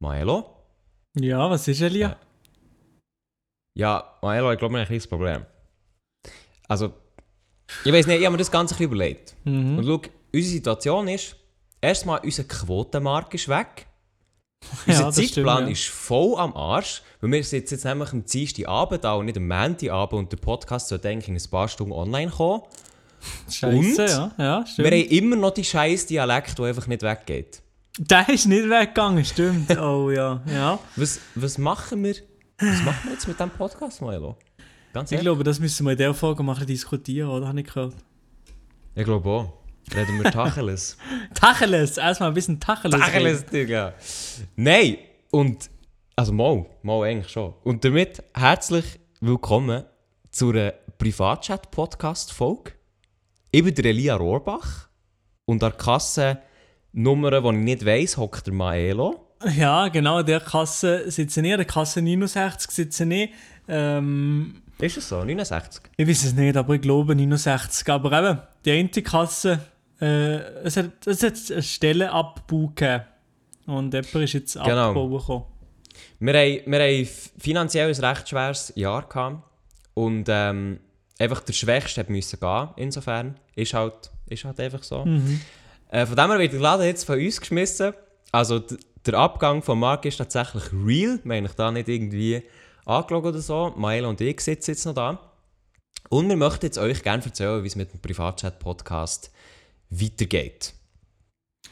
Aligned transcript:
Maelo? 0.00 0.46
Ja, 1.18 1.50
was 1.50 1.66
ist 1.66 1.80
Elia? 1.80 2.16
Ja, 3.76 4.18
Maelo, 4.22 4.52
ich 4.52 4.58
glaube, 4.58 4.74
wir 4.74 4.78
haben 4.78 4.84
ein 4.84 4.86
kleines 4.86 5.06
Problem. 5.06 5.44
Also, 6.68 6.92
ich 7.84 7.92
weiß 7.92 8.06
nicht, 8.06 8.20
ich 8.20 8.24
habe 8.24 8.32
mir 8.32 8.38
das 8.38 8.50
Ganze 8.50 8.74
ein 8.74 8.78
bisschen 8.78 8.92
überlegt. 8.92 9.34
Mhm. 9.44 9.78
Und 9.78 9.84
schau, 9.84 10.00
unsere 10.32 10.52
Situation 10.52 11.08
ist, 11.08 11.36
erstmal 11.80 12.20
unser 12.20 12.44
Quotenmarkt 12.44 13.34
ist 13.34 13.48
weg. 13.48 13.86
Unser 14.88 15.12
Zeitplan 15.12 15.26
stimmt, 15.26 15.68
ja. 15.68 15.68
ist 15.68 15.86
voll 15.86 16.36
am 16.36 16.52
Arsch, 16.56 17.02
weil 17.20 17.30
wir 17.30 17.44
sitzen 17.44 17.74
jetzt 17.74 17.84
nämlich 17.84 18.12
am 18.12 18.24
Dienstagabend 18.24 19.04
an 19.04 19.20
und 19.20 19.26
nicht 19.26 19.36
am 19.36 19.46
Montagabend 19.46 20.18
und 20.18 20.32
der 20.32 20.36
Podcast 20.38 20.88
sollte 20.88 21.08
eigentlich 21.08 21.28
in 21.28 21.36
ein 21.36 21.50
paar 21.50 21.68
Stunden 21.68 21.92
online 21.92 22.28
kommen. 22.32 22.62
Scheiße, 23.48 23.68
Und? 23.68 23.96
ja. 23.98 24.32
Ja, 24.36 24.66
stimmt. 24.66 24.90
Wir 24.90 24.98
haben 24.98 25.10
immer 25.10 25.36
noch 25.36 25.52
die 25.52 25.62
scheiß 25.62 26.06
Dialekt, 26.06 26.58
der 26.58 26.64
einfach 26.66 26.88
nicht 26.88 27.02
weggeht. 27.02 27.62
Der 28.00 28.28
ist 28.28 28.46
nicht 28.46 28.70
weggegangen, 28.70 29.24
stimmt. 29.24 29.76
Oh 29.78 30.10
ja. 30.10 30.40
ja. 30.46 30.78
Was, 30.94 31.20
was 31.34 31.58
machen 31.58 32.04
wir? 32.04 32.14
Was 32.58 32.82
machen 32.84 33.00
wir 33.04 33.12
jetzt 33.12 33.26
mit 33.26 33.36
diesem 33.38 33.50
Podcast, 33.50 34.00
Milo? 34.00 34.36
Ganz 34.92 35.10
Ich 35.10 35.18
glaube, 35.18 35.42
das 35.42 35.58
müssen 35.58 35.84
wir 35.84 35.92
in 35.92 35.98
der 35.98 36.14
Folge 36.14 36.44
bisschen 36.44 36.64
diskutieren, 36.64 37.28
oder? 37.28 37.48
Habe 37.48 37.60
ich 37.60 37.66
gehört. 37.66 37.94
Ich 38.94 39.04
glaube 39.04 39.28
auch. 39.28 39.52
Reden 39.92 40.22
wir 40.22 40.30
Tacheles. 40.30 40.96
Tacheles! 41.34 41.96
Erstmal 41.96 42.28
ein 42.28 42.34
bisschen 42.34 42.60
Tacheles. 42.60 43.00
Tacheles, 43.00 43.46
Digga. 43.46 43.94
Nein, 44.54 44.98
und. 45.32 45.68
Also, 46.14 46.32
mal, 46.32 46.66
mal 46.82 47.02
eigentlich 47.04 47.32
schon. 47.32 47.54
Und 47.64 47.84
damit 47.84 48.22
herzlich 48.32 49.00
willkommen 49.20 49.84
zu 50.30 50.50
einer 50.50 50.72
Privatchat-Podcast-Folge. 50.98 52.72
Ich 53.50 53.64
bin 53.64 53.74
der 53.74 53.86
Elia 53.86 54.14
Rohrbach. 54.14 54.88
Und 55.46 55.64
an 55.64 55.70
der 55.70 55.78
Kasse 55.78 56.42
Nummer, 56.92 57.30
die 57.40 57.46
ich 57.48 57.64
nicht 57.64 57.86
weiss, 57.86 58.16
hockt 58.16 58.46
der 58.46 58.54
Maelo. 58.54 59.24
Ja, 59.56 59.88
genau, 59.88 60.22
der 60.22 60.40
Kasse 60.40 61.10
sitzen 61.10 61.44
ich, 61.44 61.52
in 61.52 61.58
der 61.58 61.66
Kasse 61.66 62.02
69 62.02 62.70
sitzen 62.70 63.10
ich. 63.10 63.30
Ähm, 63.68 64.62
Ist 64.78 64.96
es 64.96 65.08
so? 65.08 65.22
69? 65.22 65.82
ich 65.96 66.08
weiß 66.08 66.24
es 66.24 66.34
nicht, 66.34 66.56
aber 66.56 66.74
ich 66.74 66.80
glaube 66.80 67.14
69. 67.14 67.88
Aber 67.88 68.12
eben, 68.12 68.40
die 68.64 68.72
eine 68.72 69.02
Kasse, 69.02 69.60
äh, 70.00 70.36
es, 70.64 70.76
hat, 70.76 71.06
es 71.06 71.22
hat 71.22 71.34
eine 71.52 71.62
Stelle 71.62 72.10
gegeben. 72.48 73.02
Und 73.66 73.92
jemand 73.94 74.14
ist 74.14 74.32
jetzt 74.32 74.54
Genau. 74.54 74.94
Gekommen. 74.94 75.44
Wir 76.20 76.34
haben, 76.34 76.72
wir 76.72 76.80
haben 76.80 77.08
finanziell 77.38 77.88
ein 77.94 78.04
recht 78.04 78.28
schweres 78.28 78.72
Jahr 78.76 79.06
gehabt. 79.08 79.44
Und 79.94 80.26
ähm, 80.28 80.80
einfach 81.18 81.40
der 81.40 81.52
Schwächste 81.52 82.04
müssen 82.08 82.40
gehen. 82.40 82.68
Insofern 82.76 83.36
ist 83.54 83.74
halt, 83.74 84.10
ist 84.26 84.44
halt 84.44 84.58
einfach 84.60 84.82
so. 84.82 85.04
Äh, 85.90 86.06
von 86.06 86.16
dem 86.16 86.30
her 86.30 86.38
wird 86.38 86.52
der 86.52 86.60
Laden 86.60 86.86
jetzt 86.86 87.04
von 87.04 87.18
uns 87.18 87.40
geschmissen. 87.40 87.94
Also 88.32 88.62
der 89.06 89.14
Abgang 89.14 89.62
von 89.62 89.78
Marc 89.78 90.04
ist 90.04 90.18
tatsächlich 90.18 90.64
real. 90.72 91.18
Wir 91.24 91.36
haben 91.36 91.46
euch 91.46 91.54
da 91.54 91.70
nicht 91.70 91.88
irgendwie 91.88 92.42
angeschaut 92.84 93.24
oder 93.24 93.40
so. 93.40 93.72
Maela 93.76 94.08
und 94.08 94.20
ich 94.20 94.40
sitzen 94.40 94.72
jetzt 94.72 94.84
noch 94.84 94.94
da. 94.94 95.18
Und 96.10 96.28
wir 96.28 96.36
möchten 96.36 96.66
jetzt 96.66 96.78
euch 96.78 97.02
gerne 97.02 97.24
erzählen, 97.24 97.62
wie 97.62 97.68
es 97.68 97.76
mit 97.76 97.92
dem 97.92 98.00
Privatchat-Podcast 98.00 99.30
weitergeht. 99.90 100.74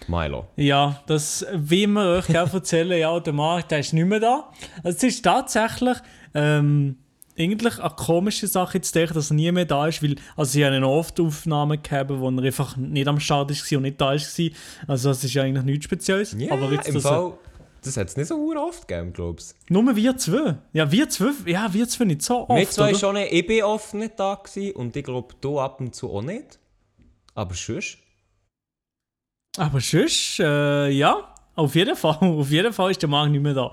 Milo. 0.09 0.49
Ja, 0.57 1.03
das, 1.07 1.47
wie 1.55 1.87
wir 1.87 2.19
euch 2.19 2.27
gerne 2.27 2.53
erzählen, 2.53 2.99
ja, 2.99 3.19
der 3.19 3.33
Markt 3.33 3.73
ist 3.73 3.93
nicht 3.93 4.07
mehr 4.07 4.21
da. 4.21 4.53
Es 4.83 5.03
ist 5.03 5.23
tatsächlich 5.25 5.97
ähm, 6.35 6.99
eigentlich 7.39 7.79
eine 7.79 7.91
komische 7.91 8.47
Sache 8.47 8.81
zu 8.81 8.93
denken, 8.93 9.15
dass 9.15 9.31
er 9.31 9.35
nie 9.35 9.53
mehr 9.53 9.65
da 9.65 9.87
ist, 9.87 10.03
weil 10.03 10.17
also 10.37 10.53
sie 10.53 10.65
haben 10.65 10.75
eine 10.75 10.89
oft 10.89 11.21
Aufnahme 11.21 11.79
gehabt, 11.79 12.11
wo 12.11 12.29
er 12.29 12.43
einfach 12.43 12.77
nicht 12.77 13.09
am 13.09 13.21
Start 13.21 13.51
war 13.51 13.77
und 13.77 13.83
nicht 13.83 14.01
da 14.01 14.07
war. 14.07 14.51
Also 14.89 15.09
das 15.09 15.25
ist 15.25 15.35
ja 15.35 15.43
eigentlich 15.43 15.65
nichts 15.65 15.85
Spezielles. 15.85 16.35
Ja, 16.39 16.53
Aber 16.53 16.73
jetzt, 16.73 16.89
im 16.89 17.01
Fall, 17.01 17.35
das 17.83 17.97
hat 17.97 18.09
es 18.09 18.17
nicht 18.17 18.27
so 18.27 18.55
oft 18.57 18.89
gegeben, 18.89 19.13
glaubst 19.13 19.55
du? 19.69 19.81
Nur 19.81 19.95
wir 19.95 20.17
zwei. 20.17 20.57
Ja, 20.73 20.91
wir 20.91 21.09
zwei, 21.09 21.31
ja, 21.51 21.73
wir 21.73 21.89
zwei 21.89 22.05
nicht 22.05 22.23
so 22.23 22.49
oft, 22.49 22.59
Wir 22.59 22.71
zwei 22.71 22.91
oder? 22.91 22.99
schon 22.99 23.15
nicht. 23.15 23.33
Ich 23.33 23.47
bin 23.47 23.63
oft 23.63 23.95
nicht 23.95 24.19
da 24.19 24.35
gewesen 24.35 24.75
und 24.77 24.97
ich 24.97 25.05
glaube, 25.05 25.35
du 25.41 25.61
ab 25.61 25.81
und 25.81 25.95
zu 25.95 26.11
auch 26.11 26.23
nicht. 26.23 26.59
Aber 27.35 27.55
sonst. 27.55 27.99
Aber 29.57 29.81
sonst, 29.81 30.41
äh, 30.41 30.89
ja, 30.91 31.35
auf 31.57 31.75
jeden 31.75 31.97
Fall. 31.97 32.17
Auf 32.21 32.51
jeden 32.51 32.73
Fall 32.73 32.91
ist 32.91 33.03
der 33.03 33.09
Markt 33.09 33.33
nicht 33.33 33.43
mehr 33.43 33.55
da. 33.55 33.73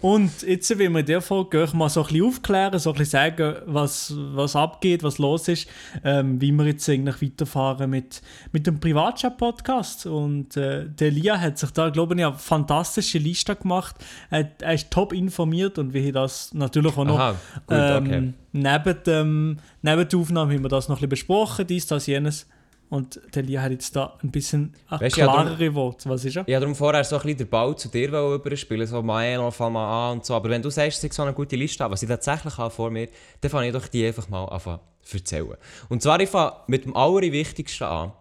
Und 0.00 0.42
jetzt 0.42 0.68
will 0.70 0.92
wir 0.92 1.00
in 1.00 1.06
der 1.06 1.20
Folge 1.20 1.62
euch 1.62 1.72
mal 1.72 1.88
so 1.88 2.00
ein 2.00 2.06
bisschen 2.06 2.26
aufklären, 2.26 2.78
so 2.78 2.90
ein 2.90 2.96
bisschen 2.96 3.10
sagen, 3.12 3.56
was, 3.66 4.12
was 4.16 4.56
abgeht, 4.56 5.02
was 5.02 5.18
los 5.18 5.46
ist, 5.48 5.68
ähm, 6.02 6.40
wie 6.40 6.50
wir 6.50 6.66
jetzt 6.66 6.88
eigentlich 6.88 7.22
weiterfahren 7.22 7.88
mit, 7.88 8.20
mit 8.50 8.66
dem 8.66 8.80
Privatchat-Podcast. 8.80 10.06
Und 10.06 10.56
äh, 10.56 10.88
der 10.88 11.10
Lia 11.12 11.38
hat 11.38 11.58
sich 11.58 11.70
da, 11.70 11.90
glaube 11.90 12.14
ich, 12.14 12.24
eine 12.24 12.34
fantastische 12.36 13.18
Liste 13.18 13.54
gemacht. 13.54 13.94
Er, 14.30 14.50
er 14.60 14.74
ist 14.74 14.90
top 14.90 15.12
informiert 15.12 15.78
und 15.78 15.94
wir 15.94 16.02
haben 16.02 16.12
das 16.14 16.52
natürlich 16.52 16.96
auch 16.96 17.04
noch 17.04 17.18
Aha, 17.18 17.32
gut, 17.66 17.78
okay. 17.78 18.14
ähm, 18.16 18.34
neben, 18.52 19.02
dem, 19.06 19.58
neben 19.82 20.08
der 20.08 20.18
Aufnahme 20.18 20.54
haben 20.54 20.62
wir 20.62 20.68
das 20.68 20.88
noch 20.88 20.96
ein 20.96 21.08
bisschen 21.08 21.10
besprochen, 21.10 21.66
dies, 21.66 21.86
das, 21.86 22.06
jenes. 22.06 22.46
Und 22.94 23.20
der 23.34 23.42
Lia 23.42 23.60
hat 23.60 23.72
jetzt 23.72 23.96
da 23.96 24.16
ein 24.22 24.30
bisschen 24.30 24.72
ein 24.86 25.00
Weißt 25.00 25.16
du, 25.16 25.20
ja, 25.22 25.26
klarere 25.26 25.74
Worte. 25.74 26.08
Was 26.08 26.24
ist 26.24 26.36
er? 26.36 26.46
Ich 26.46 26.54
darum 26.54 26.76
vorher 26.76 27.02
so 27.02 27.16
ein 27.16 27.22
bisschen 27.22 27.38
den 27.38 27.48
Ball 27.48 27.74
zu 27.74 27.88
dir 27.88 28.06
überspielen, 28.08 28.86
so 28.86 29.02
Maelo, 29.02 29.50
fang 29.50 29.72
mal 29.72 30.10
an 30.10 30.18
und 30.18 30.24
so. 30.24 30.32
Aber 30.32 30.48
wenn 30.48 30.62
du 30.62 30.70
sagst, 30.70 30.98
es 30.98 31.10
ist 31.10 31.14
so 31.14 31.24
eine 31.24 31.32
gute 31.32 31.56
Liste, 31.56 31.82
habe, 31.82 31.94
was 31.94 32.04
ich 32.04 32.08
tatsächlich 32.08 32.56
habe 32.56 32.70
vor 32.70 32.92
mir, 32.92 33.08
dann 33.40 33.50
fange 33.50 33.66
ich 33.66 33.72
doch 33.72 33.88
die 33.88 34.06
einfach 34.06 34.28
mal 34.28 34.44
an 34.44 34.78
zu 35.02 35.16
erzählen. 35.16 35.56
Und 35.88 36.02
zwar, 36.02 36.20
ich 36.20 36.28
fange 36.28 36.52
mit 36.68 36.84
dem 36.84 36.94
Allerwichtigsten 36.94 37.84
an. 37.84 38.12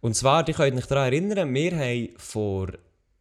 Und 0.00 0.14
zwar, 0.14 0.46
ihr 0.46 0.54
könnt 0.54 0.78
euch 0.78 0.86
daran 0.86 1.12
erinnern, 1.12 1.52
wir 1.52 1.72
haben 1.76 2.08
vor, 2.16 2.68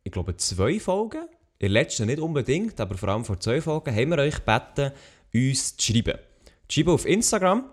ich 0.03 0.11
glaube, 0.11 0.37
zwei 0.37 0.79
Folgen, 0.79 1.23
in 1.57 1.61
der 1.61 1.69
letzten 1.69 2.05
nicht 2.05 2.19
unbedingt, 2.19 2.79
aber 2.79 2.95
vor 2.95 3.09
allem 3.09 3.25
vor 3.25 3.39
zwei 3.39 3.59
Folgen, 3.59 3.95
haben 3.95 4.11
wir 4.11 4.19
euch 4.19 4.35
gebeten, 4.35 4.91
uns 5.33 5.77
zu 5.77 5.93
schreiben. 5.93 6.19
Zu 6.67 6.75
schreiben 6.75 6.91
auf 6.91 7.07
Instagram, 7.07 7.63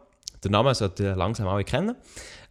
den 0.43 0.53
Namen 0.53 0.73
sollten 0.73 1.03
ihr 1.03 1.15
langsam 1.15 1.47
alle 1.47 1.65
kennen, 1.65 1.95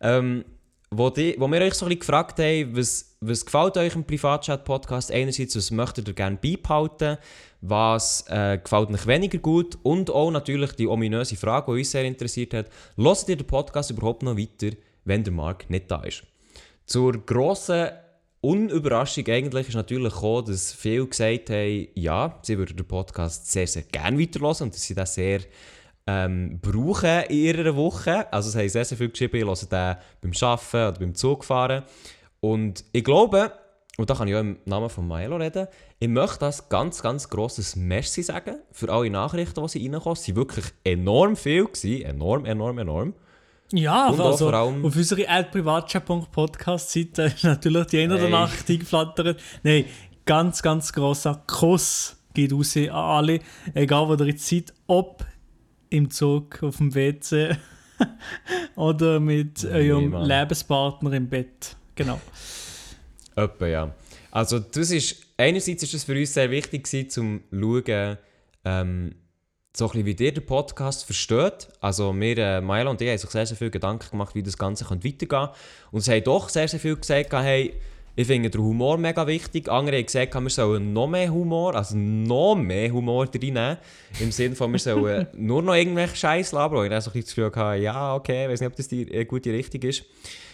ähm, 0.01 0.45
wo, 0.91 1.09
die, 1.09 1.35
wo 1.37 1.47
wir 1.51 1.61
euch 1.61 1.73
so 1.73 1.85
ein 1.85 1.89
bisschen 1.89 1.99
gefragt 1.99 2.39
haben, 2.39 2.75
was, 2.75 3.17
was 3.19 3.45
gefällt 3.45 3.77
euch 3.77 3.95
im 3.95 4.05
Privatchat-Podcast? 4.05 5.11
Einerseits, 5.11 5.55
was 5.55 5.71
möchtet 5.71 6.07
ihr 6.07 6.13
gerne 6.13 6.37
beibehalten? 6.37 7.17
Was 7.61 8.25
äh, 8.29 8.59
gefällt 8.63 8.89
euch 8.91 9.07
weniger 9.07 9.39
gut? 9.39 9.77
Und 9.83 10.09
auch 10.09 10.31
natürlich 10.31 10.73
die 10.73 10.87
ominöse 10.87 11.35
Frage, 11.35 11.73
die 11.73 11.79
uns 11.79 11.91
sehr 11.91 12.05
interessiert 12.05 12.53
hat. 12.53 12.69
Hört 12.95 13.27
ihr 13.27 13.35
den 13.35 13.47
Podcast 13.47 13.91
überhaupt 13.91 14.23
noch 14.23 14.37
weiter, 14.37 14.75
wenn 15.03 15.23
der 15.23 15.33
Marc 15.33 15.69
nicht 15.69 15.91
da 15.91 16.03
ist? 16.03 16.23
Zur 16.85 17.13
grossen 17.25 17.89
Unüberraschung 18.39 19.27
eigentlich 19.27 19.67
ist 19.67 19.75
natürlich 19.75 20.13
gekommen, 20.13 20.45
dass 20.45 20.71
viele 20.71 21.07
gesagt 21.07 21.49
haben, 21.49 21.87
ja, 21.95 22.39
sie 22.43 22.57
würden 22.57 22.77
den 22.77 22.87
Podcast 22.87 23.51
sehr, 23.51 23.67
sehr 23.67 23.83
gerne 23.83 24.17
weiterhören 24.19 24.55
und 24.61 24.73
dass 24.73 24.83
sie 24.83 24.95
das 24.95 25.15
sehr 25.15 25.41
ähm, 26.07 26.59
brauchen 26.61 27.23
in 27.29 27.37
ihrer 27.37 27.75
Woche. 27.75 28.31
Also 28.31 28.49
es 28.49 28.55
haben 28.55 28.69
sehr, 28.69 28.85
sehr 28.85 28.97
viel 28.97 29.09
geschrieben, 29.09 29.37
ich 29.37 29.45
höre 29.45 29.55
den 29.55 29.97
beim 30.21 30.31
Arbeiten 30.49 30.75
oder 30.89 30.91
beim 30.99 31.13
Zugfahren. 31.15 31.83
Und 32.39 32.83
ich 32.93 33.03
glaube, 33.03 33.51
und 33.97 34.09
da 34.09 34.13
kann 34.15 34.27
ich 34.27 34.35
auch 34.35 34.39
im 34.41 34.57
Namen 34.65 34.89
von 34.89 35.07
Milo 35.07 35.37
reden, 35.37 35.67
ich 35.99 36.07
möchte 36.07 36.39
das 36.39 36.69
ganz, 36.69 37.01
ganz 37.01 37.27
grosses 37.29 37.75
Merci 37.75 38.21
sagen 38.23 38.57
für 38.71 38.91
alle 38.91 39.09
Nachrichten, 39.09 39.61
die 39.61 39.67
sie 39.69 39.87
reinkommen. 39.87 40.13
Es 40.19 40.27
waren 40.27 40.35
wirklich 40.35 40.65
enorm 40.83 41.35
viel. 41.35 41.65
Gewesen. 41.65 42.03
Enorm, 42.03 42.45
enorm, 42.45 42.77
enorm. 42.77 43.13
Ja, 43.73 44.07
Und 44.09 44.19
also 44.21 44.45
vor 44.49 44.53
allem- 44.53 44.85
auf 44.85 44.95
unserer 44.95 45.43
privatchat.podcast-Seite 45.43 47.23
ist 47.23 47.43
natürlich 47.43 47.87
die 47.87 47.99
eine 47.99 48.13
oder 48.15 48.25
andere 48.25 48.41
Nachricht 48.41 48.69
eingeflattert. 48.69 49.39
Nein, 49.63 49.85
ganz, 50.25 50.61
ganz 50.61 50.93
grosser 50.93 51.43
Kuss 51.47 52.15
geht 52.33 52.53
raus 52.53 52.77
an 52.77 52.89
alle, 52.89 53.39
egal 53.73 54.07
wo 54.07 54.13
ihr 54.13 54.27
jetzt 54.27 54.47
seid, 54.47 54.73
ob 54.85 55.25
im 55.89 56.09
Zug, 56.09 56.61
auf 56.63 56.77
dem 56.77 56.93
WC 56.93 57.57
oder 58.75 59.19
mit 59.19 59.65
eurem 59.65 60.09
Mann. 60.09 60.25
Lebenspartner 60.25 61.13
im 61.13 61.29
Bett. 61.29 61.75
Genau. 61.95 62.19
Etwa, 63.35 63.67
ja. 63.67 63.95
Also 64.31 64.59
das 64.59 64.91
ist, 64.91 65.23
einerseits 65.37 65.83
ist 65.83 65.93
es 65.93 66.03
für 66.03 66.17
uns 66.17 66.33
sehr 66.33 66.51
wichtig 66.51 66.83
gewesen, 66.83 67.43
um 67.51 67.83
zu 67.83 67.85
schauen, 67.91 68.17
ähm, 68.65 69.15
so 69.75 69.85
ein 69.85 69.91
bisschen, 69.91 70.05
wie 70.05 70.23
ihr 70.23 70.33
den 70.33 70.45
Podcast 70.45 71.05
versteht. 71.05 71.67
Also 71.81 72.13
wir, 72.19 72.37
äh, 72.37 72.61
Milo 72.61 72.89
und 72.89 73.01
ich, 73.01 73.09
haben 73.09 73.17
sich 73.17 73.29
sehr, 73.29 73.45
sehr 73.45 73.57
viel 73.57 73.69
Gedanken 73.69 74.09
gemacht, 74.09 74.33
wie 74.33 74.43
das 74.43 74.57
Ganze 74.57 74.85
könnte 74.85 75.07
weitergehen 75.07 75.29
könnte. 75.29 75.53
Und 75.91 76.01
sie 76.01 76.11
haben 76.11 76.23
doch 76.23 76.49
sehr, 76.49 76.67
sehr 76.67 76.79
viel 76.79 76.95
gesagt, 76.95 77.31
hey, 77.33 77.79
ich 78.19 78.25
finde 78.25 78.49
den 78.49 78.61
Humor 78.61 78.97
mega 78.97 79.27
wichtig. 79.27 79.69
Andere 79.69 79.97
haben 79.97 80.05
gesagt, 80.07 80.33
wir 80.33 80.49
sollen 80.49 80.91
noch 80.91 81.07
mehr 81.07 81.31
Humor, 81.31 81.75
also 81.75 81.95
noch 81.95 82.55
mehr 82.55 82.91
Humor 82.91 83.27
reinnehmen. 83.31 83.77
Im 84.19 84.31
Sinne 84.31 84.55
von, 84.55 84.71
wir 84.71 84.79
sollen 84.79 85.27
nur 85.37 85.61
noch 85.61 85.75
irgendwelche 85.75 86.15
Scheiß 86.15 86.51
labern. 86.51 86.79
Und 86.79 86.85
ich 86.87 86.91
habe 86.93 87.01
so 87.01 87.11
ein 87.11 87.13
bisschen 87.13 87.43
das 87.43 87.53
Gefühl, 87.53 87.83
ja, 87.83 88.15
okay, 88.15 88.45
ich 88.45 88.51
weiß 88.51 88.61
nicht, 88.61 88.69
ob 88.71 88.75
das 88.75 88.87
die 88.87 89.03
äh, 89.03 89.25
gute 89.25 89.53
Richtung 89.53 89.83
ist. 89.83 90.03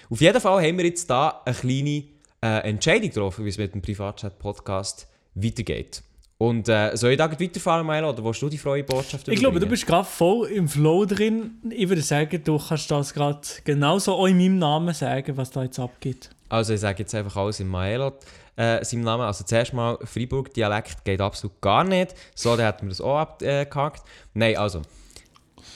Auf 0.10 0.20
jeden 0.20 0.42
Fall 0.42 0.62
haben 0.62 0.78
wir 0.78 0.84
jetzt 0.84 1.10
da 1.10 1.42
eine 1.46 1.56
kleine 1.56 2.04
äh, 2.42 2.70
Entscheidung 2.70 3.08
getroffen, 3.08 3.46
wie 3.46 3.50
es 3.50 3.58
mit 3.58 3.74
dem 3.74 3.82
Privatchat-Podcast 3.82 5.08
weitergeht. 5.36 6.04
Und 6.40 6.68
äh, 6.68 6.98
soll 6.98 7.12
ich 7.12 7.18
da 7.18 7.32
weiterfahren, 7.32 7.88
Milo, 7.88 8.10
oder 8.10 8.26
willst 8.26 8.42
du 8.42 8.50
die 8.50 8.58
freie 8.58 8.84
Botschaft 8.84 9.30
Ich 9.30 9.40
glaube, 9.40 9.62
du 9.62 9.68
bist 9.68 9.88
gerade 9.88 10.04
voll 10.04 10.50
im 10.50 10.68
Flow 10.68 11.06
drin. 11.06 11.62
Ich 11.70 11.88
würde 11.88 12.02
sagen, 12.02 12.44
du 12.44 12.58
kannst 12.58 12.92
das 12.92 13.14
gerade 13.14 13.40
genauso 13.64 14.16
auch 14.16 14.28
in 14.28 14.36
meinem 14.36 14.58
Namen 14.58 14.94
sagen, 14.94 15.38
was 15.38 15.50
da 15.50 15.64
jetzt 15.64 15.80
abgeht. 15.80 16.30
Also 16.50 16.74
ich 16.74 16.80
sage 16.82 17.00
jetzt 17.00 17.14
einfach 17.16 17.36
alles 17.36 17.60
in 17.60 17.68
Maelo. 17.68 18.14
äh, 18.56 18.84
seinem 18.86 19.02
Namen. 19.02 19.24
Also 19.24 19.44
zuerst 19.44 19.74
mal, 19.74 19.98
Freiburg-Dialekt 20.04 21.04
geht 21.04 21.22
absolut 21.22 21.60
gar 21.62 21.84
nicht. 21.84 22.14
So, 22.36 22.56
dann 22.56 22.66
hätten 22.66 22.84
wir 22.84 22.90
das 22.90 23.02
auch 23.02 23.18
abgehakt. 23.18 24.04
Nein, 24.34 24.58
also. 24.58 24.82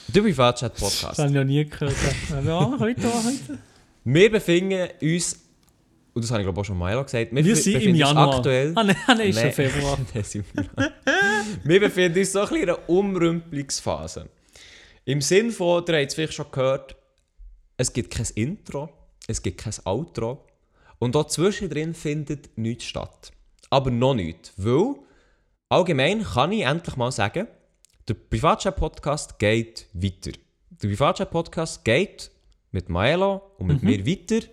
Der 0.08 0.22
Privatchat-Podcast. 0.22 1.02
Das 1.04 1.18
habe 1.18 1.28
ich 1.28 1.34
noch 1.34 1.44
nie 1.44 1.64
gehört. 1.64 1.94
Ja, 2.44 2.76
heute, 2.78 3.02
heute. 3.02 3.58
Wir 4.04 4.30
befinden 4.30 4.88
uns, 5.02 5.40
und 6.14 6.22
das 6.24 6.30
habe 6.30 6.40
ich 6.40 6.46
glaube 6.46 6.60
auch 6.60 6.64
schon 6.64 6.78
mal 6.78 7.02
gesagt, 7.02 7.34
wir, 7.34 7.44
Wir 7.44 7.56
sind 7.56 7.82
im 7.82 7.94
Januar. 7.94 8.36
aktuell... 8.36 8.72
Ah, 8.74 8.84
nein, 8.84 8.96
nein, 9.06 9.20
ist 9.20 9.40
schon. 9.40 9.52
Februar. 9.52 9.98
Wir 11.64 11.80
befinden 11.80 12.18
uns 12.18 12.32
so 12.32 12.40
ein 12.40 12.48
bisschen 12.48 12.62
in 12.62 12.68
einer 12.70 12.88
Umrümpelungsphase. 12.88 14.28
Im 15.04 15.20
Sinn 15.20 15.50
von, 15.50 15.84
ihr 15.86 15.94
habt 15.98 16.08
es 16.08 16.14
vielleicht 16.14 16.34
schon 16.34 16.50
gehört, 16.50 16.96
es 17.76 17.92
gibt 17.92 18.12
kein 18.12 18.26
Intro, 18.34 18.88
es 19.26 19.42
gibt 19.42 19.58
kein 19.58 19.74
Outro 19.84 20.44
und 20.98 21.16
auch 21.16 21.26
zwischendrin 21.26 21.94
findet 21.94 22.56
nichts 22.56 22.84
statt. 22.84 23.32
Aber 23.70 23.90
noch 23.90 24.14
nicht, 24.14 24.52
weil 24.56 24.96
allgemein 25.68 26.22
kann 26.22 26.52
ich 26.52 26.62
endlich 26.62 26.96
mal 26.96 27.12
sagen, 27.12 27.46
der 28.08 28.14
Privatchat-Podcast 28.14 29.38
geht 29.38 29.86
weiter. 29.92 30.32
Der 30.70 30.88
Privatchat-Podcast 30.88 31.84
geht 31.84 32.30
mit 32.70 32.88
Maelo 32.88 33.42
und 33.58 33.66
mit 33.66 33.82
mir 33.82 34.06
weiter. 34.06 34.46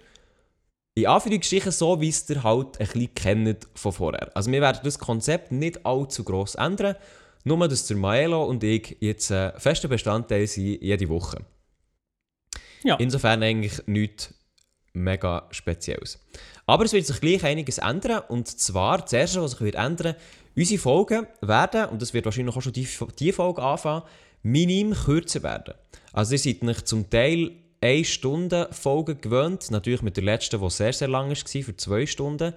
In 0.94 1.08
Anführungsstrichen 1.08 1.72
so, 1.72 2.00
wie 2.00 2.10
es 2.10 2.30
ihr 2.30 2.44
halt 2.44 2.80
ein 2.80 2.88
bisschen 2.88 3.16
kennt 3.16 3.68
von 3.76 3.92
vorher. 3.92 4.36
Also 4.36 4.52
wir 4.52 4.62
werden 4.62 4.80
das 4.84 5.00
Konzept 5.00 5.52
nicht 5.52 5.86
allzu 5.86 6.24
gross 6.24 6.56
ändern, 6.56 6.96
nur 7.44 7.68
dass 7.68 7.88
der 7.88 7.98
Maelo 7.98 8.46
und 8.46 8.64
ich 8.64 8.98
jetzt 9.00 9.30
äh, 9.32 9.58
fester 9.60 9.88
Bestandteil 9.88 10.48
sind 10.48 10.82
jede 10.82 11.10
Woche. 11.10 11.46
Ja. 12.84 12.96
Insofern 12.98 13.42
eigentlich 13.42 13.86
nichts 13.88 14.34
mega 14.96 15.48
Spezielles. 15.52 16.20
Aber 16.66 16.86
es 16.86 16.94
wird 16.94 17.06
sich 17.06 17.22
gleich 17.22 17.44
einiges 17.44 17.78
ändern 17.78 18.24
und 18.28 18.48
zwar, 18.48 19.00
das 19.00 19.14
erste, 19.14 19.42
was 19.42 19.52
sich 19.52 19.62
wird 19.62 19.76
ändern, 19.76 20.16
unsere 20.56 20.80
Folgen 20.80 21.28
werden, 21.42 21.90
und 21.90 22.02
das 22.02 22.14
wird 22.14 22.26
wahrscheinlich 22.26 22.56
auch 22.56 22.62
schon 22.62 22.74
die, 22.74 22.88
die 23.20 23.32
Folge 23.32 23.62
anfangen, 23.62 24.04
minim 24.42 24.94
kürzer 24.94 25.44
werden. 25.44 25.74
Also 26.14 26.34
ihr 26.34 26.40
seid 26.40 26.64
nicht 26.64 26.88
zum 26.88 27.10
Teil 27.10 27.52
1 27.82 28.08
Stunde 28.08 28.70
Folgen 28.72 29.20
gewöhnt, 29.20 29.70
natürlich 29.70 30.02
mit 30.02 30.18
der 30.18 30.24
letzten, 30.24 30.60
die 30.60 30.70
sehr, 30.70 30.94
sehr 30.94 31.08
lang 31.08 31.30
war, 31.30 31.36
für 31.36 31.76
2 31.76 32.06
Stunden. 32.06 32.54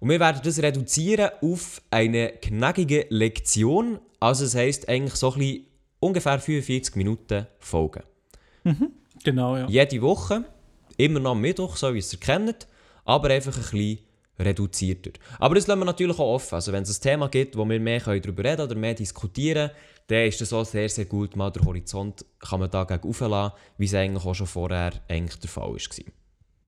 Und 0.00 0.10
wir 0.10 0.20
werden 0.20 0.42
das 0.44 0.60
reduzieren 0.60 1.30
auf 1.40 1.80
eine 1.90 2.32
knackige 2.42 3.06
Lektion, 3.08 4.00
also 4.20 4.44
das 4.44 4.54
heisst 4.54 4.88
eigentlich 4.88 5.14
so 5.14 5.32
ein 5.32 5.38
bisschen 5.38 5.66
ungefähr 6.00 6.38
45 6.38 6.96
Minuten 6.96 7.46
Folgen. 7.58 8.02
Genau, 9.24 9.56
ja. 9.56 9.66
Jede 9.68 10.02
Woche, 10.02 10.44
immer 10.96 11.20
noch 11.20 11.32
am 11.32 11.40
Mittwoch, 11.40 11.76
so 11.76 11.92
wie 11.92 11.98
ihr 11.98 12.04
es 12.04 12.18
kennt, 12.20 12.66
aber 13.04 13.30
einfach 13.30 13.56
ein 13.56 13.62
bisschen 13.62 13.98
reduzierter. 14.38 15.10
Aber 15.38 15.54
das 15.54 15.66
lassen 15.66 15.80
wir 15.80 15.86
natürlich 15.86 16.18
auch 16.18 16.34
offen. 16.34 16.54
Also 16.54 16.72
wenn 16.72 16.82
es 16.82 16.98
ein 16.98 17.02
Thema 17.02 17.28
gibt, 17.28 17.56
wo 17.56 17.68
wir 17.68 17.80
mehr 17.80 18.00
darüber 18.00 18.44
reden 18.44 18.56
können 18.56 18.60
oder 18.60 18.74
mehr 18.74 18.94
diskutieren, 18.94 19.70
dann 20.08 20.26
ist 20.26 20.40
das 20.40 20.52
auch 20.52 20.64
sehr, 20.64 20.88
sehr 20.88 21.06
gut. 21.06 21.36
Mal 21.36 21.50
der 21.50 21.64
Horizont 21.64 22.24
kann 22.38 22.60
man 22.60 22.70
da 22.70 22.84
gegen 22.84 23.08
auflassen, 23.08 23.56
wie 23.78 23.86
es 23.86 23.94
eigentlich 23.94 24.24
auch 24.24 24.34
schon 24.34 24.46
vorher 24.46 24.92
eigentlich 25.08 25.38
der 25.40 25.50
Fall 25.50 25.72
war. 25.72 26.04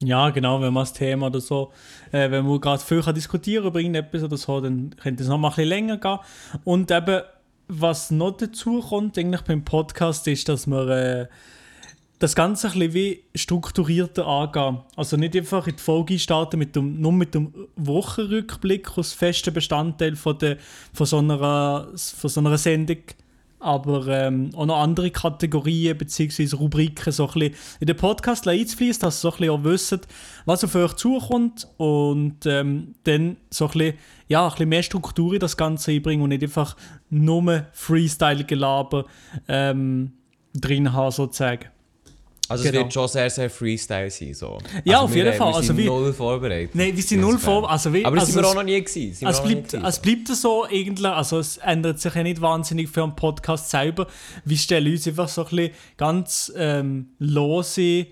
Ja, 0.01 0.31
genau, 0.31 0.61
wenn 0.61 0.73
man 0.73 0.83
das 0.83 0.93
Thema 0.93 1.27
oder 1.27 1.41
so, 1.41 1.73
äh, 2.13 2.31
wenn 2.31 2.47
man 2.47 2.61
gerade 2.61 2.83
viel 2.83 3.03
kann 3.03 3.17
diskutieren 3.17 3.67
über 3.67 3.81
irgendetwas 3.81 4.23
oder 4.23 4.37
so, 4.37 4.61
dann 4.61 4.95
könnte 4.97 5.25
es 5.25 5.29
noch 5.29 5.39
mal 5.39 5.49
ein 5.49 5.55
bisschen 5.57 5.69
länger 5.69 5.99
gehen. 5.99 6.19
Und 6.63 6.91
eben, 6.91 7.23
was 7.67 8.13
noch 8.13 8.37
dazu 8.37 8.81
kommt, 8.81 9.19
eigentlich 9.19 9.43
beim 9.43 9.65
Podcast, 9.65 10.27
ist, 10.29 10.49
dass 10.49 10.69
man 10.69 10.89
äh, 10.89 11.27
das 12.19 12.35
Ganze 12.35 12.69
ein 12.69 12.73
bisschen 12.75 12.95
wie 12.95 13.23
strukturierter 13.35 14.27
angehen. 14.27 14.81
Also 14.97 15.17
nicht 15.17 15.37
einfach 15.37 15.67
in 15.67 15.77
die 15.77 15.83
Folge 15.83 16.19
starten 16.19 16.59
mit 16.59 16.75
dem, 16.75 17.01
nur 17.01 17.13
mit 17.13 17.35
dem 17.35 17.53
Wochenrückblick 17.77 18.97
als 18.97 19.13
festen 19.13 19.55
Bestandteil 19.55 20.17
von, 20.17 20.37
der, 20.39 20.57
von, 20.93 21.07
so, 21.07 21.19
einer, 21.19 21.89
von 21.95 22.31
so 22.31 22.41
einer 22.41 22.59
Sendung, 22.59 22.99
aber 23.61 24.07
ähm, 24.09 24.51
auch 24.57 24.67
noch 24.67 24.79
andere 24.79 25.11
Kategorien 25.11 25.97
bzw. 25.97 26.57
Rubriken 26.57 27.13
so 27.13 27.27
ein 27.29 27.33
bisschen 27.33 27.55
in 27.81 27.87
den 27.87 27.97
Podcast 27.97 28.47
einzufließen, 28.47 29.01
dass 29.01 29.25
ihr 29.25 29.31
so 29.31 29.37
ein 29.39 29.51
auch 29.51 29.65
wisst, 29.65 30.07
was 30.45 30.65
auf 30.65 30.75
euch 30.75 30.95
zukommt 30.95 31.69
und 31.77 32.47
ähm, 32.47 32.95
dann 33.05 33.37
so 33.51 33.67
ein 33.67 33.73
bisschen, 33.73 33.95
ja, 34.29 34.45
ein 34.45 34.51
bisschen 34.51 34.69
mehr 34.69 34.83
Struktur 34.83 35.35
in 35.35 35.41
das 35.41 35.57
Ganze 35.57 35.93
einbringen 35.93 36.23
und 36.23 36.31
nicht 36.31 36.43
einfach 36.43 36.77
nur 37.11 37.67
Freestyle-Gelaber 37.73 39.05
ähm, 39.49 40.13
drin 40.55 40.93
haben, 40.93 41.13
sozusagen. 41.13 41.67
Also 42.49 42.65
Genau. 42.65 42.79
es 42.79 42.85
wird 42.85 42.93
schon 42.95 43.09
sehr, 43.09 43.31
sehr 43.31 43.51
Freestyle 43.51 44.11
sein. 44.11 44.35
So. 44.35 44.59
Ja, 44.85 44.95
also 44.97 45.05
auf 45.07 45.11
wir, 45.11 45.17
jeden 45.25 45.29
äh, 45.29 45.37
Fall. 45.37 45.49
Wir 45.51 45.57
Also 45.57 45.67
sind 45.69 45.77
wie- 45.77 45.85
null 45.87 46.13
vorbereitet. 46.13 46.75
Nein, 46.75 46.97
wir 46.97 47.03
sind 47.03 47.21
null 47.21 47.33
Insofern. 47.35 47.61
vor. 47.63 47.71
Also 47.71 47.93
wie, 47.93 48.05
Aber 48.05 48.17
das 48.17 48.25
also 48.27 48.33
sind 48.35 48.43
wir 48.43 48.49
auch 48.49 48.55
noch 48.55 48.63
nie 48.63 48.81
gewesen. 48.83 49.27
Es 49.27 49.43
bleibt, 49.43 49.69
gewesen. 49.69 49.85
es 49.85 49.99
bleibt 49.99 50.29
so 50.29 50.65
eigentlich, 50.65 51.07
also 51.13 51.39
es 51.39 51.59
ändert 51.59 52.01
sich 52.01 52.15
ja 52.15 52.23
nicht 52.23 52.41
wahnsinnig 52.41 52.89
für 52.89 53.03
den 53.03 53.15
Podcast 53.17 53.71
selber. 53.71 54.07
Wir 54.45 54.57
stellen 54.57 54.91
uns 54.93 55.07
einfach 55.07 55.29
so 55.29 55.43
ein 55.45 55.49
bisschen 55.51 55.71
ganz 55.97 56.53
ähm, 56.57 57.09
lose 57.19 58.07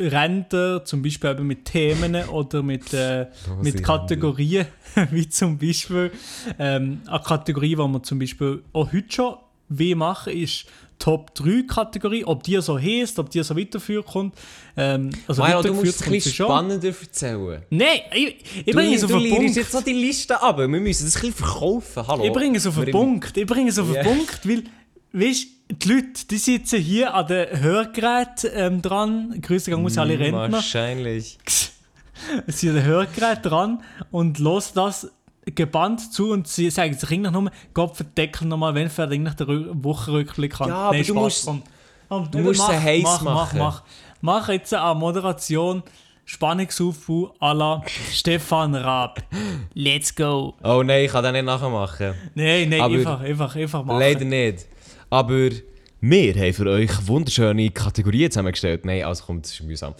Ränder, 0.00 0.84
zum 0.84 1.02
Beispiel 1.02 1.30
eben 1.30 1.46
mit 1.46 1.64
Themen 1.64 2.14
oder 2.28 2.62
mit, 2.62 2.92
äh, 2.94 3.26
mit. 3.62 3.82
Kategorien, 3.82 4.66
wie 5.10 5.28
zum 5.28 5.58
Beispiel 5.58 6.12
ähm, 6.58 7.00
eine 7.06 7.20
Kategorie, 7.20 7.70
die 7.74 7.76
wir 7.78 8.02
zum 8.02 8.18
Beispiel 8.20 8.62
auch 8.72 8.92
heute 8.92 9.10
schon 9.12 9.34
wie 9.68 9.94
machen, 9.96 10.32
ist 10.32 10.66
Top 10.98 11.34
3 11.34 11.62
Kategorie, 11.66 12.24
ob 12.24 12.42
die 12.42 12.60
so 12.60 12.78
heisst, 12.78 13.18
ob 13.18 13.30
die 13.30 13.42
so 13.42 13.56
weiterführen 13.56 14.04
kommt. 14.04 14.34
Ähm, 14.76 15.10
also 15.26 15.42
Maja, 15.42 15.62
du 15.62 15.72
musst 15.74 16.00
es 16.00 16.02
ein 16.02 16.10
bisschen 16.10 16.32
spannender 16.32 16.88
erzählen. 16.88 17.62
Nein, 17.70 18.00
ich, 18.12 18.36
ich 18.56 18.64
Du, 18.66 18.72
bringe 18.72 18.94
es 18.96 19.04
auf 19.04 19.10
du 19.10 19.18
den 19.18 19.30
Punkt. 19.34 19.56
jetzt 19.56 19.72
so 19.72 19.80
die 19.80 19.92
Liste 19.92 20.40
ab. 20.42 20.58
Wir 20.58 20.66
müssen 20.68 21.04
das 21.04 21.16
ein 21.16 21.20
bisschen 21.20 21.34
verkaufen. 21.34 22.06
Hallo. 22.06 22.24
Ich 22.24 22.32
bringe 22.32 22.58
es 22.58 22.66
auf 22.66 22.76
den 22.76 22.90
Punkt. 22.90 23.36
Ich 23.36 23.46
bringe 23.46 23.70
es 23.70 23.78
auf 23.78 23.86
den 23.86 23.94
Ja. 23.96 24.02
Punkt, 24.02 24.40
weil, 24.48 24.64
weißt 25.12 25.46
die 25.70 25.88
Leute, 25.88 26.26
die 26.30 26.38
sitzen 26.38 26.80
hier 26.80 27.12
an 27.14 27.26
den 27.26 27.60
Hörgeräten 27.60 28.50
ähm, 28.54 28.82
dran. 28.82 29.38
Grüße 29.42 29.70
gehen 29.70 29.82
muss 29.82 29.98
alle 29.98 30.18
Rentner. 30.18 30.50
Wahrscheinlich. 30.50 31.38
Sie 32.46 32.66
sind 32.66 32.70
an 32.70 32.76
den 32.76 32.84
Hörgerät 32.86 33.38
dran 33.42 33.82
und 34.10 34.38
hören 34.40 34.62
das 34.74 35.10
gebannt 35.54 36.12
zu 36.12 36.30
und 36.32 36.46
sie 36.48 36.70
sagen 36.70 36.94
sich 36.94 37.10
eigentlich 37.10 37.32
nur, 37.32 37.50
Gott 37.74 37.96
verdeckel 37.96 38.46
nochmal, 38.48 38.74
wenn 38.74 38.88
der 38.88 39.46
Rü- 39.46 39.68
Wochenrückblick 39.84 40.60
an. 40.60 40.68
Ja, 40.68 40.74
aber 40.90 41.02
du 41.02 41.14
musst- 41.14 41.46
komm. 41.46 41.62
Komm, 42.08 42.30
du 42.30 42.38
musst 42.38 42.66
sie 42.66 42.72
heiß 42.78 43.02
mach, 43.02 43.22
machen. 43.22 43.58
Mach, 43.58 43.82
mach, 43.82 43.82
mach 44.20 44.48
jetzt 44.48 44.72
eine 44.72 44.94
Moderation 44.94 45.82
Spannungsaufbau 46.24 47.34
à 47.40 47.52
la 47.54 47.82
Stefan 48.12 48.74
Raab. 48.74 49.22
Let's 49.74 50.14
go. 50.14 50.54
Oh 50.62 50.82
nein, 50.82 51.04
ich 51.04 51.12
kann 51.12 51.22
das 51.24 51.32
nicht 51.32 51.44
nachmachen. 51.44 52.14
Nein, 52.34 52.68
nein, 52.68 52.80
Aber- 52.80 52.94
einfach, 52.94 53.20
einfach, 53.20 53.56
einfach 53.56 53.84
machen. 53.84 53.98
Leider 54.00 54.24
nicht. 54.24 54.66
Aber 55.10 55.50
wir 56.00 56.34
haben 56.34 56.52
für 56.52 56.66
euch 56.70 56.90
wunderschöne 57.06 57.70
Kategorien 57.70 58.30
zusammengestellt. 58.30 58.84
Nein, 58.84 59.04
also 59.04 59.24
komm, 59.26 59.42
das 59.42 59.52
ist 59.52 59.62
mühsam. 59.62 59.94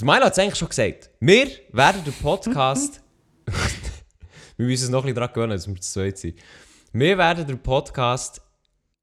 Der 0.00 0.06
Milo 0.06 0.24
hat 0.24 0.32
es 0.32 0.38
eigentlich 0.38 0.56
schon 0.58 0.68
gesagt. 0.68 1.10
Wir 1.20 1.48
werden 1.72 2.04
den 2.04 2.12
Podcast... 2.14 3.00
wir 4.62 4.68
müssen 4.68 4.84
uns 4.84 4.90
noch 4.90 5.00
ein 5.00 5.06
bisschen 5.06 5.16
daran 5.16 5.34
gewöhnen, 5.34 5.52
dass 5.52 5.66
wir 5.66 5.74
zu 5.76 5.92
zweit 5.92 6.18
sind. 6.18 6.38
Wir 6.92 7.18
werden 7.18 7.46
den 7.46 7.58
Podcast... 7.58 8.40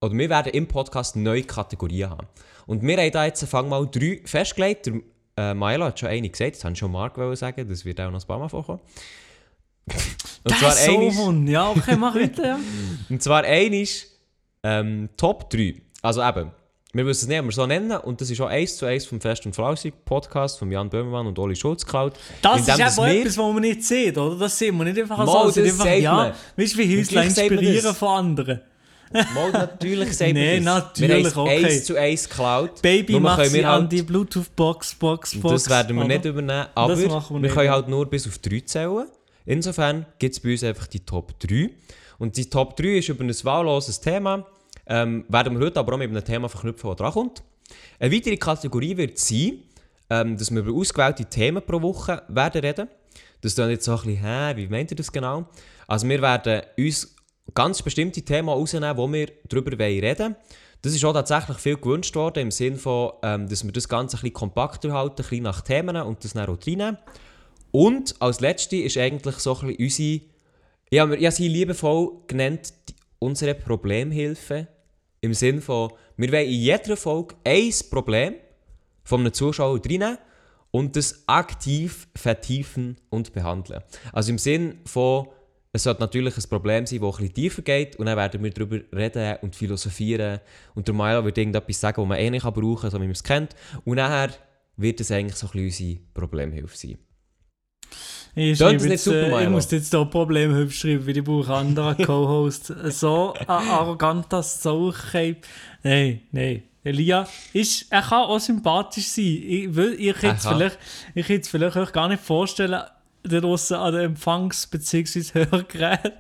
Oder 0.02 0.14
wir 0.14 0.30
werden 0.30 0.54
im 0.54 0.66
Podcast 0.66 1.18
neue 1.18 1.44
Kategorien 1.44 2.10
haben. 2.10 2.28
Und 2.66 2.82
wir 2.82 2.98
haben 2.98 3.12
da 3.12 3.26
jetzt 3.26 3.44
fang 3.44 3.68
mal 3.68 3.86
drei 3.86 4.22
festgelegt. 4.24 4.86
Der 4.86 4.94
äh, 5.36 5.54
Milo 5.54 5.86
hat 5.86 6.00
schon 6.00 6.08
eine 6.08 6.30
gesagt, 6.30 6.56
das 6.56 6.64
habe 6.64 6.72
ich 6.72 6.80
schon 6.80 6.94
wollen 6.94 7.36
sagen, 7.36 7.68
das 7.68 7.84
wird 7.84 8.00
auch 8.00 8.10
noch 8.10 8.22
ein 8.22 8.28
paar 8.28 8.40
Mal 8.40 8.48
vorkommen. 8.48 8.80
Und 10.44 10.62
Das 10.62 10.80
ist 10.80 10.86
so 10.86 10.98
einmal-. 10.98 11.50
Ja, 11.50 11.70
okay, 11.70 11.98
mach 11.98 12.16
weiter, 12.16 12.46
ja. 12.46 12.60
und 13.10 13.22
zwar 13.22 13.44
ein 13.44 13.74
ist 13.74 14.08
ähm, 14.64 15.10
Top 15.18 15.50
3. 15.50 15.76
Also 16.02 16.24
eben, 16.24 16.52
wir 16.92 17.04
müssen 17.04 17.26
es 17.26 17.28
nicht 17.28 17.38
immer 17.38 17.52
so 17.52 17.66
nennen 17.68 17.92
und 17.98 18.20
das 18.20 18.32
ist 18.32 18.42
auch 18.42 18.48
eins 18.48 18.78
zu 18.78 18.86
eins 18.86 19.06
vom 19.06 19.22
Fest 19.22 19.46
und 19.46 19.54
Flausig 19.54 19.94
Podcast 20.06 20.58
von 20.58 20.72
Jan 20.72 20.90
Böhmermann 20.90 21.28
und 21.28 21.38
Oli 21.38 21.56
Schulz 21.56 21.86
geklaut. 21.86 22.14
Das 22.42 22.62
ist 22.62 22.70
einfach 22.70 23.06
wir- 23.06 23.22
etwas, 23.22 23.38
was 23.38 23.54
man 23.54 23.62
nicht 23.62 23.84
sieht, 23.84 24.18
oder? 24.18 24.38
Das 24.40 24.58
sehen 24.58 24.76
wir 24.78 24.86
nicht 24.86 25.00
einfach 25.00 25.26
so. 25.26 25.46
Das 25.46 25.58
einfach, 25.58 25.86
ja, 25.86 26.14
man. 26.14 26.34
weißt 26.58 26.74
du, 26.74 26.78
wie 26.80 26.98
Häusler 27.00 27.24
inspirieren 27.26 27.94
von 27.94 28.08
anderen. 28.10 28.62
Mal 29.12 29.52
natürlich 29.52 30.16
sagt 30.16 30.34
Nee, 30.34 30.58
das. 30.58 30.66
natürlich, 30.66 31.36
wir 31.36 31.38
okay. 31.42 31.66
eins 31.66 31.84
zu 31.86 31.96
eins 31.96 32.30
geklaut. 32.30 32.82
Baby, 32.82 33.20
mach 33.20 33.44
sie 33.44 33.54
wir 33.54 33.68
an 33.70 33.82
halt- 33.82 33.92
die 33.92 34.04
Bluetooth-Box, 34.04 34.96
Box, 34.96 35.36
Box. 35.40 35.54
Das 35.66 35.70
werden 35.70 35.96
wir 35.96 36.06
oder? 36.06 36.14
nicht 36.14 36.26
übernehmen, 36.26 36.68
aber 36.76 36.96
wir 36.98 37.10
wir 37.10 37.40
nicht, 37.40 37.54
können 37.56 37.70
halt 37.72 37.88
nur 37.88 38.06
bis 38.08 38.28
auf 38.28 38.38
3 38.38 38.60
zählen. 38.62 39.08
Insofern 39.46 40.06
gibt 40.20 40.36
es 40.36 40.40
bei 40.40 40.52
uns 40.52 40.64
einfach 40.64 40.86
die 40.86 41.00
Top 41.00 41.40
3. 41.40 41.72
Und 42.20 42.38
die 42.38 42.50
Top 42.50 42.76
3 42.76 42.98
ist 43.00 43.10
über 43.10 43.24
ein 43.24 43.34
wahlloses 43.44 44.00
Thema. 44.00 44.46
Ähm, 44.90 45.24
werden 45.30 45.58
wir 45.58 45.66
heute 45.68 45.80
aber 45.80 45.94
auch 45.94 45.98
mit 45.98 46.10
einem 46.10 46.26
Thema 46.26 46.50
verknüpfen, 46.50 46.90
das 46.90 46.98
drankommt. 46.98 47.44
Eine 48.00 48.14
weitere 48.14 48.38
Kategorie 48.38 48.98
wird 48.98 49.18
sein, 49.18 49.60
ähm, 50.10 50.36
dass 50.36 50.52
wir 50.52 50.62
über 50.62 50.78
ausgewählte 50.78 51.26
Themen 51.26 51.64
pro 51.64 51.82
Woche 51.82 52.24
werden 52.28 52.62
reden. 52.62 52.90
Das 53.42 53.56
dann 53.56 53.70
jetzt 53.70 53.86
so 53.86 53.92
ein 53.92 53.98
bisschen, 53.98 54.24
hä, 54.24 54.56
wie 54.56 54.68
meint 54.68 54.92
ihr 54.92 54.98
das 54.98 55.12
genau? 55.12 55.46
Also 55.88 56.10
wir 56.10 56.22
werden 56.22 56.64
uns 56.78 57.16
ganz 57.54 57.82
bestimmte 57.82 58.22
Themen 58.22 58.50
rausnehmen, 58.50 58.98
wo 58.98 59.12
wir 59.12 59.28
darüber 59.48 59.78
reden 59.78 60.20
wollen. 60.20 60.36
Das 60.82 60.96
ist 60.96 61.04
auch 61.04 61.14
tatsächlich 61.14 61.58
viel 61.58 61.78
gewünscht 61.78 62.16
worden, 62.16 62.44
im 62.44 62.52
Sinne 62.52 62.78
von, 62.78 63.12
ähm, 63.22 63.50
dass 63.50 63.64
wir 63.66 63.72
das 63.72 63.90
Ganze 63.90 64.18
ein 64.18 64.22
bisschen 64.22 64.34
kompakter 64.34 64.94
halten, 64.94 65.22
ein 65.22 65.30
bisschen 65.30 65.44
nach 65.44 65.62
Themen 65.62 65.96
und 65.98 66.24
das 66.24 66.34
dann 66.34 66.50
auch 66.50 66.58
reinnehmen. 66.66 66.98
Und 67.72 68.16
als 68.22 68.40
letzte 68.40 68.78
ist 68.78 68.98
eigentlich 68.98 69.36
so 69.36 69.58
ein 69.60 69.76
bisschen 69.76 70.22
unsere, 70.92 71.02
habe, 71.02 71.18
ich 71.18 71.26
habe 71.26 71.36
sie 71.36 71.48
liebevoll 71.48 72.12
genannt, 72.28 72.74
unsere 73.20 73.56
Problemhilfe. 73.56 74.68
Im 75.22 75.34
Sinne 75.34 75.62
von, 75.62 75.92
wir 76.18 76.32
wollen 76.32 76.48
in 76.48 76.62
jeder 76.62 76.96
Folge 76.96 77.36
ein 77.44 77.72
Problem 77.90 78.36
von 79.04 79.22
einem 79.22 79.34
Zuschauer 79.34 79.80
reinnehmen 79.84 80.18
und 80.72 80.96
das 80.96 81.24
aktiv 81.28 82.08
vertiefen 82.16 82.98
und 83.10 83.34
behandeln. 83.34 83.84
Also 84.14 84.32
im 84.32 84.38
Sinn 84.38 84.80
von, 84.86 85.28
es 85.74 85.84
sollte 85.84 86.02
natürlich 86.02 86.38
ein 86.38 86.50
Problem 86.50 86.86
sein, 86.86 87.02
das 87.02 87.18
bisschen 87.18 87.34
tiefer 87.34 87.62
geht 87.62 87.96
und 87.98 88.06
dann 88.06 88.18
werden 88.18 88.44
wir 88.44 88.52
darüber 88.52 88.80
reden 88.96 89.38
und 89.42 89.56
philosophieren 89.56 90.40
und 90.76 90.88
der 90.88 90.96
Milo 90.96 91.26
wird 91.26 91.38
irgendetwas 91.38 91.80
sagen, 91.80 92.02
das 92.02 92.08
man 92.08 92.18
eh 92.18 92.30
nicht 92.30 92.44
brauchen 92.44 92.82
kann, 92.82 92.92
so 92.92 92.98
wie 92.98 93.04
man 93.04 93.12
es 93.12 93.24
kennt 93.24 93.56
und 93.86 93.96
nachher 93.96 94.32
wird 94.78 95.02
es 95.02 95.12
eigentlich 95.12 95.36
so 95.36 95.48
ein 95.48 95.52
bisschen 95.52 95.66
unsere 95.90 96.00
Problemhilfe 96.14 96.78
sein. 96.78 96.98
Ich, 98.40 98.60
nicht 98.60 98.84
jetzt, 98.92 99.04
super, 99.04 99.18
äh, 99.18 99.28
ich 99.30 99.36
Milo? 99.36 99.50
muss 99.52 99.72
jetzt 99.72 99.92
hier 99.92 100.06
Problemhilfe 100.06 100.72
schreiben, 100.74 101.06
weil 101.08 101.18
ich 101.18 101.24
brauche 101.24 101.54
anderen 101.54 101.98
Co-Host. 102.06 102.74
so 102.92 103.34
a- 103.48 103.58
arrogant 103.58 104.26
das 104.30 104.62
Sauchcape. 104.64 105.38
Nein, 105.84 106.22
nein. 106.32 106.64
Elia, 106.84 107.28
ist, 107.54 107.88
er 107.92 108.02
kann 108.02 108.24
auch 108.24 108.40
sympathisch 108.40 109.08
sein. 109.08 109.26
Ich, 109.26 109.76
will, 109.76 109.94
ich 110.00 110.16
Er 110.24 110.32
jetzt 110.32 110.44
kann. 110.44 110.56
vielleicht, 110.58 110.78
ich 111.14 111.28
jetzt 111.28 111.50
vielleicht 111.50 111.76
euch 111.76 111.92
gar 111.92 112.08
nicht 112.08 112.24
vorstellen, 112.24 112.82
da 113.22 113.40
draussen 113.42 113.76
an 113.76 113.94
den 113.94 114.02
Empfangs- 114.16 114.66
bzw. 114.68 115.22
Hörgerät. 115.34 116.14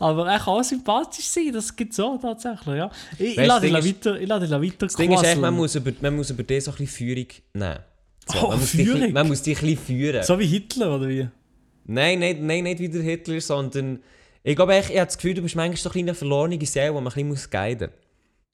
Aber 0.00 0.28
er 0.28 0.38
kann 0.40 0.54
auch 0.54 0.64
sympathisch 0.64 1.26
sein, 1.26 1.52
das 1.52 1.74
gibt 1.76 1.92
es 1.92 2.00
auch 2.00 2.18
tatsächlich. 2.20 2.74
Ja. 2.76 2.90
Ich, 3.16 3.20
ich 3.30 3.36
Weißt, 3.36 3.46
lade 3.48 3.66
ihn 3.68 3.74
weiter, 3.74 4.20
ich 4.20 4.28
lade 4.28 4.46
ihn 4.46 4.50
weiter 4.50 4.86
Das 4.86 4.96
Ding 4.96 5.12
ist 5.12 5.22
echt, 5.22 5.40
man 5.40 5.54
muss 5.54 5.76
über, 5.76 5.92
man 6.00 6.16
muss 6.16 6.30
über 6.30 6.42
das 6.42 6.64
so 6.64 6.72
ein 6.72 6.76
bisschen 6.78 6.88
Führung 7.14 7.26
nehmen. 7.54 7.78
So, 8.26 8.38
Oh, 8.46 8.48
man, 8.50 8.58
muss 8.60 8.72
dich, 8.72 8.88
Führung? 8.88 9.12
man 9.12 9.28
muss 9.28 9.42
dich 9.42 9.62
ein 9.62 9.66
bisschen 9.68 9.84
führen. 9.86 10.22
So 10.24 10.38
wie 10.38 10.46
Hitler, 10.46 10.96
oder 10.96 11.08
wie? 11.08 11.28
Nein, 11.84 12.20
nein, 12.20 12.46
nein, 12.46 12.64
nicht 12.64 12.78
wie 12.80 12.88
der 12.88 13.02
Hitler, 13.02 13.40
sondern 13.40 14.00
ich 14.42 14.56
glaube, 14.56 14.74
echt, 14.74 14.90
ich 14.90 14.96
habe 14.96 15.06
das 15.06 15.16
Gefühl, 15.16 15.34
du 15.34 15.42
bist 15.42 15.54
manchmal 15.56 15.76
so 15.76 15.98
eine 15.98 16.14
verlorene 16.14 16.64
Seele, 16.66 16.88
die 16.88 16.92
man 17.00 17.06
ein 17.12 17.28
bisschen 17.30 17.50
guiden 17.50 17.90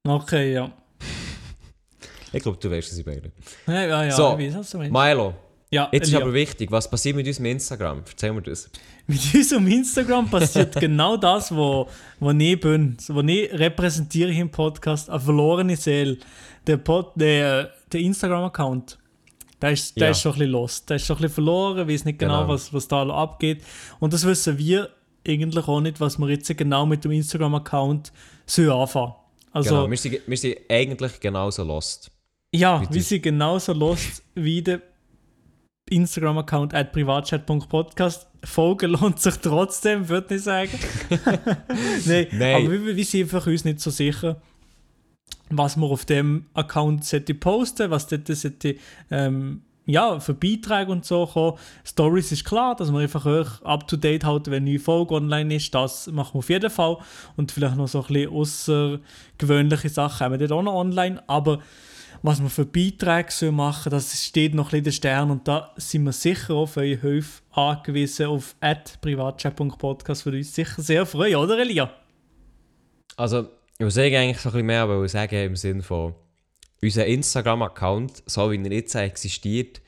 muss. 0.04 0.22
Okay, 0.22 0.52
ja. 0.52 0.70
Ich 2.32 2.42
glaube, 2.42 2.58
du 2.60 2.70
weißt, 2.70 2.90
was 2.90 2.98
ich 2.98 3.06
meine. 3.06 3.32
Ja, 3.66 3.86
ja, 3.86 4.04
ja 4.04 4.10
So, 4.10 4.36
ich 4.38 4.48
weiß, 4.48 4.58
was 4.58 4.70
du 4.70 4.78
meinst. 4.78 4.92
Milo, 4.92 5.34
Ja, 5.70 5.88
jetzt 5.92 6.08
ist 6.08 6.12
Elia. 6.12 6.24
aber 6.24 6.34
wichtig, 6.34 6.70
was 6.70 6.90
passiert 6.90 7.16
mit 7.16 7.26
unserem 7.26 7.46
Instagram? 7.46 8.02
Erzähl 8.06 8.32
mir 8.32 8.42
das. 8.42 8.70
Mit 9.06 9.34
unserem 9.34 9.66
Instagram 9.68 10.28
passiert 10.28 10.74
genau 10.80 11.16
das, 11.16 11.50
wo, 11.54 11.88
wo 12.20 12.30
ich 12.30 12.60
bin. 12.60 12.98
Wo 13.08 13.22
ich 13.22 13.50
repräsentiere 13.54 14.30
hier 14.30 14.42
im 14.42 14.50
Podcast 14.50 15.08
eine 15.08 15.18
verlorene 15.18 15.76
Seele. 15.76 16.18
Der, 16.66 16.76
Pod, 16.76 17.12
der, 17.14 17.72
der 17.90 18.00
Instagram-Account, 18.00 18.97
der 19.60 19.72
ist, 19.72 19.96
der 19.96 20.04
Ja. 20.06 20.10
ist 20.12 20.20
schon 20.20 20.32
ein 20.32 20.38
bisschen 20.38 20.52
lost. 20.52 20.88
Der 20.90 20.96
ist 20.96 21.06
schon 21.06 21.16
ein 21.16 21.22
bisschen 21.22 21.34
verloren, 21.34 21.88
weiß 21.88 22.04
nicht 22.04 22.18
genau, 22.18 22.40
Genau. 22.42 22.52
Was, 22.52 22.72
was 22.72 22.86
da 22.88 23.02
abgeht. 23.08 23.62
Und 24.00 24.12
das 24.12 24.24
wissen 24.24 24.56
wir 24.58 24.90
eigentlich 25.26 25.66
auch 25.68 25.80
nicht, 25.80 26.00
was 26.00 26.18
wir 26.18 26.28
jetzt 26.28 26.56
genau 26.56 26.86
mit 26.86 27.04
dem 27.04 27.10
Instagram-Account 27.12 28.12
anfangen. 28.56 29.12
Also, 29.52 29.70
genau, 29.70 29.90
wir 29.90 29.96
sind, 29.96 30.20
wir 30.26 30.36
sind 30.36 30.56
eigentlich 30.68 31.20
genauso 31.20 31.64
lost. 31.64 32.10
ja, 32.54 32.82
wir 32.90 33.02
sind 33.02 33.22
genauso 33.22 33.72
lost 33.72 34.22
wie 34.34 34.62
der 34.62 34.80
Instagram-Account 35.90 36.74
at 36.74 36.92
privatchat.podcast. 36.92 38.26
Folgen 38.44 38.92
lohnt 38.92 39.18
sich 39.20 39.34
trotzdem, 39.36 40.08
würde 40.08 40.36
ich 40.36 40.42
sagen. 40.42 40.70
Nein, 42.06 42.26
Nein. 42.32 42.54
aber 42.66 42.70
wir, 42.84 42.96
wir 42.96 43.04
sind 43.04 43.22
einfach 43.22 43.46
uns 43.46 43.64
nicht 43.64 43.80
so 43.80 43.90
sicher, 43.90 44.40
was 45.50 45.76
wir 45.76 45.86
auf 45.86 46.04
dem 46.04 46.46
Account 46.54 47.04
sollte 47.04 47.34
posten, 47.34 47.90
was 47.90 48.06
dort 48.06 48.28
sollte, 48.28 48.76
ähm, 49.10 49.62
ja, 49.88 50.20
für 50.20 50.34
Beiträge 50.34 50.92
und 50.92 51.06
so 51.06 51.26
kommen. 51.26 51.58
Stories 51.82 52.30
ist 52.30 52.44
klar, 52.44 52.76
dass 52.76 52.92
wir 52.92 52.98
einfach 52.98 53.24
euch 53.24 53.48
up 53.64 53.88
to 53.88 53.96
date 53.96 54.22
halten, 54.24 54.50
wenn 54.50 54.64
eine 54.64 54.72
neue 54.72 54.78
Folge 54.78 55.14
online 55.14 55.56
ist. 55.56 55.74
Das 55.74 56.08
machen 56.08 56.34
wir 56.34 56.38
auf 56.40 56.50
jeden 56.50 56.68
Fall. 56.68 56.98
Und 57.36 57.52
vielleicht 57.52 57.76
noch 57.76 57.88
so 57.88 58.02
ein 58.02 58.06
bisschen 58.06 58.30
außergewöhnliche 58.30 59.88
Sachen 59.88 60.20
haben 60.20 60.32
wir 60.32 60.46
dort 60.46 60.52
auch 60.52 60.62
noch 60.62 60.74
online. 60.74 61.22
Aber 61.26 61.60
was 62.20 62.42
wir 62.42 62.50
für 62.50 62.66
Beiträge 62.66 63.30
sollen 63.30 63.54
machen 63.54 63.90
das 63.90 64.22
steht 64.22 64.54
noch 64.54 64.66
ein 64.66 64.66
bisschen 64.66 64.78
in 64.78 64.84
den 64.84 64.92
Sternen. 64.92 65.30
Und 65.30 65.48
da 65.48 65.72
sind 65.76 66.04
wir 66.04 66.12
sicher 66.12 66.54
auf 66.54 66.76
eure 66.76 67.00
Hilfe 67.00 67.42
angewiesen. 67.52 68.26
Auf 68.26 68.56
privatchat.podcast 69.00 70.26
würde 70.26 70.36
uns 70.36 70.54
sicher 70.54 70.82
sehr 70.82 71.06
freuen, 71.06 71.36
oder 71.36 71.58
Elia? 71.58 71.90
Also, 73.16 73.48
ich 73.78 73.84
muss 73.84 73.96
eigentlich 73.96 74.38
so 74.38 74.48
ein 74.48 74.52
bisschen 74.52 74.66
mehr 74.66 74.82
aber 74.82 75.08
sagen 75.08 75.36
im 75.36 75.56
Sinne 75.56 75.82
von, 75.84 76.14
unser 76.82 77.06
Instagram-Account, 77.06 78.24
so 78.26 78.50
wie 78.50 78.56
er 78.56 78.72
jetzt 78.72 78.94
existiert, 78.96 79.80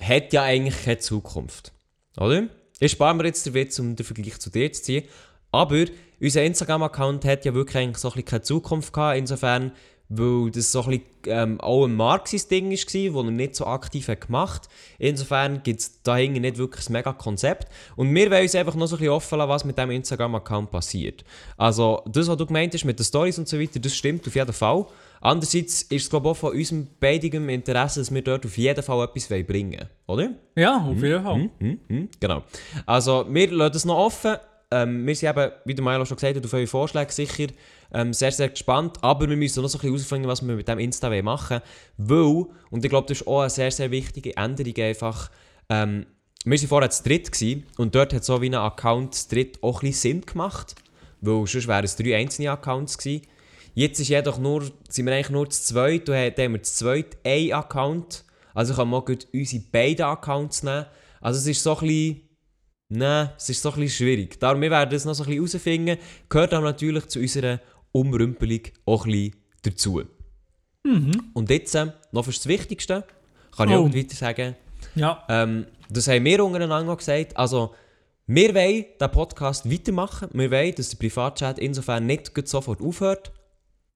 hat 0.00 0.32
ja 0.32 0.42
eigentlich 0.42 0.84
keine 0.84 0.98
Zukunft. 0.98 1.72
Oder? 2.16 2.48
Ich 2.78 2.92
spare 2.92 3.14
mir 3.14 3.26
jetzt 3.26 3.44
den 3.44 3.52
Witz, 3.52 3.78
um 3.78 3.94
den 3.94 4.06
Vergleich 4.06 4.38
zu 4.38 4.48
dir 4.48 4.72
zu 4.72 4.82
ziehen. 4.82 5.04
Aber 5.52 5.84
unser 6.18 6.42
Instagram-Account 6.42 7.26
hat 7.26 7.44
ja 7.44 7.52
wirklich 7.52 7.76
eigentlich 7.76 7.98
so 7.98 8.08
ein 8.08 8.12
bisschen 8.12 8.24
keine 8.26 8.42
Zukunft 8.42 8.92
gehabt, 8.92 9.18
insofern, 9.18 9.72
weil 10.10 10.50
das 10.50 10.72
so 10.72 10.82
ein 10.82 10.90
bisschen 10.90 11.04
ähm, 11.26 11.60
auch 11.60 11.86
ein 11.86 11.94
Marxis-Ding 11.94 12.70
war, 12.70 12.72
das 12.72 12.94
er 12.94 13.30
nicht 13.30 13.54
so 13.54 13.66
aktiv 13.66 14.08
hat 14.08 14.26
gemacht 14.26 14.68
Insofern 14.98 15.62
gibt 15.62 15.80
es 15.80 16.02
dahinter 16.02 16.40
nicht 16.40 16.58
wirklich 16.58 16.88
ein 16.88 16.92
mega 16.92 17.12
Konzept. 17.12 17.68
Und 17.96 18.14
wir 18.14 18.30
wollen 18.30 18.42
uns 18.42 18.54
einfach 18.54 18.74
noch 18.74 18.86
so 18.86 18.96
ein 18.96 18.98
bisschen 18.98 19.12
offen 19.12 19.38
lassen, 19.38 19.48
was 19.48 19.64
mit 19.64 19.78
diesem 19.78 19.90
Instagram-Account 19.92 20.70
passiert. 20.70 21.24
Also, 21.56 22.02
das, 22.06 22.28
was 22.28 22.36
du 22.36 22.46
gemeint 22.46 22.74
hast 22.74 22.84
mit 22.84 22.98
den 22.98 23.04
Stories 23.04 23.38
und 23.38 23.48
so 23.48 23.58
weiter, 23.58 23.78
das 23.78 23.94
stimmt 23.94 24.26
auf 24.26 24.34
jeden 24.34 24.52
Fall. 24.52 24.86
Andererseits 25.20 25.82
ist 25.82 26.02
es, 26.02 26.10
glaube 26.10 26.28
ich, 26.28 26.32
auch 26.32 26.36
von 26.36 26.52
unserem 26.54 26.88
beidem 26.98 27.48
Interesse, 27.48 28.00
dass 28.00 28.12
wir 28.12 28.22
dort 28.22 28.44
auf 28.46 28.56
jeden 28.58 28.82
Fall 28.82 29.04
etwas 29.04 29.28
bringen 29.28 29.86
wollen, 30.06 30.26
oder? 30.26 30.30
Ja, 30.56 30.78
auf 30.78 31.02
jeden 31.02 31.22
Fall. 31.22 31.50
Mhm, 31.60 31.78
mhm, 31.88 32.08
genau. 32.18 32.42
Also, 32.84 33.26
wir 33.28 33.50
lassen 33.52 33.76
es 33.76 33.84
noch 33.84 33.96
offen. 33.96 34.36
Ähm, 34.72 35.06
wir 35.06 35.16
sind 35.16 35.30
eben, 35.30 35.52
wie 35.64 35.74
der 35.74 35.84
Milo 35.84 36.04
schon 36.04 36.16
gesagt 36.16 36.36
hat, 36.36 36.44
auf 36.44 36.52
eure 36.52 36.66
Vorschläge 36.66 37.12
sicher 37.12 37.46
ähm, 37.92 38.12
sehr, 38.12 38.30
sehr 38.30 38.48
gespannt. 38.48 38.98
Aber 39.02 39.28
wir 39.28 39.36
müssen 39.36 39.62
noch 39.62 39.68
so 39.68 39.78
ein 39.78 39.80
bisschen 39.80 39.94
herausfinden, 39.94 40.28
was 40.28 40.46
wir 40.46 40.54
mit 40.54 40.68
dem 40.68 40.78
Insta 40.78 41.10
machen 41.22 41.60
wollen. 41.96 42.46
Weil, 42.46 42.54
und 42.70 42.84
ich 42.84 42.90
glaube, 42.90 43.08
das 43.08 43.20
ist 43.20 43.26
auch 43.26 43.40
eine 43.40 43.50
sehr, 43.50 43.70
sehr 43.72 43.90
wichtige 43.90 44.36
Änderung 44.36 44.76
einfach. 44.76 45.30
Ähm, 45.68 46.06
wir 46.44 46.58
waren 46.58 46.68
vorher 46.68 46.90
zu 46.90 47.02
dritt 47.02 47.32
gewesen, 47.32 47.66
und 47.76 47.94
dort 47.94 48.14
hat 48.14 48.24
so 48.24 48.40
wie 48.40 48.46
ein 48.46 48.54
Account 48.54 49.14
zu 49.14 49.28
dritt 49.28 49.62
auch 49.62 49.82
ein 49.82 49.88
bisschen 49.88 50.20
Sinn 50.20 50.20
gemacht. 50.22 50.74
Weil 51.20 51.46
sonst 51.46 51.66
wären 51.68 51.84
es 51.84 51.96
drei 51.96 52.16
einzelne 52.16 52.50
Accounts 52.52 52.96
gewesen. 52.96 53.26
Jetzt 53.74 54.00
ist 54.00 54.08
jedoch 54.08 54.38
nur, 54.38 54.62
sind 54.88 55.06
wir 55.06 55.12
eigentlich 55.12 55.30
nur 55.30 55.50
zu 55.50 55.62
zweit. 55.62 56.08
Und 56.08 56.14
haben- 56.14 56.52
wir 56.52 56.62
zu 56.62 56.74
zweit 56.74 57.18
einen 57.24 57.52
Account. 57.52 58.24
Also 58.54 58.74
können 58.74 58.90
wir 58.90 58.98
auch 58.98 59.08
unsere 59.32 59.62
beiden 59.70 60.06
Accounts 60.06 60.62
nehmen. 60.62 60.86
Also 61.20 61.38
es 61.40 61.46
ist 61.46 61.62
so 61.62 61.76
ein 61.76 61.86
bisschen... 61.86 62.29
Nein, 62.92 63.30
es 63.36 63.48
ist 63.48 63.62
so 63.62 63.70
ein 63.70 63.76
bisschen 63.80 64.04
schwierig. 64.06 64.40
Darum, 64.40 64.60
wir 64.60 64.70
werden 64.70 64.90
das 64.90 65.04
noch 65.04 65.14
so 65.14 65.22
ein 65.22 65.28
bisschen 65.28 65.46
herausfinden. 65.46 65.96
Gehört 66.28 66.52
aber 66.52 66.64
natürlich 66.66 67.06
zu 67.06 67.20
unserer 67.20 67.60
Umrümpelung 67.92 68.60
auch 68.84 69.06
ein 69.06 69.12
bisschen 69.12 69.36
dazu. 69.62 70.02
Und 71.34 71.50
jetzt, 71.50 71.74
äh, 71.74 71.86
noch 72.12 72.24
für 72.24 72.32
das 72.32 72.46
Wichtigste, 72.46 73.04
kann 73.56 73.68
ich 73.68 73.76
Oh. 73.76 73.86
auch 73.86 73.94
weiter 73.94 74.16
sagen, 74.16 74.56
Ja. 74.96 75.24
ähm, 75.28 75.66
das 75.88 76.08
haben 76.08 76.24
wir 76.24 76.44
untereinander 76.44 76.96
gesagt. 76.96 77.36
Also, 77.36 77.74
wir 78.26 78.54
wollen 78.54 78.84
diesen 78.98 79.10
Podcast 79.12 79.70
weitermachen. 79.70 80.28
Wir 80.32 80.50
wollen, 80.50 80.74
dass 80.74 80.88
der 80.88 80.96
Privatchat 80.98 81.58
insofern 81.58 82.06
nicht 82.06 82.32
sofort 82.48 82.80
aufhört. 82.80 83.30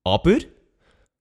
Aber 0.04 0.36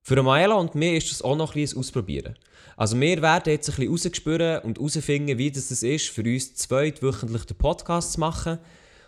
für 0.03 0.22
Maela 0.22 0.55
und 0.55 0.75
mir 0.75 0.95
ist 0.95 1.10
das 1.12 1.22
auch 1.22 1.36
noch 1.36 1.55
ein 1.55 1.67
Ausprobieren. 1.75 2.38
Also 2.75 3.00
wir 3.00 3.22
werden 3.22 3.51
jetzt 3.51 3.69
ein 3.69 3.75
bisschen 3.75 3.91
rausgespüren 3.91 4.60
und 4.63 4.77
herausfinden, 4.77 5.38
wie 5.38 5.51
das 5.51 5.72
ist, 5.72 6.10
für 6.10 6.24
uns 6.24 6.55
zweitwöchentlich 6.55 7.45
den 7.45 7.57
Podcast 7.57 8.13
zu 8.13 8.19
machen. 8.19 8.60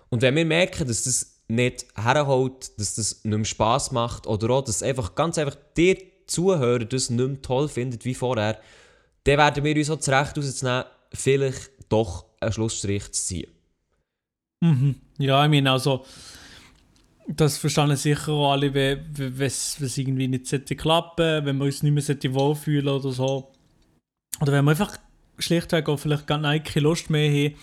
Und 0.09 0.21
wenn 0.21 0.35
wir 0.35 0.45
merken, 0.45 0.87
dass 0.87 1.03
das 1.03 1.41
nicht 1.47 1.85
herholt, 1.95 2.79
dass 2.79 2.95
das 2.95 3.23
nicht 3.25 3.35
mehr 3.35 3.45
Spass 3.45 3.91
macht 3.91 4.25
oder 4.25 4.49
auch, 4.51 4.63
dass 4.63 4.81
einfach 4.81 5.15
ganz 5.15 5.37
einfach 5.37 5.57
der 5.75 5.97
Zuhörer 6.27 6.85
das 6.85 7.09
nicht 7.09 7.27
mehr 7.27 7.41
toll 7.41 7.67
findet 7.67 8.05
wie 8.05 8.15
vorher, 8.15 8.59
dann 9.25 9.37
werden 9.37 9.63
wir 9.63 9.75
uns 9.75 9.89
auch 9.89 9.99
zurecht 9.99 10.37
rauszunehmen, 10.37 10.85
vielleicht 11.11 11.71
doch 11.89 12.25
einen 12.39 12.53
Schlussstrich 12.53 13.11
zu 13.11 13.25
ziehen. 13.25 13.51
Mhm. 14.61 14.95
Ja, 15.17 15.43
ich 15.43 15.51
meine, 15.51 15.71
also, 15.71 16.05
das 17.27 17.57
verstanden 17.57 17.97
sicher 17.97 18.31
auch 18.31 18.51
alle, 18.51 18.73
wenn 18.73 19.39
es 19.39 19.97
irgendwie 19.97 20.27
nicht 20.27 20.47
sollte 20.47 20.75
klappen 20.75 21.45
wenn 21.45 21.57
wir 21.57 21.65
uns 21.65 21.83
nicht 21.83 21.93
mehr 21.93 22.03
sollte 22.03 22.33
wohlfühlen 22.33 22.87
oder 22.87 23.11
so. 23.11 23.51
Oder 24.41 24.51
wenn 24.51 24.65
wir 24.65 24.71
einfach 24.71 24.97
schlichtweg 25.39 25.89
auch 25.89 25.97
vielleicht 25.97 26.27
gar 26.27 26.39
keine 26.41 26.83
Lust 26.83 27.09
mehr 27.09 27.29
haben, 27.29 27.55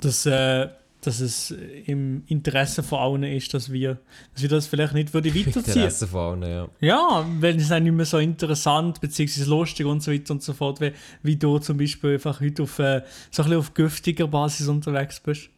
dass, 0.00 0.26
äh, 0.26 0.68
dass 1.00 1.20
es 1.20 1.50
im 1.86 2.22
Interesse 2.28 2.82
von 2.82 2.98
allen 2.98 3.22
ist, 3.24 3.52
dass 3.52 3.70
wir, 3.70 3.98
dass 4.32 4.42
wir 4.42 4.48
das 4.48 4.66
vielleicht 4.66 4.94
nicht 4.94 5.12
würde 5.12 5.34
weiterziehen 5.34 5.64
Interesse 5.64 6.06
von 6.06 6.42
allen, 6.42 6.50
ja. 6.50 6.68
Ja, 6.80 7.26
wenn 7.40 7.58
es 7.58 7.68
dann 7.68 7.82
nicht 7.82 7.92
mehr 7.92 8.06
so 8.06 8.18
interessant 8.18 9.00
bzw. 9.00 9.44
lustig 9.44 9.86
und 9.86 10.02
so 10.02 10.12
weiter 10.12 10.32
und 10.32 10.42
so 10.42 10.54
fort, 10.54 10.80
wie, 10.80 10.92
wie 11.22 11.36
du 11.36 11.58
zum 11.58 11.76
Beispiel 11.76 12.14
einfach 12.14 12.40
heute 12.40 12.62
auf, 12.62 12.78
äh, 12.78 13.02
so 13.30 13.42
ein 13.42 13.48
bisschen 13.48 13.58
auf 13.58 13.74
giftiger 13.74 14.28
Basis 14.28 14.68
unterwegs 14.68 15.20
bist. 15.20 15.50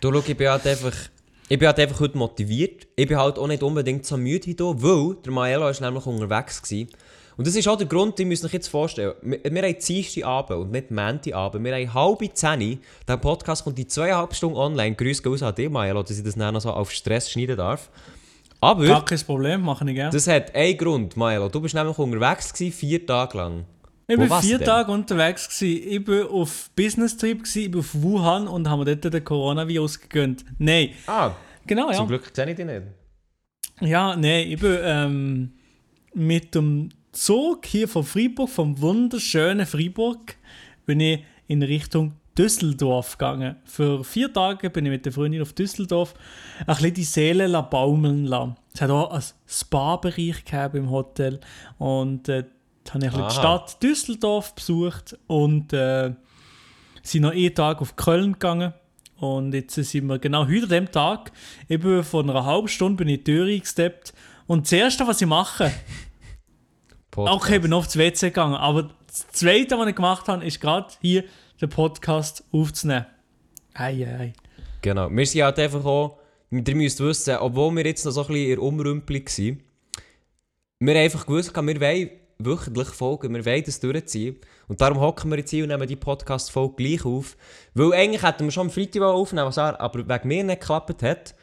Du, 0.00 0.10
schau, 0.12 0.24
ich 0.26 0.36
bin 0.36 0.48
halt 0.48 0.66
einfach... 0.66 0.92
Ich 1.52 1.58
bin 1.58 1.68
halt 1.68 1.78
einfach 1.80 2.00
heute 2.00 2.16
motiviert. 2.16 2.86
Ich 2.96 3.06
bin 3.06 3.18
halt 3.18 3.38
auch 3.38 3.46
nicht 3.46 3.62
unbedingt 3.62 4.06
so 4.06 4.16
müde 4.16 4.46
hier, 4.46 4.56
weil 4.58 5.16
der 5.16 5.32
Maelo 5.32 5.64
war 5.64 5.80
nämlich 5.82 6.06
unterwegs 6.06 6.62
gewesen. 6.62 6.88
Und 7.36 7.46
das 7.46 7.54
ist 7.54 7.68
auch 7.68 7.76
der 7.76 7.86
Grund, 7.86 8.18
ihr 8.18 8.24
müsst 8.24 8.42
euch 8.46 8.54
jetzt 8.54 8.68
vorstellen, 8.68 9.12
wir, 9.20 9.38
wir 9.44 9.62
haben 9.62 9.76
Dienstag 9.78 10.24
Abend 10.24 10.58
und 10.58 10.70
nicht 10.70 10.90
Montag 10.90 11.34
Abend, 11.34 11.62
wir 11.62 11.74
haben 11.74 11.92
halbe 11.92 12.32
Zehn, 12.32 12.80
der 13.06 13.18
Podcast 13.18 13.64
kommt 13.64 13.78
in 13.78 13.86
zweieinhalb 13.86 14.34
Stunden 14.34 14.56
online, 14.56 14.94
grüß 14.94 15.22
Gott 15.22 15.42
an 15.42 15.54
dich, 15.54 15.68
Maelo, 15.68 16.02
dass 16.02 16.16
ich 16.16 16.24
das 16.24 16.36
dann 16.36 16.54
noch 16.54 16.62
so 16.62 16.70
auf 16.70 16.90
Stress 16.90 17.30
schneiden 17.30 17.58
darf. 17.58 17.90
Aber 18.58 18.86
Gar 18.86 19.04
kein 19.04 19.20
Problem, 19.20 19.60
mache 19.60 19.84
ich 19.86 19.94
gerne. 19.94 20.10
das 20.10 20.26
hat 20.28 20.54
einen 20.54 20.78
Grund, 20.78 21.18
Maelo, 21.18 21.50
du 21.50 21.60
bist 21.60 21.74
nämlich 21.74 21.98
unterwegs 21.98 22.50
gewesen, 22.54 22.72
vier 22.72 23.06
Tage 23.06 23.36
lang. 23.36 23.66
Ich 24.12 24.18
Wo 24.30 24.34
du 24.34 24.40
vier? 24.40 24.60
Tage 24.60 24.92
unterwegs. 24.92 25.48
Gewesen. 25.48 25.88
Ich 25.88 26.06
war 26.06 26.30
auf 26.30 26.70
Business-Trip, 26.76 27.38
gewesen, 27.38 27.62
ich 27.62 27.72
war 27.72 27.80
auf 27.80 27.94
Wuhan 27.94 28.48
und 28.48 28.68
haben 28.68 28.80
mir 28.84 28.96
dort 28.96 29.12
den 29.14 29.24
Coronavirus 29.24 30.00
gegönnt. 30.00 30.44
Nein, 30.58 30.90
Ah, 31.06 31.32
genau, 31.66 31.90
ja. 31.90 31.96
zum 31.96 32.08
Glück 32.08 32.30
sehe 32.32 32.50
ich 32.50 32.56
dich 32.56 32.66
nicht. 32.66 32.82
Ja, 33.80 34.14
nein, 34.16 34.50
ich 34.50 34.60
bin 34.60 34.78
ähm, 34.82 35.52
mit 36.14 36.54
dem 36.54 36.90
Zug 37.12 37.66
hier 37.66 37.88
von 37.88 38.04
Freiburg, 38.04 38.48
vom 38.50 38.80
wunderschönen 38.80 39.66
Freiburg, 39.66 40.36
bin 40.86 41.00
ich 41.00 41.24
in 41.48 41.62
Richtung 41.62 42.14
Düsseldorf 42.38 43.18
gegangen. 43.18 43.56
Für 43.64 44.04
vier 44.04 44.32
Tage 44.32 44.70
bin 44.70 44.86
ich 44.86 44.90
mit 44.92 45.04
der 45.04 45.12
Freundin 45.12 45.42
auf 45.42 45.52
Düsseldorf 45.52 46.14
ein 46.60 46.66
bisschen 46.66 46.94
die 46.94 47.04
Seele 47.04 47.46
la 47.46 47.60
baumeln 47.60 48.24
lassen. 48.24 48.56
Es 48.72 48.80
hat 48.80 48.90
auch 48.90 49.10
einen 49.10 49.22
Spa-Bereich 49.46 50.44
gehabt 50.44 50.74
im 50.74 50.90
Hotel 50.90 51.40
und 51.78 52.28
äh, 52.30 52.44
habe 52.90 53.04
ich 53.04 53.10
bisschen 53.10 53.18
die 53.18 53.22
Aha. 53.22 53.30
Stadt 53.30 53.82
Düsseldorf 53.82 54.54
besucht 54.54 55.18
und 55.26 55.72
äh, 55.72 56.14
sind 57.02 57.22
noch 57.22 57.32
einen 57.32 57.54
Tag 57.54 57.80
auf 57.80 57.96
Köln 57.96 58.32
gegangen. 58.32 58.74
Und 59.16 59.54
jetzt 59.54 59.74
sind 59.74 60.06
wir 60.06 60.18
genau 60.18 60.46
heute 60.46 60.64
an 60.64 60.68
dem 60.68 60.90
Tag, 60.90 61.30
eben 61.68 62.02
vor 62.02 62.22
einer 62.22 62.44
halben 62.44 62.68
Stunde 62.68 62.96
bin 62.96 63.08
ich 63.08 63.18
in 63.18 63.24
die 63.24 63.32
Tür 63.32 63.46
eingesteppt. 63.46 64.12
Und 64.46 64.64
das 64.66 64.72
Erste, 64.72 65.06
was 65.06 65.20
ich 65.20 65.28
mache, 65.28 65.72
Podcast. 67.10 67.36
okay, 67.36 67.56
ich 67.56 67.62
bin 67.62 67.72
auf 67.72 67.84
das 67.84 67.96
WC 67.96 68.28
gegangen, 68.28 68.54
aber 68.54 68.90
das 69.06 69.28
Zweite, 69.28 69.78
was 69.78 69.88
ich 69.88 69.94
gemacht 69.94 70.26
habe, 70.26 70.44
ist 70.44 70.60
gerade 70.60 70.88
hier 71.00 71.24
den 71.60 71.68
Podcast 71.68 72.44
aufzunehmen. 72.50 73.06
Ei, 73.74 74.04
ei, 74.04 74.18
ei. 74.18 74.32
Genau. 74.80 75.08
Wir 75.08 75.26
sind 75.26 75.42
halt 75.42 75.58
einfach 75.58 75.84
auch, 75.84 76.18
ihr 76.50 76.74
müsst 76.74 77.00
wissen, 77.00 77.36
obwohl 77.36 77.74
wir 77.76 77.84
jetzt 77.86 78.04
noch 78.04 78.12
so 78.12 78.22
ein 78.22 78.26
bisschen 78.28 78.44
in 78.44 78.50
der 78.56 78.62
Umrümpelung 78.62 79.24
waren, 79.24 79.62
wir 80.80 80.94
haben 80.94 81.04
einfach 81.04 81.26
gewusst, 81.26 81.54
wir 81.54 81.80
wollen 81.80 82.10
wöchentlich 82.44 82.88
folgen, 82.88 83.34
wir 83.34 83.44
wollen 83.44 83.62
das 83.64 83.80
durchziehen. 83.80 84.36
Und 84.68 84.80
darum 84.80 85.00
hocken 85.00 85.30
wir 85.30 85.38
jetzt 85.38 85.50
hier 85.50 85.64
und 85.64 85.70
nehmen 85.70 85.86
die 85.86 85.96
Podcast-Folge 85.96 86.74
gleich 86.76 87.04
auf. 87.04 87.36
Weil 87.74 87.92
eigentlich 87.92 88.22
hätten 88.22 88.44
wir 88.44 88.50
schon 88.50 88.68
am 88.68 88.70
Freitag 88.70 89.02
aufnehmen 89.02 89.46
was 89.46 89.56
er 89.56 89.80
aber 89.80 90.08
wegen 90.08 90.28
mir 90.28 90.44
nicht 90.44 90.60
geklappt 90.60 91.02
hat. 91.02 91.34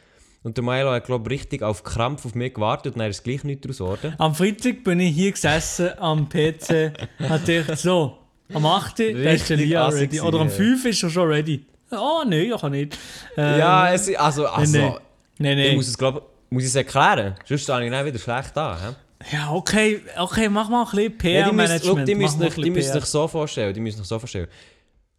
Und 0.42 0.56
der 0.56 0.64
Milo 0.64 0.90
hat, 0.90 1.04
glaube 1.04 1.32
ich, 1.32 1.40
richtig 1.40 1.62
auf 1.62 1.84
Krampf 1.84 2.24
auf 2.24 2.34
mich 2.34 2.54
gewartet 2.54 2.94
und 2.94 3.00
dann 3.00 3.10
ist 3.10 3.18
es 3.18 3.22
gleich 3.22 3.44
nicht 3.44 3.64
daraus 3.64 3.78
geworden. 3.78 4.14
Am 4.16 4.34
Freitag 4.34 4.82
bin 4.84 4.98
ich 5.00 5.14
hier 5.14 5.32
gesessen 5.32 5.90
am 5.98 6.30
PC, 6.30 6.92
hat 7.28 7.44
gedacht, 7.44 7.78
so, 7.78 8.16
am 8.52 8.64
8. 8.64 8.98
da 9.00 9.04
ist 9.04 9.50
der 9.50 9.58
Lia 9.58 9.86
ready. 9.88 10.18
Oder 10.20 10.40
am 10.40 10.48
gewesen, 10.48 10.78
5. 10.78 10.84
ist 10.86 11.02
er 11.02 11.10
schon 11.10 11.28
ready. 11.28 11.66
Oh, 11.90 12.22
nein, 12.26 12.50
ich 12.52 12.60
kann 12.60 12.72
nicht. 12.72 12.98
Ähm, 13.36 13.58
ja, 13.58 13.92
es, 13.92 14.14
also, 14.14 14.46
also 14.46 14.78
nein, 14.78 14.94
nein. 15.38 15.58
ich 15.58 15.66
nein. 15.66 15.76
muss 15.76 15.88
es, 15.88 15.98
glaube 15.98 16.22
muss 16.50 16.64
ich 16.64 16.70
es 16.70 16.74
erklären. 16.74 17.36
Sonst 17.44 17.62
stehe 17.62 17.84
ich 17.84 17.90
dann 17.90 18.06
wieder 18.06 18.18
schlecht 18.18 18.56
an. 18.58 18.80
hä? 18.80 18.94
Ja, 19.30 19.52
okay, 19.52 20.00
okay, 20.16 20.48
mach 20.48 20.68
mal 20.68 20.84
ein 20.84 20.90
bisschen 20.90 21.32
Ja, 21.32 21.50
die 21.50 21.54
müssen, 21.54 21.80
schau, 21.82 21.94
PR-Management. 21.94 22.08
die 22.08 22.14
müssen, 22.14 22.42
ein 22.42 22.62
die 22.62 22.70
müssen 22.70 22.92
sich 22.92 23.04
so 23.04 23.28
vorstellen, 23.28 23.74
die 23.74 23.80
müssen 23.80 23.98
sich 23.98 24.06
so 24.06 24.18
vorstellen. 24.18 24.48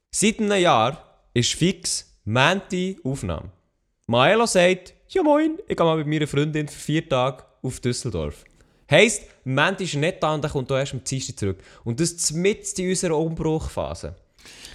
Seit 0.09 0.39
einem 0.39 0.59
Jahr 0.59 1.03
ist 1.33 1.53
fix 1.53 2.11
Menti 2.25 2.99
Aufnahme. 3.03 3.51
Maelo 4.07 4.45
sagt, 4.45 4.93
ja 5.09 5.23
moin, 5.23 5.57
ich 5.67 5.77
gehe 5.77 5.85
mal 5.85 5.97
mit 5.97 6.07
meiner 6.07 6.27
Freundin 6.27 6.67
für 6.67 6.79
vier 6.79 7.07
Tage 7.07 7.43
auf 7.61 7.79
Düsseldorf. 7.79 8.43
Heisst, 8.89 9.23
Menti 9.45 9.85
ist 9.85 9.95
nicht 9.95 10.21
da 10.21 10.33
und 10.33 10.43
dann 10.43 10.51
kommt 10.51 10.69
er 10.71 10.79
erst 10.79 10.93
am 10.93 11.03
Dienstag 11.03 11.37
zurück. 11.39 11.59
Und 11.83 11.99
das 11.99 12.31
mitten 12.31 12.81
in 12.81 12.89
unserer 12.89 13.17
Umbruchphase. 13.17 14.15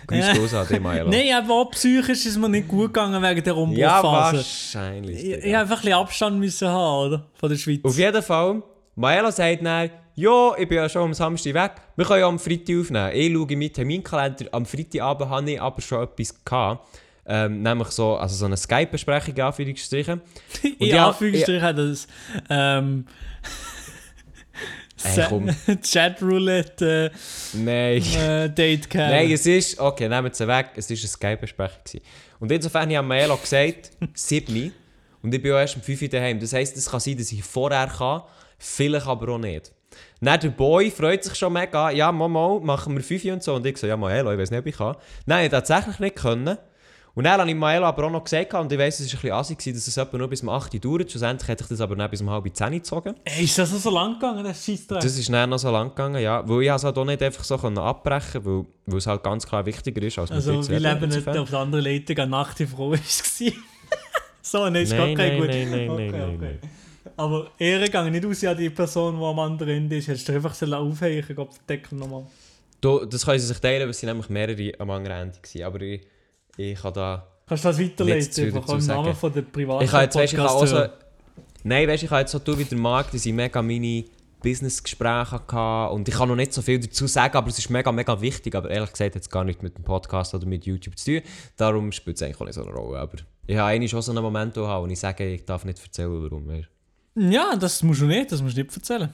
Grüß 0.07 0.27
Ja. 0.27 0.35
Gott 0.35 0.55
an 0.55 0.69
dich, 0.69 0.81
Maelo. 0.81 1.11
Nein, 1.11 1.33
aber 1.35 1.53
auch 1.55 1.71
psychisch 1.73 2.25
ist 2.27 2.39
mir 2.39 2.49
nicht 2.49 2.69
gut 2.69 2.95
gegangen 2.95 3.21
wegen 3.23 3.43
der 3.45 3.53
ja, 3.53 3.61
Umbruchphase. 3.61 4.37
wahrscheinlich. 4.39 5.23
ich, 5.23 5.45
ich 5.45 5.57
einfach 5.57 5.79
ein 5.79 5.83
bisschen 5.83 5.93
Abstand 5.99 6.39
müssen 6.39 6.69
haben, 6.69 7.07
oder? 7.09 7.27
Von 7.35 7.51
der 7.51 7.57
Schweiz. 7.57 7.81
Auf 7.83 7.99
jeden 7.99 8.23
Fall, 8.23 8.63
Maelo 8.97 9.31
sagt 9.31 9.65
dann, 9.65 9.91
ja, 10.15 10.57
ich 10.57 10.67
bin 10.67 10.79
ja 10.79 10.89
schon 10.89 11.03
am 11.03 11.15
Samstag 11.15 11.53
weg, 11.53 11.73
wir 11.97 12.05
können 12.07 12.21
ja 12.21 12.29
am 12.29 12.39
Freitag 12.39 12.81
aufnehmen. 12.81 13.11
Ich 13.13 13.33
schaue 13.33 13.47
in 13.53 13.59
meinen 13.59 13.73
Terminkalender, 13.73 14.47
am 14.53 14.65
Freitagabend 14.65 15.31
hatte 15.31 15.51
ich 15.51 15.61
aber 15.61 15.81
schon 15.83 16.03
etwas 16.03 16.45
gehabt. 16.45 16.89
Ähm, 17.29 17.61
nämlich 17.61 17.89
so, 17.89 18.17
also 18.17 18.35
so 18.37 18.47
eine 18.47 18.57
Skype-Besprechung, 18.57 19.35
in 19.35 19.43
Anführungsstrichen. 19.43 20.21
Und 20.63 20.81
in 20.81 20.87
ja, 20.87 21.09
Anführungsstrichen 21.09 21.61
hat 21.61 21.77
das 21.77 22.07
ähm, 22.49 23.05
Ey, 25.05 25.25
komm. 25.29 25.51
Chat-Roulette 25.83 27.13
Nein. 27.53 28.03
äh, 28.03 28.45
äh, 28.45 28.49
Date 28.49 28.89
gehabt. 28.89 29.11
Nein, 29.11 29.31
es 29.31 29.45
ist, 29.45 29.79
okay, 29.79 30.09
nehmen 30.09 30.33
Sie 30.33 30.49
weg, 30.49 30.71
es 30.77 30.89
war 30.89 30.97
eine 30.97 31.09
Skype-Besprechung. 31.09 32.01
Und 32.41 32.51
insofern 32.51 32.83
habe 32.83 32.95
ich 32.95 33.03
Maelo 33.03 33.37
gesagt, 33.37 33.91
7 34.15 34.73
und 35.27 35.35
ich 35.35 35.43
bin 35.43 35.53
auch 35.53 35.59
erst 35.59 35.75
um 35.75 35.83
5 35.83 36.03
Uhr 36.03 36.09
daheim. 36.09 36.39
Das 36.39 36.53
heisst, 36.53 36.77
es 36.77 36.89
kann 36.89 37.01
sein, 37.01 37.19
dass 37.19 37.33
ich 37.33 37.43
vorher 37.43 37.89
kann, 37.89 38.23
vielleicht 38.59 39.09
aber 39.09 39.33
auch 39.33 39.39
nicht. 39.39 39.73
Dann 40.21 40.39
der 40.39 40.51
Boy 40.51 40.89
freut 40.89 41.25
sich 41.25 41.35
schon 41.35 41.53
mega, 41.53 41.91
ja, 41.91 42.13
mal, 42.13 42.29
machen 42.61 42.95
wir 42.95 43.03
5 43.03 43.25
Uhr 43.25 43.33
und 43.33 43.43
so. 43.43 43.55
Und 43.57 43.67
ich 43.67 43.77
so, 43.77 43.89
ja, 43.89 43.97
Maelo, 43.97 44.33
ich 44.33 44.39
weiß 44.39 44.53
nicht, 44.53 44.61
ob 44.61 44.67
ich 44.67 44.77
kann. 44.77 44.95
Nein, 45.27 45.47
ich 45.47 45.51
tatsächlich 45.51 45.99
nicht 45.99 46.15
können. 46.15 46.57
Und 47.15 47.25
dann 47.25 47.41
habe 47.41 47.51
ich 47.51 47.57
Maelo 47.57 47.87
aber 47.87 48.05
auch 48.05 48.11
noch 48.11 48.23
gesagt, 48.23 48.55
und 48.55 48.71
ich 48.71 48.79
weiss, 48.79 49.01
es 49.01 49.13
war 49.13 49.19
ein 49.19 49.23
bisschen 49.23 49.33
assig, 49.33 49.75
dass 49.75 49.89
es 49.89 49.97
etwa 49.97 50.17
nur 50.17 50.29
bis 50.29 50.43
um 50.43 50.49
8 50.49 50.75
Uhr 50.75 50.81
dauert. 50.81 51.11
Schlussendlich 51.11 51.49
hätte 51.49 51.65
ich 51.65 51.71
das 51.71 51.81
aber 51.81 51.97
nicht 51.97 52.11
bis 52.13 52.21
um 52.21 52.31
halb 52.31 52.45
10 52.55 52.67
Uhr 52.67 52.73
gezogen. 52.75 53.15
Ey, 53.25 53.43
ist 53.43 53.59
das 53.59 53.73
noch 53.73 53.81
so 53.81 53.91
lang 53.91 54.13
gegangen, 54.13 54.45
das 54.45 54.65
Scheissdreck? 54.65 55.01
Das 55.01 55.19
ist 55.19 55.29
dann 55.29 55.51
noch 55.51 55.59
so 55.59 55.73
lang 55.73 55.89
gegangen, 55.89 56.23
ja. 56.23 56.49
Weil 56.49 56.63
ich 56.63 56.69
es 56.69 56.85
halt 56.85 56.97
auch 56.97 57.05
nicht 57.05 57.21
einfach 57.21 57.43
so 57.43 57.57
abbrechen 57.57 58.45
konnte, 58.45 58.69
weil, 58.87 58.99
es 58.99 59.09
halt 59.09 59.25
ganz 59.25 59.45
klar 59.45 59.67
wichtiger 59.67 60.03
ist, 60.03 60.21
als 60.21 60.31
mit 60.31 60.37
Also, 60.37 60.69
wir 60.69 60.79
leben 60.79 61.09
nicht 61.09 61.27
auf 61.27 61.51
der 61.51 61.59
anderen 61.59 61.85
Leitung, 61.85 62.17
eine 62.17 62.31
Nacht 62.31 62.63
Frau 62.69 62.93
war. 62.93 62.99
So, 64.51 64.65
nein, 64.69 64.77
ist 64.77 64.97
gar 64.97 65.13
kein 65.15 65.39
gut. 65.39 65.49
nein, 65.49 65.71
nein, 65.71 65.91
okay, 65.91 66.11
nein, 66.11 66.21
nein, 66.21 66.37
okay. 66.37 66.59
Aber 67.17 67.51
Ehre 67.59 67.85
gegangen 67.85 68.13
nicht 68.13 68.25
aus 68.25 68.45
an 68.45 68.57
die 68.57 68.71
Person, 68.71 69.19
die 69.19 69.25
am 69.25 69.39
anderen 69.39 69.77
Ende 69.77 69.97
ist. 69.97 70.09
Hättest 70.09 70.29
du 70.29 70.33
einfach 70.35 70.55
so 70.55 70.67
aufhängen 70.67 71.25
Gott 71.35 71.55
verdecken 71.55 71.99
nochmal. 71.99 72.27
Du, 72.81 73.05
das 73.05 73.25
können 73.25 73.39
sie 73.39 73.47
sich 73.47 73.59
teilen, 73.59 73.83
weil 73.83 73.91
es 73.91 73.99
sind 73.99 74.09
nämlich 74.09 74.29
mehrere 74.29 74.73
am 74.79 74.91
anderen 74.91 75.29
Ende 75.29 75.39
waren. 75.39 75.63
Aber 75.65 75.81
ich, 75.81 76.07
ich 76.57 76.81
kann 76.81 76.93
da... 76.93 77.27
Kannst 77.49 77.65
du 77.65 77.69
das 77.69 77.81
weiterleiten? 77.81 78.57
Einfach 78.57 78.79
im 78.79 78.87
Namen 78.87 79.15
von 79.15 79.33
der 79.33 79.43
privaten 79.43 79.85
Ich 79.85 79.91
kann 79.91 80.03
jetzt, 80.03 80.17
weißt, 80.17 80.33
ich 80.33 80.39
kann 80.39 80.49
auch 80.49 80.67
so... 80.67 80.87
Nein, 81.65 81.89
weißt, 81.89 82.03
ich 82.03 82.09
kann 82.09 82.21
jetzt 82.21 82.33
so 82.33 82.39
tun 82.39 82.59
wie 82.59 82.65
der 82.65 82.79
Markt, 82.79 83.15
dass 83.15 83.27
ich 83.27 83.33
mega 83.33 83.63
meine 83.63 84.05
Business-Gespräche 84.43 85.33
hatte 85.33 85.93
und 85.93 86.09
ich 86.09 86.15
kann 86.15 86.29
noch 86.29 86.37
nicht 86.37 86.53
so 86.53 86.63
viel 86.63 86.79
dazu 86.79 87.07
sagen, 87.07 87.37
aber 87.37 87.49
es 87.49 87.59
ist 87.59 87.71
mega, 87.71 87.91
mega 87.91 88.21
wichtig. 88.21 88.55
Aber 88.55 88.71
ehrlich 88.71 88.93
gesagt 88.93 89.17
hat 89.17 89.23
es 89.23 89.31
gar 89.31 89.43
nichts 89.45 89.63
mit 89.63 89.77
dem 89.77 89.85
Podcast 89.85 90.35
oder 90.35 90.47
mit 90.47 90.67
YouTube 90.67 90.97
zu 90.99 91.21
tun. 91.21 91.31
Darum 91.57 91.91
spielt 91.91 92.17
es 92.17 92.23
eigentlich 92.23 92.41
auch 92.41 92.45
nicht 92.45 92.55
so 92.55 92.63
eine 92.63 92.73
Rolle. 92.73 92.99
Aber 92.99 93.17
ich 93.47 93.57
habe 93.57 93.69
eigentlich 93.69 93.91
schon 93.91 94.03
so 94.03 94.13
einen 94.13 94.23
Moment, 94.23 94.57
wo 94.57 94.87
ich 94.87 94.99
sage, 94.99 95.35
ich 95.35 95.45
darf 95.45 95.65
nicht 95.65 95.83
erzählen, 95.83 96.11
warum. 96.11 96.49
Weißt. 96.49 96.69
Ja, 97.17 97.57
das 97.57 97.83
musst 97.83 98.01
du 98.01 98.07
nicht, 98.07 98.33
das 98.33 98.43
musst 98.43 98.57
du 98.57 98.63
nicht 98.63 98.77
erzählen. 98.77 99.11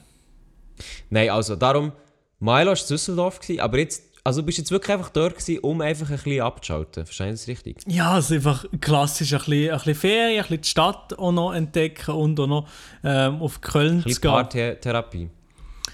Nein, 1.11 1.31
also 1.31 1.55
darum, 1.57 1.93
Milo 2.41 2.71
war 2.71 2.79
in 2.79 2.87
Düsseldorf, 2.89 3.41
aber 3.59 3.79
jetzt, 3.79 4.03
also 4.25 4.41
du 4.41 4.47
bist 4.47 4.59
jetzt 4.59 4.71
wirklich 4.71 4.93
einfach 4.93 5.11
dort, 5.11 5.35
gewesen, 5.37 5.59
um 5.61 5.81
einfach 5.81 6.11
ein 6.11 6.17
bisschen 6.17 6.41
abzuschalten. 6.41 7.07
Verstehst 7.07 7.29
du 7.29 7.33
das 7.33 7.49
richtig? 7.49 7.77
Ja, 7.87 8.19
es 8.19 8.31
ist 8.31 8.37
einfach 8.37 8.65
klassisch, 8.81 9.33
ein 9.33 9.39
bisschen, 9.39 9.71
ein 9.71 9.77
bisschen 9.77 9.95
Ferien, 9.95 10.39
ein 10.39 10.43
bisschen 10.43 10.63
die 10.63 10.69
Stadt 10.69 11.19
auch 11.19 11.33
noch 11.33 11.53
entdecken 11.53 12.15
und 12.15 12.41
auch 12.41 12.47
noch 12.47 12.69
ähm, 13.05 13.41
auf 13.41 13.61
Köln 13.61 13.97
Ein 13.97 14.01
zu 14.01 14.05
bisschen 14.09 14.23
gehen. 14.23 14.31
Paartherapie. 14.31 15.31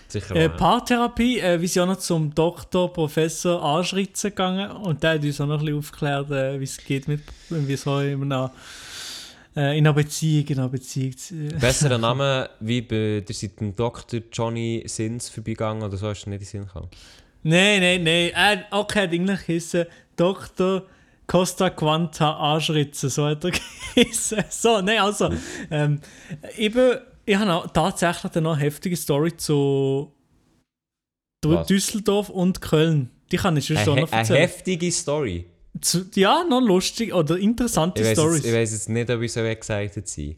Sicher 0.09 0.35
Äh. 0.35 0.49
Paartherapie, 0.49 1.39
äh, 1.39 1.61
wir 1.61 1.69
sind 1.69 1.83
auch 1.83 1.87
noch 1.87 1.99
zum 1.99 2.35
Doktor, 2.35 2.91
Professor 2.93 3.63
Anschritzen 3.63 4.31
gegangen 4.31 4.71
und 4.71 5.03
der 5.03 5.15
hat 5.15 5.25
uns 5.25 5.41
auch 5.41 5.47
noch 5.47 5.59
ein 5.59 5.67
bisschen 5.67 5.79
aufgeklärt, 5.79 6.31
äh, 6.31 6.59
wie 6.59 6.65
es 6.65 6.79
geht, 6.79 7.09
mit, 7.09 7.21
wie 7.51 7.77
so 7.77 8.01
in 8.01 8.23
einer, 8.23 8.51
äh, 9.55 9.77
in 9.77 9.87
einer 9.87 9.93
Beziehung, 9.93 10.47
in 10.47 10.59
einer 10.59 10.69
Beziehung. 10.71 11.13
Besserer 11.61 11.99
Name 11.99 12.49
wie 12.61 12.81
bei 12.81 13.23
der 13.27 13.35
seid 13.35 13.61
dem 13.61 13.77
Dr. 13.77 14.21
Johnny 14.33 14.83
Sins 14.87 15.29
vorbeigegangen 15.29 15.83
oder 15.83 15.99
so 15.99 16.09
hast 16.09 16.25
du 16.25 16.31
nicht 16.31 16.41
in 16.41 16.45
den 16.45 16.49
Sinn 16.49 16.67
gekommen. 16.67 16.89
Nein, 17.43 17.81
nein, 17.81 18.03
nein. 18.03 18.31
Er 18.35 18.65
okay, 18.71 19.03
hat 19.03 19.13
eigentlich 19.13 19.47
geheißen 19.47 19.85
Dr. 20.17 20.85
Costa 21.27 21.69
Quanta 21.69 22.55
Anschritzen, 22.55 23.11
so 23.11 23.27
hat 23.27 23.45
er 23.45 23.51
geheißen. 23.95 24.45
So, 24.49 24.81
nein, 24.81 25.01
also, 25.01 25.31
ähm, 25.71 26.01
eben, 26.57 26.99
ich 27.29 27.37
habe 27.37 27.53
auch 27.53 27.67
tatsächlich 27.69 28.33
dann 28.33 28.45
noch 28.45 28.53
eine 28.55 28.63
heftige 28.63 28.97
Story 28.97 29.37
zu 29.37 30.13
Was? 31.45 31.67
Düsseldorf 31.67 32.31
und 32.31 32.61
Köln. 32.61 33.11
Die 33.31 33.37
kann 33.37 33.57
ich 33.57 33.67
schon 33.67 33.77
noch 33.77 33.85
he- 33.97 34.03
eine 34.03 34.11
erzählen. 34.13 34.41
heftige 34.41 34.91
Story. 34.93 35.47
Zu, 35.81 36.07
ja, 36.15 36.43
noch 36.49 36.61
lustig 36.61 37.15
oder 37.15 37.37
interessante 37.39 38.01
Ich 38.03 38.09
weiß, 38.09 38.19
Stories. 38.19 38.37
jetzt, 38.39 38.47
ich 38.47 38.53
weiss 38.55 38.73
jetzt 38.73 38.89
nicht, 38.89 39.11
ob 39.11 39.21
ich 39.23 39.33
so 39.33 39.41
excited 39.41 40.09
sein 40.09 40.35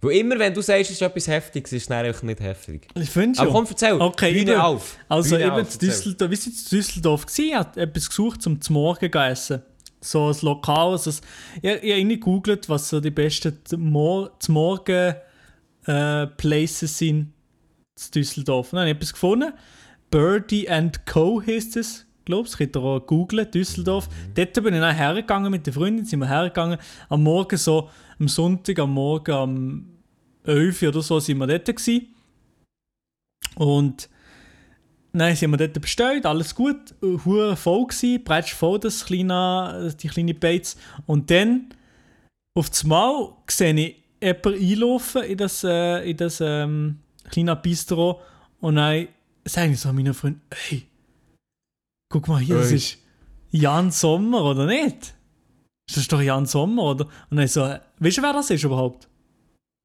Wo 0.00 0.10
immer, 0.10 0.38
wenn 0.38 0.54
du 0.54 0.60
sagst, 0.60 0.90
es 0.90 0.96
ist 0.96 1.02
etwas 1.02 1.26
Heftiges, 1.26 1.72
ist 1.72 1.84
es 1.84 1.90
einfach 1.90 2.22
nicht 2.22 2.38
heftig. 2.40 2.86
Ich 2.94 3.10
finde 3.10 3.40
Aber 3.40 3.50
schon. 3.50 3.56
komm, 3.56 3.66
erzähl. 3.68 3.92
Okay, 4.00 4.32
Bühne 4.32 4.52
eben. 4.52 4.60
auf. 4.60 4.96
Also 5.08 5.30
Bühne 5.30 5.46
eben 5.48 5.60
auf. 5.66 5.78
Düsseldorf, 5.78 6.30
wir 6.30 6.36
sind 6.36 6.54
in 6.56 6.68
Düsseldorf 6.78 7.26
gewesen, 7.26 7.44
ich 7.48 7.54
habe 7.54 7.80
etwas 7.80 8.08
gesucht 8.08 8.42
zum 8.42 8.60
zum 8.60 8.74
Morgen 8.74 9.10
zu 9.10 9.18
essen. 9.18 9.62
So 10.00 10.28
ein 10.28 10.36
Lokal, 10.42 10.92
also 10.92 11.10
ich, 11.10 11.18
ich 11.64 11.92
habe 11.92 12.06
gegoogelt, 12.06 12.68
was 12.68 12.88
so 12.90 13.00
die 13.00 13.10
besten 13.10 13.58
zum 13.64 13.90
Morgen 13.90 15.14
äh, 15.88 16.26
Places 16.26 16.98
sind 16.98 17.32
zu 17.96 18.10
Düsseldorf. 18.12 18.70
Dann 18.70 18.80
habe 18.80 18.90
ich 18.90 18.96
etwas 18.96 19.12
gefunden. 19.12 19.52
Birdie 20.10 20.68
and 20.68 21.06
Co. 21.06 21.42
heisst 21.44 21.76
es. 21.76 22.06
Glaube 22.24 22.46
ich, 22.46 22.56
könnt 22.56 22.76
ihr 22.76 22.82
auch 22.82 23.00
googlen, 23.00 23.50
Düsseldorf. 23.50 24.08
Dort 24.34 24.52
bin 24.52 24.74
ich 24.74 24.80
dann 24.80 24.94
hergegangen 24.94 25.50
mit 25.50 25.66
der 25.66 25.72
Freundin, 25.72 26.04
sind 26.04 26.20
wir 26.20 26.28
hergegangen. 26.28 26.78
Am 27.08 27.22
Morgen 27.22 27.56
so, 27.56 27.88
am 28.18 28.28
Sonntag, 28.28 28.78
am 28.78 28.92
Morgen, 28.92 29.32
am 29.32 29.86
11 30.44 30.82
Uhr 30.82 30.88
oder 30.90 31.02
so, 31.02 31.20
sind 31.20 31.38
wir 31.38 31.46
dort 31.46 31.64
gewesen. 31.64 32.14
Und 33.56 34.10
Nein, 35.12 35.34
sind 35.36 35.50
wir 35.50 35.56
dort 35.56 35.80
bestellt, 35.80 36.26
alles 36.26 36.54
gut, 36.54 36.94
hure 37.00 37.56
voll 37.56 37.86
gsi, 37.86 38.18
breitsch 38.18 38.52
voll 38.52 38.78
das 38.78 39.06
kleine, 39.06 39.92
die 39.98 40.08
kleine 40.08 40.34
Beiz. 40.34 40.76
Und 41.06 41.30
dann, 41.30 41.74
auf 42.54 42.68
das 42.68 42.84
Mal, 42.84 43.32
sehe 43.48 43.74
ich 43.74 43.96
jemanden 44.20 44.54
einlaufen 44.54 45.22
in 45.22 45.38
das, 45.38 45.64
äh, 45.64 46.10
in 46.10 46.16
das 46.16 46.40
ähm, 46.40 46.98
kleine 47.30 47.56
Bistro 47.56 48.20
und 48.60 48.76
dann 48.76 49.08
sage 49.44 49.72
ich 49.72 49.80
so 49.80 49.92
meinen 49.92 50.14
Freunden, 50.14 50.42
hey, 50.52 50.86
guck 52.10 52.28
mal 52.28 52.40
hier, 52.40 52.56
das 52.56 52.72
ist 52.72 52.98
Jan 53.50 53.90
Sommer, 53.90 54.44
oder 54.44 54.66
nicht? 54.66 55.14
Das 55.88 55.96
ist 55.96 56.12
doch 56.12 56.20
Jan 56.20 56.46
Sommer, 56.46 56.82
oder? 56.82 57.06
Und 57.30 57.38
dann 57.38 57.48
so, 57.48 57.62
weißt 57.62 58.18
du, 58.18 58.22
wer 58.22 58.32
das 58.32 58.50
ist 58.50 58.64
überhaupt? 58.64 59.08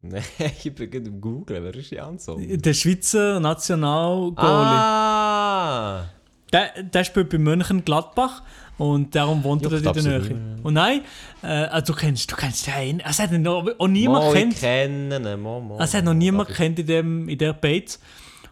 Nein, 0.01 0.23
ich 0.63 0.75
bin 0.75 0.91
gerade 0.91 1.09
am 1.09 1.21
Googlen. 1.21 1.63
Wer 1.63 1.75
ist 1.75 1.91
Jan 1.91 2.19
so? 2.19 2.37
Der 2.37 2.73
Schweizer 2.73 3.39
Nationalgoalie. 3.39 4.37
Ah! 4.37 6.09
Der, 6.51 6.83
der 6.83 7.03
spielt 7.03 7.29
bei 7.29 7.37
München 7.37 7.83
Gladbach 7.85 8.43
und 8.83 9.15
darum 9.15 9.45
wohnt 9.45 9.63
er 9.63 9.69
dort 9.69 9.95
in 9.95 10.03
der 10.03 10.19
Nähe. 10.19 10.57
Und 10.61 10.73
nein, 10.73 11.01
äh, 11.41 11.47
also 11.47 11.93
du 11.93 11.99
kennst, 11.99 12.29
du 12.29 12.35
kennst 12.35 12.67
den. 12.67 12.99
Es 12.99 13.17
hat 13.17 13.31
ihn 13.31 13.41
noch, 13.41 13.65
auch 13.79 13.87
niemand 13.87 14.25
Mo, 14.25 14.31
kennt. 14.33 14.57
kenne 14.57 15.15
ihn. 15.15 15.39
Mo, 15.39 15.61
mo, 15.61 15.77
Es 15.79 15.93
hat 15.93 16.03
noch 16.03 16.13
niemand 16.13 16.49
kennt 16.49 16.79
in, 16.79 16.85
dem, 16.85 17.29
in 17.29 17.37
der 17.37 17.53
Bait. 17.53 17.97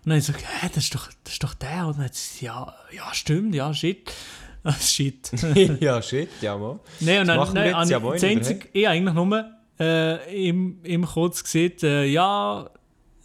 Und 0.03 0.09
dann 0.09 0.13
habe 0.13 0.19
ich 0.19 0.27
gesagt, 0.27 0.45
hä, 0.45 0.69
das 0.73 0.85
ist 0.85 0.95
doch, 0.95 1.09
das 1.25 1.33
ist 1.33 1.43
doch 1.43 1.53
der. 1.53 1.87
Und 1.87 1.97
dann 1.97 2.05
hat 2.05 2.15
sie 2.15 2.45
ja, 2.45 2.73
ja, 2.95 3.13
stimmt, 3.13 3.53
ja, 3.53 3.73
shit. 3.73 4.09
Ah, 4.63 4.73
shit. 4.79 5.31
ja, 5.81 5.99
shit, 6.03 6.29
ja, 6.39 6.55
mo. 6.55 6.81
Nein, 6.99 7.21
und 7.21 7.27
dann, 7.29 7.53
nein, 7.55 7.73
habe 7.73 7.89
ja 7.89 7.97
ich 7.97 8.21
das 8.21 8.23
einzige, 8.23 8.67
ich 8.73 8.87
eigentlich 8.87 9.15
nur 9.15 9.43
äh, 9.79 10.47
im, 10.47 10.77
im 10.83 11.03
kurz 11.03 11.43
gesehen, 11.43 11.73
äh, 11.81 12.05
ja, 12.05 12.69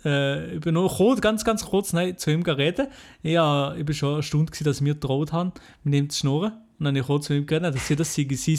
äh, 0.02 0.54
ich 0.54 0.60
bin 0.60 0.72
nur 0.72 0.88
kurz, 0.88 1.20
ganz, 1.20 1.44
ganz 1.44 1.66
kurz 1.66 1.92
nein, 1.92 2.16
zu 2.16 2.30
ihm 2.30 2.42
geredet. 2.42 2.88
Ja, 3.22 3.74
ich 3.74 3.84
bin 3.84 3.94
schon 3.94 4.14
eine 4.14 4.22
Stunde, 4.22 4.46
gewesen, 4.46 4.64
dass 4.64 4.82
wir 4.82 4.94
getraut 4.94 5.32
haben, 5.32 5.52
mit 5.84 5.94
ihm 5.94 6.08
zu 6.08 6.20
schnurren. 6.20 6.52
Und 6.78 6.84
dann 6.84 6.94
habe 6.94 7.00
ich 7.00 7.06
kurz 7.06 7.26
zu 7.26 7.34
ihm 7.34 7.46
geredet, 7.46 7.74
dass 7.74 7.86
sie 7.86 7.96
das 7.96 8.14
sei 8.14 8.26
sein 8.30 8.58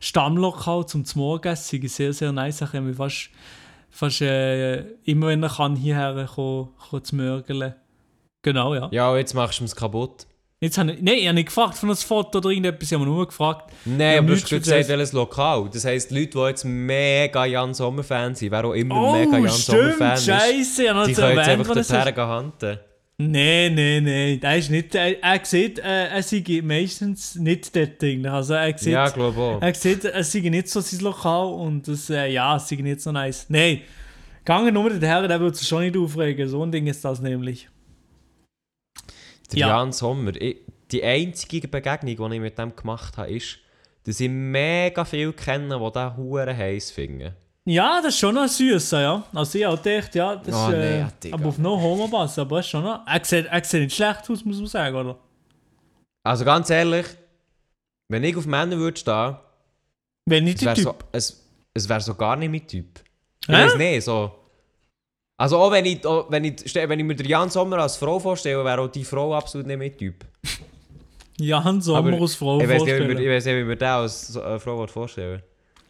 Stammlokal 0.00 0.86
zum 0.86 1.04
Morgenessen, 1.14 1.80
sei 1.82 1.88
sehr, 1.88 2.12
sehr 2.12 2.32
nice. 2.32 2.62
Ich 2.62 2.72
habe 2.72 2.94
fast, 2.94 3.30
fast 3.90 4.20
äh, 4.22 4.80
immer, 5.04 5.28
wenn 5.28 5.42
er 5.42 5.50
kann, 5.50 5.76
hierher 5.76 6.26
kommen, 6.34 6.68
kommen 6.88 7.04
zu 7.04 7.16
mörgeln. 7.16 7.74
Genau, 8.42 8.74
ja. 8.74 8.88
Ja, 8.90 9.16
jetzt 9.16 9.34
machst 9.34 9.60
du 9.60 9.64
es 9.64 9.76
kaputt. 9.76 10.26
Jetzt 10.62 10.76
habe 10.76 10.92
ich, 10.92 11.00
nein, 11.00 11.14
ich 11.14 11.26
habe 11.26 11.34
nicht 11.34 11.46
gefragt 11.46 11.78
von 11.78 11.88
einem 11.88 11.96
Foto 11.96 12.36
oder 12.36 12.50
irgendetwas, 12.50 12.92
ich 12.92 12.94
habe 12.94 13.04
nur 13.04 13.26
gefragt. 13.26 13.72
Nein, 13.86 14.18
aber 14.18 14.26
du 14.28 14.34
hast 14.34 14.46
gesagt, 14.46 14.88
welches 14.88 15.12
Lokal. 15.12 15.70
Das 15.72 15.86
heisst, 15.86 16.10
Leute, 16.10 16.32
die 16.32 16.38
jetzt 16.38 16.64
mega 16.64 17.46
Jan 17.46 17.72
Sommer-Fan 17.72 18.34
sind, 18.34 18.50
wer 18.50 18.66
auch 18.66 18.74
immer 18.74 18.94
Oh, 18.94 19.12
mega 19.12 19.38
Jan 19.38 19.48
Sommer-Fan 19.48 20.14
ist, 20.14 20.26
scheiße, 20.26 20.82
ich 20.82 20.88
habe 20.90 20.98
noch 20.98 21.06
die 21.06 21.14
können 21.14 21.36
jetzt 21.38 21.48
einfach 21.48 21.74
dorthin 21.74 22.16
handeln. 22.16 22.78
Nein, 23.22 23.74
nein, 23.74 24.04
nein, 24.04 24.40
er 24.42 24.56
ist 24.56 24.70
nicht, 24.70 24.94
er, 24.94 25.22
er 25.22 25.44
sieht, 25.44 25.78
äh, 25.78 26.06
er 26.08 26.22
sei 26.22 26.62
meistens 26.62 27.34
nicht 27.34 27.76
dort 27.76 28.00
drin. 28.00 28.24
Also 28.26 28.54
er 28.54 28.78
sieht, 28.78 28.94
Ja, 28.94 29.10
glaube 29.10 29.38
auch. 29.38 29.60
er 29.60 29.74
sieht, 29.74 30.06
es 30.06 30.32
sei 30.32 30.40
nicht 30.40 30.68
so 30.68 30.80
sein 30.80 31.00
Lokal 31.00 31.52
und 31.52 31.86
das, 31.86 32.08
äh, 32.08 32.28
ja, 32.32 32.56
es 32.56 32.68
sei 32.68 32.76
nicht 32.76 33.02
so 33.02 33.12
nice. 33.12 33.44
Nein, 33.50 33.82
gange 34.44 34.72
nur 34.72 34.88
den 34.88 35.02
Herren, 35.02 35.28
der 35.28 35.38
würde 35.38 35.54
sich 35.54 35.68
schon 35.68 35.82
nicht 35.82 35.98
aufregen, 35.98 36.48
so 36.48 36.62
ein 36.64 36.72
Ding 36.72 36.86
ist 36.86 37.04
das 37.04 37.20
nämlich. 37.20 37.68
Der 39.52 39.58
Ja. 39.58 39.68
Jan 39.68 39.92
Sommer. 39.92 40.34
Ich, 40.40 40.56
die 40.90 41.04
einzige 41.04 41.68
Begegnung, 41.68 42.30
die 42.30 42.34
ich 42.36 42.40
mit 42.40 42.56
dem 42.58 42.74
gemacht 42.74 43.18
habe, 43.18 43.30
ist, 43.30 43.58
dass 44.04 44.18
ich 44.18 44.30
mega 44.30 45.04
viel 45.04 45.34
kenne, 45.34 45.78
die 45.78 45.92
diesen 45.92 46.16
Huren 46.16 46.56
heiß 46.56 46.90
finden. 46.90 47.34
Ja, 47.72 48.00
das 48.02 48.14
ist 48.14 48.18
schon 48.20 48.34
noch 48.34 48.48
süß, 48.48 48.90
ja. 48.92 49.22
Also 49.32 49.58
ich 49.58 49.66
auch 49.66 49.80
gedacht, 49.80 50.14
ja, 50.14 50.34
das 50.36 50.54
Oh, 50.54 50.68
ist, 50.70 51.24
äh, 51.24 51.32
aber 51.32 51.46
auf 51.50 51.58
no 51.58 51.80
homo 51.80 52.08
bass 52.08 52.38
aber 52.38 52.56
er 52.56 52.60
ist 52.60 52.68
schon 52.68 52.82
noch, 52.82 53.06
er 53.06 53.24
sieht, 53.24 53.46
er 53.46 53.62
sieht 53.64 53.82
nicht 53.82 53.94
schlecht 53.94 54.28
aus, 54.28 54.44
muss 54.44 54.56
man 54.58 54.66
sagen, 54.66 54.96
oder? 54.96 55.16
Also 56.24 56.44
ganz 56.44 56.68
ehrlich, 56.70 57.06
wenn 58.08 58.24
ich 58.24 58.36
auf 58.36 58.46
Männer 58.46 58.76
würde 58.76 58.98
stehen, 58.98 59.36
Wenn 60.26 60.46
es 60.48 60.54
nicht 60.54 60.64
wäre 60.64 60.74
Typ. 60.74 60.84
so, 60.84 60.94
es, 61.12 61.46
es 61.72 61.88
wär 61.88 62.00
so 62.00 62.14
gar 62.14 62.34
nicht 62.36 62.50
mein 62.50 62.66
Typ. 62.66 63.04
Ich 63.42 63.48
Hä? 63.48 63.52
weiß 63.52 63.76
nicht, 63.76 64.04
so. 64.04 64.32
Also 65.38 65.56
auch 65.58 65.70
wenn 65.70 65.84
ich, 65.86 66.04
auch 66.04 66.30
wenn, 66.30 66.44
ich, 66.44 66.74
wenn 66.74 66.98
ich 66.98 67.06
mir 67.06 67.14
den 67.14 67.26
Jan 67.28 67.50
Sommer 67.50 67.78
als 67.78 67.96
Frau 67.96 68.18
vorstelle, 68.18 68.64
wäre 68.64 68.80
auch 68.80 68.88
die 68.88 69.04
Frau 69.04 69.32
absolut 69.34 69.66
nicht 69.68 69.78
mein 69.78 69.96
Typ. 69.96 70.24
Jan 71.38 71.80
Sommer 71.80 72.20
als 72.20 72.34
Frau 72.34 72.60
ich 72.60 72.68
weiß 72.68 72.82
nicht, 72.82 72.86
wie 72.86 72.90
vorstellen. 72.98 73.14
mir- 73.16 73.20
ich 73.22 73.28
weiss 73.30 73.44
nicht, 73.44 73.56
wie 73.56 73.64
mir 73.64 73.76
den 73.76 73.88
als 73.88 74.34
äh, 74.36 74.58
Frau 74.58 74.86
vorstellen 74.86 75.42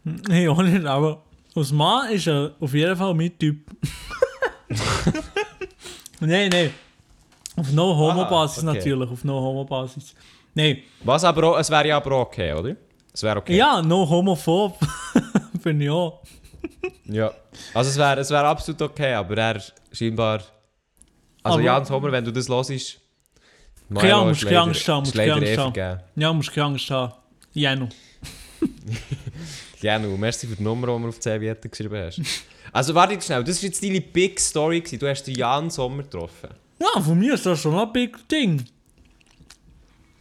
Nee, 0.05 0.47
auch 0.49 0.63
nicht, 0.63 0.85
aber 0.87 1.25
als 1.55 1.73
Mann 1.73 2.11
ist 2.13 2.27
er 2.27 2.53
auf 2.61 2.73
jeden 2.75 2.97
Fall 2.97 3.15
mein 3.15 3.37
Typ. 3.39 3.71
nein, 6.21 6.49
nein. 6.51 6.71
Auf 7.57 7.71
No-Homo-Basis 7.73 8.65
Ah, 8.65 8.69
okay. 8.71 8.79
natürlich, 8.79 9.11
auf 9.11 9.25
No-Homo-Basis. 9.25 10.15
Nein, 10.55 10.79
Was 11.05 11.25
aber 11.25 11.45
auch, 11.45 11.59
es 11.59 11.71
wäre 11.71 11.89
ja 11.89 11.97
aber 11.97 12.13
okay, 12.21 12.53
oder? 12.53 12.77
Es 13.13 13.23
wäre 13.23 13.39
okay. 13.39 13.57
ja, 13.57 13.83
No-Homophob 13.83 14.79
bin 15.63 15.81
ich 15.81 15.91
auch. 15.91 16.23
Ja. 17.05 17.33
Also 17.75 17.91
es 17.91 17.99
wäre 17.99 18.21
es 18.21 18.31
wär 18.31 18.45
absolut 18.45 18.81
okay, 18.83 19.15
aber 19.15 19.37
er 19.37 19.63
scheinbar... 19.93 20.41
Also 21.43 21.59
Aber- 21.59 21.63
Jan 21.63 21.85
Sommer, 21.85 22.13
wenn 22.13 22.25
du 22.25 22.33
das 22.33 22.49
hörst... 22.49 23.01
Keine 23.93 24.15
Angst, 24.15 24.43
ist 24.43 24.49
keine 24.49 24.61
Angst 24.61 24.89
haben, 24.89 25.01
musst 25.01 25.15
keine 25.15 25.35
Angst 25.35 25.59
haben. 25.59 26.01
Ja, 26.15 26.33
musst 26.33 26.53
keine 26.53 26.67
Angst 26.67 26.91
haben. 26.91 27.13
Janu. 27.53 27.89
Nu, 29.83 30.17
merci 30.17 30.47
für 30.47 30.57
die 30.57 30.63
Nummer, 30.63 30.87
die 30.89 31.03
du 31.03 31.09
auf 31.09 31.17
die 31.17 31.23
Serviette 31.23 31.69
geschrieben 31.69 31.97
hast. 32.05 32.21
Also 32.73 32.95
warte 32.95 33.15
jetzt 33.15 33.27
schnell, 33.27 33.43
das 33.43 33.63
war 33.63 33.69
jetzt 33.69 33.83
deine 33.83 34.01
Big 34.01 34.39
Story. 34.39 34.81
Gewesen. 34.81 34.99
Du 34.99 35.09
hast 35.09 35.25
den 35.25 35.35
Jan 35.35 35.71
Sommer 35.71 36.03
getroffen. 36.03 36.51
Ja, 36.81 37.01
von 37.01 37.19
mir 37.19 37.35
ist 37.35 37.45
das 37.47 37.61
schon 37.61 37.79
ein 37.79 37.93
big 37.93 38.29
Ding. 38.29 38.65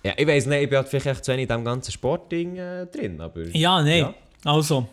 Ja, 0.04 0.14
ich 0.18 0.26
weiss 0.28 0.46
nicht, 0.46 0.62
ich 0.64 0.70
bin 0.70 0.78
halt 0.78 0.88
vielleicht 0.88 1.06
echt 1.08 1.26
zu 1.26 1.32
wenig 1.32 1.44
in 1.44 1.48
diesem 1.50 1.66
ganzen 1.66 1.92
Sportding 1.92 2.56
äh, 2.58 2.86
drin, 2.88 3.20
aber... 3.20 3.46
Ja, 3.50 3.82
nein. 3.82 4.00
Ja. 4.00 4.14
Also, 4.46 4.88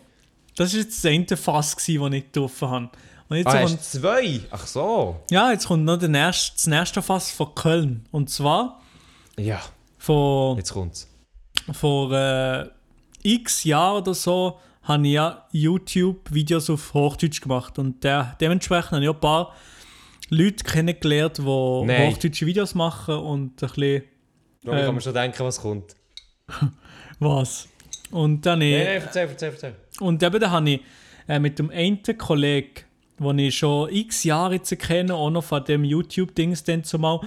das 0.55 0.73
war 0.73 0.79
jetzt 0.81 1.03
das 1.03 1.09
eine 1.11 1.37
Fass, 1.37 1.75
das 1.75 1.87
ich 1.87 1.97
getroffen 1.97 2.69
habe. 2.69 2.89
Und 3.29 3.37
jetzt 3.37 3.47
Ah, 3.47 3.63
kommt, 3.63 3.81
zwei? 3.83 4.39
Ach 4.51 4.67
so. 4.67 5.19
ja, 5.31 5.51
jetzt 5.51 5.67
kommt 5.67 5.83
noch 5.85 5.97
der 5.97 6.09
nächste, 6.09 6.53
das 6.55 6.67
nächste 6.67 7.01
Fass 7.01 7.31
von 7.31 7.53
Köln. 7.55 8.05
Und 8.11 8.29
zwar 8.29 8.81
Ja, 9.37 9.61
von... 9.97 10.57
jetzt 10.57 10.71
kommt's. 10.73 11.07
vor 11.73 12.11
äh, 12.13 12.69
x 13.23 13.63
Jahren 13.63 14.01
oder 14.01 14.13
so 14.13 14.59
habe 14.83 15.05
ich 15.05 15.13
ja 15.13 15.45
YouTube-Videos 15.51 16.69
auf 16.69 16.93
Hochdeutsch 16.93 17.41
gemacht. 17.41 17.77
Und 17.77 18.03
der, 18.03 18.35
dementsprechend 18.39 18.91
habe 18.91 19.03
ich 19.03 19.09
auch 19.09 19.15
ein 19.15 19.19
paar 19.19 19.55
Leute 20.29 20.63
kennengelernt, 20.63 21.37
die 21.37 21.41
Nein. 21.41 22.11
hochdeutsche 22.11 22.45
Videos 22.45 22.75
machen 22.75 23.15
und 23.15 23.61
ein 23.61 23.67
bisschen 23.67 24.03
Nur 24.63 24.75
ich 24.75 24.79
Ähm. 24.79 24.85
kann 24.85 24.95
mir 24.95 25.01
schon 25.01 25.13
denken, 25.13 25.39
was 25.43 25.61
kommt. 25.61 25.95
was. 27.19 27.67
Und 28.11 28.45
dann 28.45 28.59
Nein, 28.59 28.69
ich, 28.69 28.77
nein, 28.77 29.01
erzähl, 29.03 29.27
erzähl, 29.27 29.49
erzähl. 29.51 29.75
Und 29.99 30.23
eben 30.23 30.39
da 30.39 30.51
habe 30.51 30.69
ich 30.69 30.81
äh, 31.27 31.39
mit 31.39 31.59
dem 31.59 31.69
einen 31.69 32.01
Kollegen, 32.17 32.85
den 33.19 33.39
ich 33.39 33.57
schon 33.57 33.89
x 33.89 34.23
Jahre 34.23 34.55
jetzt 34.55 34.77
kenne, 34.79 35.13
auch 35.13 35.29
noch 35.29 35.43
von 35.43 35.63
dem 35.65 35.83
YouTube-Dings 35.83 36.63
dann 36.63 36.83
zumal, 36.83 37.21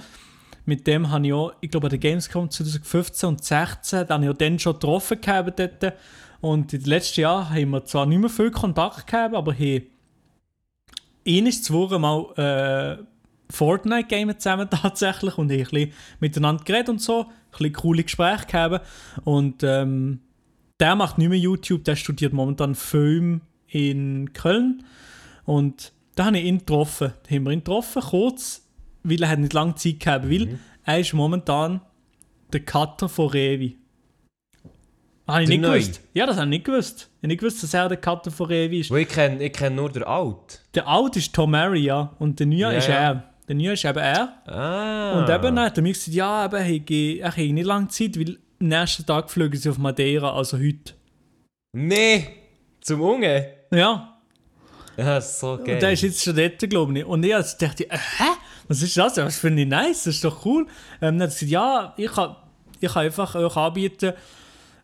mit 0.71 0.87
dem 0.87 1.11
habe 1.11 1.27
ich 1.27 1.33
auch, 1.33 1.51
ich 1.59 1.69
glaube, 1.69 1.87
an 1.87 1.89
der 1.89 1.99
Gamescom 1.99 2.49
2015 2.49 3.27
und 3.27 3.43
2016, 3.43 4.07
da 4.07 4.13
habe 4.13 4.23
ich 4.23 4.29
auch 4.29 4.37
dann 4.37 4.57
schon 4.57 4.71
getroffen 4.71 5.19
gehabt 5.19 5.59
dort. 5.59 5.95
Und 6.39 6.71
den 6.71 6.85
letzten 6.85 7.19
Jahren 7.19 7.49
haben 7.49 7.71
wir 7.71 7.83
zwar 7.83 8.05
nicht 8.05 8.19
mehr 8.19 8.29
viel 8.29 8.51
Kontakt 8.51 9.05
gehabt, 9.05 9.35
aber 9.35 9.53
haben 9.53 9.83
eines 11.27 11.61
zwei 11.61 11.97
Mal 11.97 12.99
äh, 13.01 13.03
Fortnite 13.53 14.07
gamen 14.07 14.39
zusammen 14.39 14.69
tatsächlich 14.71 15.37
und 15.37 15.51
haben 15.51 15.67
ein 15.77 15.91
miteinander 16.21 16.63
geredet 16.63 16.87
und 16.87 17.01
so, 17.01 17.23
ein 17.23 17.27
bisschen 17.51 17.73
coole 17.73 18.03
Gespräche 18.03 18.45
gehabt. 18.45 18.87
Und 19.25 19.63
ähm, 19.63 20.21
der 20.79 20.95
macht 20.95 21.17
nicht 21.17 21.27
mehr 21.27 21.37
YouTube, 21.37 21.83
der 21.83 21.97
studiert 21.97 22.31
momentan 22.31 22.75
Film 22.75 23.41
in 23.67 24.31
Köln. 24.31 24.85
Und 25.43 25.91
da 26.15 26.27
habe 26.27 26.39
ich 26.39 26.45
ihn 26.45 26.59
getroffen. 26.59 27.11
Da 27.23 27.35
haben 27.35 27.43
wir 27.43 27.51
ihn 27.51 27.59
getroffen, 27.59 28.01
kurz, 28.01 28.60
weil 29.03 29.21
er 29.23 29.29
hat 29.29 29.39
nicht 29.39 29.53
lange 29.53 29.75
Zeit 29.75 29.99
gehabt, 29.99 30.29
weil 30.29 30.59
er 30.85 30.99
ist 30.99 31.13
momentan 31.13 31.81
der 32.53 32.61
Cutter 32.61 33.07
von 33.09 33.27
Revi. 33.29 33.77
Habe 35.27 35.43
ich 35.43 35.49
Der 35.49 35.57
nicht 35.57 35.67
Neue? 35.67 35.79
gewusst. 35.79 36.01
Ja, 36.13 36.25
das 36.25 36.35
habe 36.35 36.45
ich 36.47 36.49
nicht 36.49 36.65
gewusst. 36.65 37.09
Ich 37.09 37.17
habe 37.19 37.27
nicht 37.27 37.39
gewusst, 37.39 37.63
dass 37.63 37.73
er 37.73 37.87
der 37.87 37.97
Cutter 37.97 38.31
von 38.31 38.47
Revi 38.47 38.79
ist. 38.81 38.91
Weil 38.91 39.01
ich 39.01 39.07
kenne 39.09 39.43
ich 39.43 39.53
kenn 39.53 39.75
nur 39.75 39.89
den 39.91 40.03
Alt. 40.03 40.61
Der 40.73 40.87
alte 40.87 41.19
ist 41.19 41.33
Tom 41.33 41.51
Mary, 41.51 41.81
ja. 41.81 42.13
Und 42.19 42.39
der 42.39 42.47
neue 42.47 42.59
Ja, 42.59 42.71
ist 42.71 42.87
ja. 42.87 42.95
er. 42.95 43.23
Der 43.47 43.55
neue 43.55 43.73
ist 43.73 43.85
eben 43.85 43.99
er. 43.99 44.41
Ah. 44.47 45.19
Und 45.19 45.29
eben 45.29 45.59
hat 45.59 45.77
er 45.77 45.83
mir 45.83 45.93
gesagt, 45.93 46.13
ja, 46.15 46.45
eben, 46.45 46.55
er 46.55 47.27
habe- 47.27 47.37
habe 47.37 47.53
nicht 47.53 47.65
lange 47.65 47.87
Zeit, 47.89 48.19
weil 48.19 48.37
am 48.59 48.67
nächsten 48.67 49.05
Tag 49.05 49.29
fliegen 49.31 49.55
sie 49.57 49.69
auf 49.69 49.77
Madeira, 49.77 50.33
also 50.35 50.57
heute. 50.57 50.93
Nee, 51.73 52.27
zum 52.81 53.01
Unge. 53.01 53.47
Ja, 53.71 54.19
Ja, 54.97 55.21
so 55.21 55.57
geil. 55.63 55.75
und 55.75 55.81
der 55.81 55.91
ist 55.93 56.01
jetzt 56.01 56.21
schon 56.23 56.35
dort, 56.35 56.59
glaube 56.69 56.97
ich. 56.99 57.05
Und 57.05 57.23
ich 57.23 57.33
also 57.33 57.57
dachte, 57.57 57.85
hä? 57.89 58.23
Was 58.71 58.81
ist 58.81 58.95
das? 58.95 59.15
Das 59.15 59.37
finde 59.37 59.63
ich 59.63 59.67
nice, 59.67 60.05
das 60.05 60.15
ist 60.15 60.23
doch 60.23 60.45
cool. 60.45 60.65
Ähm, 61.01 61.19
dann 61.19 61.23
hat 61.23 61.33
sie 61.33 61.45
gesagt, 61.45 61.51
ja, 61.51 62.05
ich 62.05 62.09
kann, 62.09 62.37
ich 62.79 62.89
kann 62.89 63.05
einfach 63.05 63.35
euch 63.35 63.57
anbieten, 63.57 64.13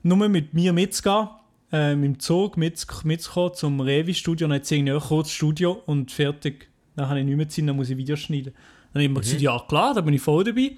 nur 0.04 0.28
mit 0.28 0.54
mir 0.54 0.74
mitzugehen, 0.74 1.30
ähm, 1.72 2.04
im 2.04 2.20
Zug 2.20 2.58
mit, 2.58 2.86
mitzukommen 3.06 3.54
zum 3.54 3.80
Revi-Studio. 3.80 4.46
Und 4.46 4.50
dann 4.50 4.60
hat 4.60 4.66
sie 4.66 4.76
irgendwie 4.76 5.00
kurz 5.00 5.32
Studio 5.32 5.84
und 5.86 6.12
fertig. 6.12 6.68
Dann 6.98 7.08
habe 7.08 7.22
ich 7.22 7.26
nicht 7.26 7.38
mehr 7.38 7.48
Zeit, 7.48 7.66
dann 7.66 7.78
muss 7.78 7.90
ich 7.90 7.96
Videos 7.96 8.20
schneiden. 8.20 8.54
Dann 8.92 9.02
habe 9.02 9.04
ich 9.04 9.10
mir 9.10 9.22
gesagt, 9.22 9.42
ja 9.42 9.58
klar, 9.70 9.94
da 9.94 10.02
bin 10.02 10.14
ich 10.14 10.22
voll 10.22 10.44
dabei. 10.44 10.72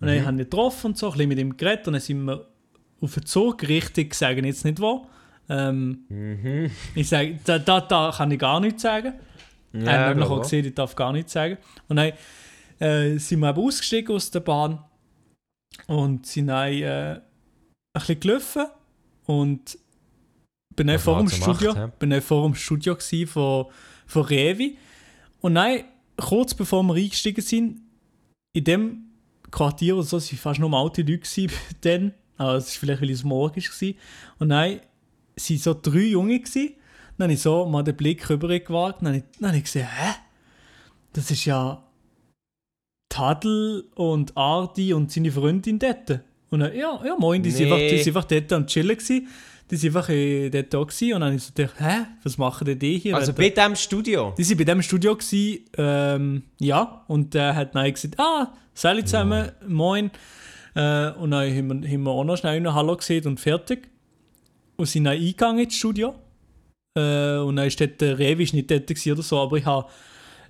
Und 0.00 0.08
dann 0.08 0.26
haben 0.26 0.36
wir 0.36 0.44
ihn 0.44 0.50
getroffen 0.50 0.86
und 0.88 0.98
so, 0.98 1.06
ein 1.06 1.12
bisschen 1.12 1.28
mit 1.28 1.38
ihm 1.38 1.56
geredet 1.56 1.86
und 1.86 1.92
dann 1.92 2.02
sind 2.02 2.24
wir 2.24 2.48
auf 3.00 3.14
den 3.14 3.24
Zug, 3.24 3.62
richtig, 3.68 4.14
sagen 4.16 4.44
jetzt 4.44 4.64
nicht 4.64 4.80
wo. 4.80 5.06
Ähm, 5.48 6.00
Ich 6.96 7.08
sage, 7.08 7.38
da, 7.44 7.60
da, 7.60 7.80
da 7.80 8.12
kann 8.16 8.32
ich 8.32 8.38
gar 8.40 8.58
nichts 8.58 8.82
sagen. 8.82 9.12
Ja, 9.72 9.92
hat 9.92 10.08
nämlich 10.08 10.26
glaube 10.26 10.40
auch 10.40 10.42
gesehen, 10.42 10.66
ich 10.66 10.74
darf 10.74 10.94
gar 10.94 11.12
nichts 11.12 11.32
sagen. 11.32 11.58
Und 11.88 11.96
dann 11.96 12.12
äh, 12.78 13.18
sind 13.18 13.40
wir 13.40 13.50
eben 13.50 13.62
ausgestiegen 13.62 14.14
aus 14.14 14.30
der 14.30 14.40
Bahn 14.40 14.84
und 15.86 16.26
sind 16.26 16.48
dann 16.48 16.72
äh, 16.72 17.12
ein 17.14 17.22
bisschen 17.94 18.20
gelaufen 18.20 18.66
und 19.26 19.78
bin 20.74 20.86
dann 20.86 20.98
vor 20.98 21.18
dem 21.18 21.26
macht, 21.26 21.36
Studio, 21.36 21.74
hä? 21.74 21.88
bin 21.98 22.10
dann 22.10 22.22
vor 22.22 22.46
dem 22.46 22.54
Studio 22.54 22.96
von, 23.26 23.66
von 24.06 24.22
Revi 24.22 24.78
und 25.40 25.54
dann, 25.54 25.84
kurz 26.16 26.54
bevor 26.54 26.82
wir 26.82 26.94
eingestiegen 26.94 27.42
sind, 27.42 27.80
in 28.54 28.64
dem 28.64 29.04
Quartier 29.50 29.96
oder 29.96 30.04
so, 30.04 30.16
es 30.16 30.30
waren 30.32 30.38
fast 30.38 30.60
nur 30.60 30.72
alte 30.72 31.02
Leute 31.02 31.46
dann, 31.82 32.14
aber 32.36 32.54
es 32.54 32.68
ist 32.68 32.76
vielleicht, 32.76 33.02
weil 33.02 33.10
es 33.10 33.24
morgen 33.24 33.62
war. 33.62 33.94
Und 34.38 34.48
dann 34.48 34.80
waren 34.80 35.58
so 35.58 35.74
drei 35.80 36.06
Junge. 36.06 36.40
Gewesen. 36.40 36.74
Dann 37.22 37.28
habe 37.28 37.34
ich 37.34 37.40
so 37.42 37.66
mal 37.66 37.84
den 37.84 37.94
Blick 37.96 38.28
rüber 38.28 38.48
gewagt 38.58 38.98
und 39.00 39.04
dann 39.04 39.14
habe 39.14 39.18
ich, 39.30 39.38
dann 39.38 39.48
habe 39.50 39.58
ich 39.58 39.64
gesehen, 39.64 39.86
hä? 39.86 40.14
Das 41.12 41.30
ist 41.30 41.44
ja 41.44 41.80
Tadel 43.08 43.84
und 43.94 44.36
Ardi 44.36 44.92
und 44.92 45.12
seine 45.12 45.30
Freundin 45.30 45.78
dort. 45.78 46.20
Und 46.50 46.60
dann, 46.60 46.74
ja, 46.74 47.00
ja, 47.04 47.16
moin, 47.18 47.42
die 47.42 47.50
sind 47.50 47.68
Nee. 47.68 47.72
einfach, 47.74 47.88
die 47.90 47.98
sind 48.02 48.16
einfach 48.16 48.28
dort 48.28 48.52
am 48.52 48.66
Chillen 48.66 48.96
gewesen. 48.96 49.28
Die 49.70 49.76
sind 49.76 49.94
einfach 49.96 50.08
äh, 50.08 50.50
dort 50.50 50.74
da 50.74 50.80
gewesen. 50.82 51.14
Und 51.14 51.20
dann 51.20 51.28
habe 51.28 51.36
ich 51.36 51.42
so 51.44 51.52
gedacht, 51.54 51.74
hä, 51.78 52.06
was 52.24 52.38
machen 52.38 52.64
denn 52.64 52.78
die 52.78 52.98
hier? 52.98 53.14
Also 53.14 53.28
Dort- 53.32 53.38
bei 53.38 53.50
diesem 53.50 53.76
Studio? 53.76 54.34
die 54.36 54.48
waren 54.48 54.56
bei 54.58 54.64
diesem 54.64 54.82
Studio, 54.82 55.14
gewesen, 55.16 55.60
ähm, 55.78 56.42
ja, 56.58 57.04
und 57.08 57.34
der 57.34 57.54
hat 57.54 57.74
dann 57.74 57.92
gesagt, 57.92 58.18
ah, 58.18 58.52
Sally 58.74 59.04
zusammen, 59.04 59.52
moin. 59.68 60.10
Äh, 60.74 61.10
und 61.12 61.30
dann 61.30 61.48
haben 61.56 61.82
wir, 61.82 61.88
haben 61.90 62.02
wir 62.02 62.10
auch 62.10 62.24
noch 62.24 62.36
schnell 62.36 62.56
einen 62.56 62.74
Hallo 62.74 62.96
gesehen 62.96 63.26
und 63.26 63.38
fertig. 63.38 63.88
Und 64.76 64.86
sind 64.86 65.04
dann 65.04 65.14
eingegangen 65.14 65.64
ins 65.64 65.76
Studio. 65.76 66.14
Äh, 66.94 67.38
und 67.38 67.56
dann 67.56 67.66
ist 67.66 67.80
dort, 67.80 68.00
der 68.00 68.18
Revi 68.18 68.44
ist 68.44 68.54
nicht 68.54 68.70
dort 68.70 68.90
oder 68.90 69.22
so, 69.22 69.40
aber 69.40 69.56
ich 69.56 69.66
habe 69.66 69.88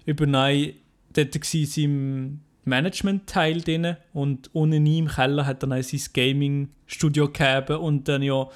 über 0.07 0.27
dann 0.27 0.73
dort 1.13 1.77
im 1.77 2.41
Management-Teil 2.65 3.61
drin 3.61 3.97
und 4.13 4.55
unten 4.55 4.87
im 4.87 5.09
Keller 5.09 5.47
hat 5.47 5.63
er 5.63 5.69
dann 5.69 5.83
sein 5.83 6.01
Gaming-Studio 6.13 7.29
gegeben 7.29 7.77
und 7.79 8.09
dann 8.09 8.23
ja 8.23 8.49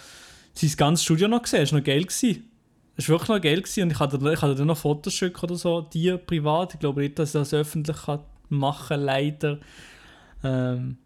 sein 0.53 0.73
ganzes 0.77 1.05
Studio 1.05 1.29
noch 1.29 1.43
gesehen. 1.43 1.61
Das 1.61 1.73
war 1.73 1.81
noch 1.81 1.87
geil. 1.87 2.05
Gewesen. 2.05 2.45
Das 2.97 3.09
war 3.09 3.15
wirklich 3.15 3.29
noch 3.29 3.43
geil 3.43 3.61
gewesen. 3.61 3.83
und 3.83 3.93
ich 3.93 3.99
hatte, 3.99 4.17
ich 4.33 4.43
hatte 4.43 4.55
dann 4.55 4.67
noch 4.69 4.79
Fotos 4.79 5.13
schicken 5.13 5.45
oder 5.45 5.57
so, 5.57 5.83
dir 5.83 6.17
privat. 6.19 6.75
Ich 6.75 6.81
glaube 6.81 7.03
nicht, 7.03 7.19
dass 7.19 7.31
ich 7.31 7.41
das 7.41 7.53
öffentlich 7.53 7.97
kann 8.05 8.21
machen 8.49 8.89
kann, 8.89 9.01
leider. 9.01 9.59
Ähm, 10.43 10.97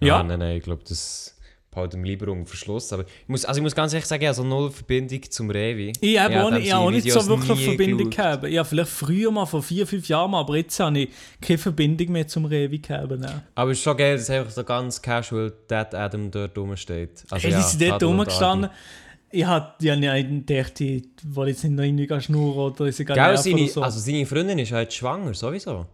ja, 0.00 0.20
Ah, 0.20 0.22
nein, 0.22 0.38
nein, 0.38 0.56
ich 0.56 0.62
glaube, 0.62 0.82
das 0.88 1.35
behalten 1.76 2.02
wir 2.02 2.10
lieber 2.10 2.32
unter 2.32 2.46
Verschluss. 2.46 2.92
Aber 2.92 3.04
ich 3.04 3.28
muss, 3.28 3.44
also 3.44 3.58
ich 3.58 3.62
muss 3.62 3.74
ganz 3.74 3.92
ehrlich 3.92 4.06
sagen, 4.06 4.22
ich 4.22 4.26
habe 4.28 4.34
so 4.34 4.42
null 4.42 4.70
Verbindung 4.70 5.20
zum 5.30 5.50
Revi. 5.50 5.92
ich 6.00 6.18
habe 6.18 6.42
auch, 6.44 6.50
nicht- 6.50 6.66
ich 6.66 6.72
habe 6.72 6.84
auch 6.86 6.90
nicht 6.90 7.10
so 7.12 7.26
wirklich 7.26 7.64
Verbindung 7.64 8.10
gehabt. 8.10 8.48
Ja, 8.48 8.64
vielleicht 8.64 8.90
früher 8.90 9.30
mal, 9.30 9.46
vor 9.46 9.62
vier, 9.62 9.86
fünf 9.86 10.08
Jahren 10.08 10.30
mal, 10.30 10.40
aber 10.40 10.56
jetzt 10.56 10.80
habe 10.80 10.98
ich 10.98 11.10
keine 11.40 11.58
Verbindung 11.58 12.12
mehr 12.12 12.26
zum 12.26 12.46
Revi 12.46 12.78
gehabt. 12.78 13.10
nein. 13.18 13.42
Aber 13.54 13.70
es 13.70 13.78
ist 13.78 13.84
schon 13.84 13.96
geil, 13.96 14.16
dass 14.16 14.28
einfach 14.30 14.50
so 14.50 14.64
ganz 14.64 15.00
casual 15.00 15.52
Dead 15.70 15.94
Adam 15.94 16.30
dort 16.30 16.56
rumsteht. 16.58 17.24
Also, 17.30 17.44
Hey, 17.46 17.52
ja, 17.52 17.58
die 17.58 17.62
sind 17.64 17.82
dort 17.90 18.02
rumgestanden. 18.02 18.70
Ich 19.30 19.44
hatte 19.44 19.84
ja 19.84 19.96
nicht 19.96 20.46
gedacht, 20.46 20.80
ich 20.80 21.04
will 21.24 21.48
jetzt 21.48 21.62
nicht 21.64 21.72
noch 21.74 21.82
irgendwie 21.84 22.20
schnurren 22.20 22.72
oder 22.72 22.90
sie 22.92 23.04
gar 23.04 23.16
Gell, 23.16 23.36
seine, 23.36 23.56
oder 23.62 23.68
so. 23.68 23.82
also 23.82 23.98
seine 24.00 24.24
Freundin 24.24 24.58
ist 24.60 24.72
halt 24.72 24.92
schwanger, 24.94 25.34
sowieso. 25.34 25.86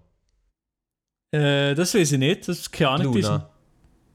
Äh, 1.34 1.74
das 1.74 1.94
weiß 1.94 2.12
ich 2.12 2.18
nicht, 2.18 2.46
das 2.46 2.58
ist 2.60 2.70
keine 2.72 2.90
Ahnung. 2.90 3.12
Die 3.14 3.20
ist, 3.20 3.26
Luna. 3.26 3.48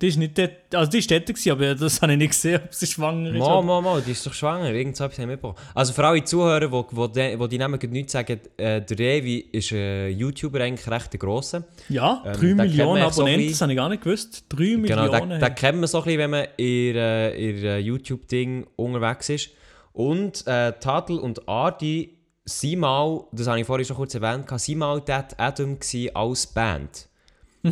Die 0.02 0.08
ist 0.10 0.18
nicht 0.18 0.38
dort, 0.38 0.52
also 0.74 0.92
die 0.92 1.00
ist 1.00 1.10
dort 1.10 1.26
gewesen, 1.26 1.52
aber 1.52 1.74
das 1.76 2.02
habe 2.02 2.12
ich 2.14 2.18
nicht 2.20 2.30
gesehen, 2.30 2.62
ob 2.64 2.74
sie 2.74 2.86
schwanger 2.88 3.32
ist. 3.32 3.40
Mal, 3.40 3.46
oder- 3.58 3.62
mal, 3.64 3.82
mal, 3.82 4.02
die 4.02 4.12
ist 4.12 4.26
doch 4.26 4.34
schwanger. 4.34 4.72
Irgend 4.72 4.96
so 4.96 5.06
etwas 5.06 5.18
haben 5.18 5.30
wir 5.30 5.36
mitbekommen. 5.36 5.58
Also 5.74 5.94
für 5.94 6.06
alle 6.06 6.24
Zuhörer, 6.24 6.60
die, 6.68 6.96
die, 6.96 7.12
die, 7.14 7.38
die 7.38 7.48
die 7.48 7.58
Namen 7.58 7.80
gerade 7.80 7.94
nicht 7.94 8.10
sagen, 8.10 8.40
äh, 8.58 8.82
der 8.82 9.00
Revi 9.00 9.38
ist 9.52 9.72
ein 9.72 10.18
YouTuber 10.18 10.62
eigentlich 10.62 10.88
recht 10.90 11.20
grosser. 11.20 11.64
Ja, 11.90 12.24
Ähm, 12.26 12.34
3 12.34 12.34
da 12.34 12.40
kennt 12.40 12.58
man 12.58 12.68
Millionen 12.68 13.12
so 13.12 13.22
Abonnenten, 13.22 13.46
ein 13.46 13.50
das 13.52 13.62
habe 13.62 13.72
ich 13.72 13.78
gar 13.78 13.90
nicht 13.90 14.04
gewusst. 14.04 14.46
3 14.50 14.58
Genau, 14.58 14.78
Millionen. 14.80 15.30
den, 15.30 15.40
den 15.40 15.56
kennt 15.56 15.78
man 15.80 15.88
so 15.88 15.98
ein 16.00 16.04
bisschen, 16.04 16.20
wenn 16.20 16.30
man 16.30 16.46
in 16.58 16.96
in 16.96 17.64
äh, 17.64 17.78
YouTube-Ding 17.80 18.68
unterwegs 18.76 19.30
ist. 19.30 19.50
Und 19.94 20.46
äh, 20.46 20.74
Tadel 20.80 21.18
und 21.18 21.48
Ardi 21.50 22.18
sind 22.46 22.80
mal, 22.80 23.24
das 23.32 23.48
habe 23.48 23.60
ich 23.60 23.66
vorhin 23.66 23.86
schon 23.86 23.98
kurz 23.98 24.14
erwähnt, 24.14 24.48
sind 24.60 24.78
mal 24.78 25.02
Dead 25.02 25.26
Adam 25.38 25.78
als 26.14 26.48
Band. 26.48 27.08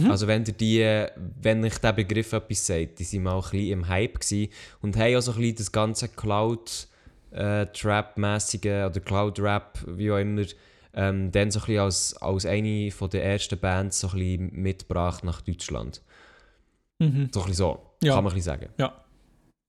Also 0.10 0.27
wenn, 0.27 0.43
ihr 0.45 0.53
die, 0.53 0.81
äh, 0.81 1.10
wenn 1.41 1.63
ich 1.63 1.77
der 1.77 1.93
Begriff 1.93 2.34
etwas 2.34 2.65
sagt, 2.67 2.99
die 2.99 3.03
sind 3.03 3.23
mal 3.23 3.36
ein 3.36 3.41
bisschen 3.41 3.71
im 3.71 3.88
Hype 3.88 4.19
gewesen 4.19 4.51
und 4.81 4.97
haben 4.97 5.15
auch 5.15 5.21
so 5.21 5.31
ein 5.34 5.38
bisschen 5.39 5.55
das 5.58 5.71
ganze 5.71 6.08
Cloud-Trap-mäßige 6.10 8.65
oder 8.89 8.99
Cloud-Rap, 8.99 9.79
wie 9.88 10.12
auch 10.12 10.17
immer, 10.17 10.43
ähm, 10.93 11.31
dann 11.31 11.51
so 11.51 11.60
ein 11.60 11.65
bisschen 11.65 11.81
als, 11.81 12.15
als 12.17 12.45
eine 12.45 12.91
von 12.91 13.10
der 13.10 13.25
ersten 13.25 13.60
Bands 13.60 13.99
so 13.99 14.08
ein 14.10 14.13
bisschen 14.19 14.49
mitgebracht 14.53 15.23
nach 15.23 15.41
Deutschland. 15.41 16.01
Mhm. 16.99 17.29
So 17.34 17.41
ein 17.41 17.47
bisschen 17.47 17.53
so, 17.53 17.81
Ja. 18.03 18.15
kann 18.15 18.23
man 18.23 18.34
ein 18.34 18.36
bisschen 18.36 18.60
sagen. 18.60 18.69
Ja. 18.77 19.01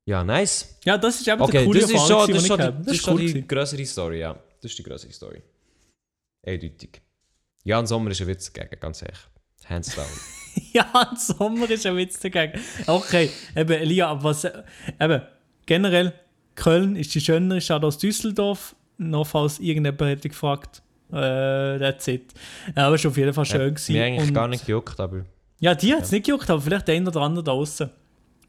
Ja, 0.09 0.23
nice. 0.23 0.79
ja, 0.85 0.97
das 0.97 1.21
ist 1.21 1.27
eben 1.27 1.39
der 1.39 1.47
Okay, 1.47 1.65
coole 1.65 1.81
das 1.81 1.91
ist 1.91 2.07
schon, 2.07 2.29
das 2.29 2.29
ist 2.29 2.43
die 2.45 2.47
schon, 2.47 2.57
die, 2.59 2.63
gehabt 2.63 2.75
habe. 2.77 2.85
das 2.85 2.95
ist 2.95 3.03
schon 3.05 3.15
cool 3.15 3.33
die 3.33 3.49
größere 3.49 3.85
Story, 3.87 4.21
ja. 4.21 4.35
Das 4.63 4.71
ist 4.71 4.79
die 4.79 4.83
größere 4.85 5.13
Story. 5.13 5.43
Eindeutig. 6.47 7.01
Jan 7.65 7.89
Sommer 7.89 8.13
ist 8.13 8.21
ein 8.21 8.29
Witz 8.29 8.53
dagegen, 8.53 8.79
ganz 8.79 9.03
ehrlich. 9.03 9.19
Hands 9.69 9.95
down. 9.95 10.05
Ja, 10.73 10.87
im 11.11 11.17
Sommer 11.19 11.69
ist 11.69 11.85
ein 11.85 11.97
Witz 11.99 12.19
dagegen. 12.19 12.59
Okay, 12.87 13.29
eben, 13.55 13.73
Elia, 13.73 14.09
aber 14.09 14.25
was, 14.25 14.45
äh, 14.45 14.63
eben, 14.99 15.21
generell, 15.67 16.15
Köln 16.55 16.97
ist 16.97 17.15
die 17.15 17.21
schönere 17.21 17.61
Stadt 17.61 17.85
als 17.85 17.99
Düsseldorf. 17.99 18.75
Noch 18.97 19.27
falls 19.27 19.59
irgendjemand 19.59 20.01
hätte 20.01 20.31
gefragt. 20.31 20.81
Äh, 21.13 21.79
that's 21.79 22.09
it. 22.09 22.33
Ja, 22.75 22.87
aber 22.87 22.95
es 22.95 23.05
war 23.05 23.11
auf 23.11 23.17
jeden 23.19 23.35
Fall 23.35 23.45
schön. 23.45 23.75
gewesen. 23.75 23.93
Mir 23.93 24.05
eigentlich 24.05 24.29
Und- 24.29 24.35
gar 24.35 24.49
nicht 24.49 24.65
gejuckt, 24.65 24.99
aber... 24.99 25.27
Ja, 25.59 25.75
die 25.75 25.95
hat 25.95 26.05
es 26.05 26.11
nicht 26.11 26.25
gejuckt, 26.25 26.49
aber 26.49 26.61
vielleicht 26.63 26.89
der 26.89 26.95
eine 26.97 27.09
oder 27.11 27.21
andere 27.21 27.45
da 27.45 27.53
draußen. 27.53 27.91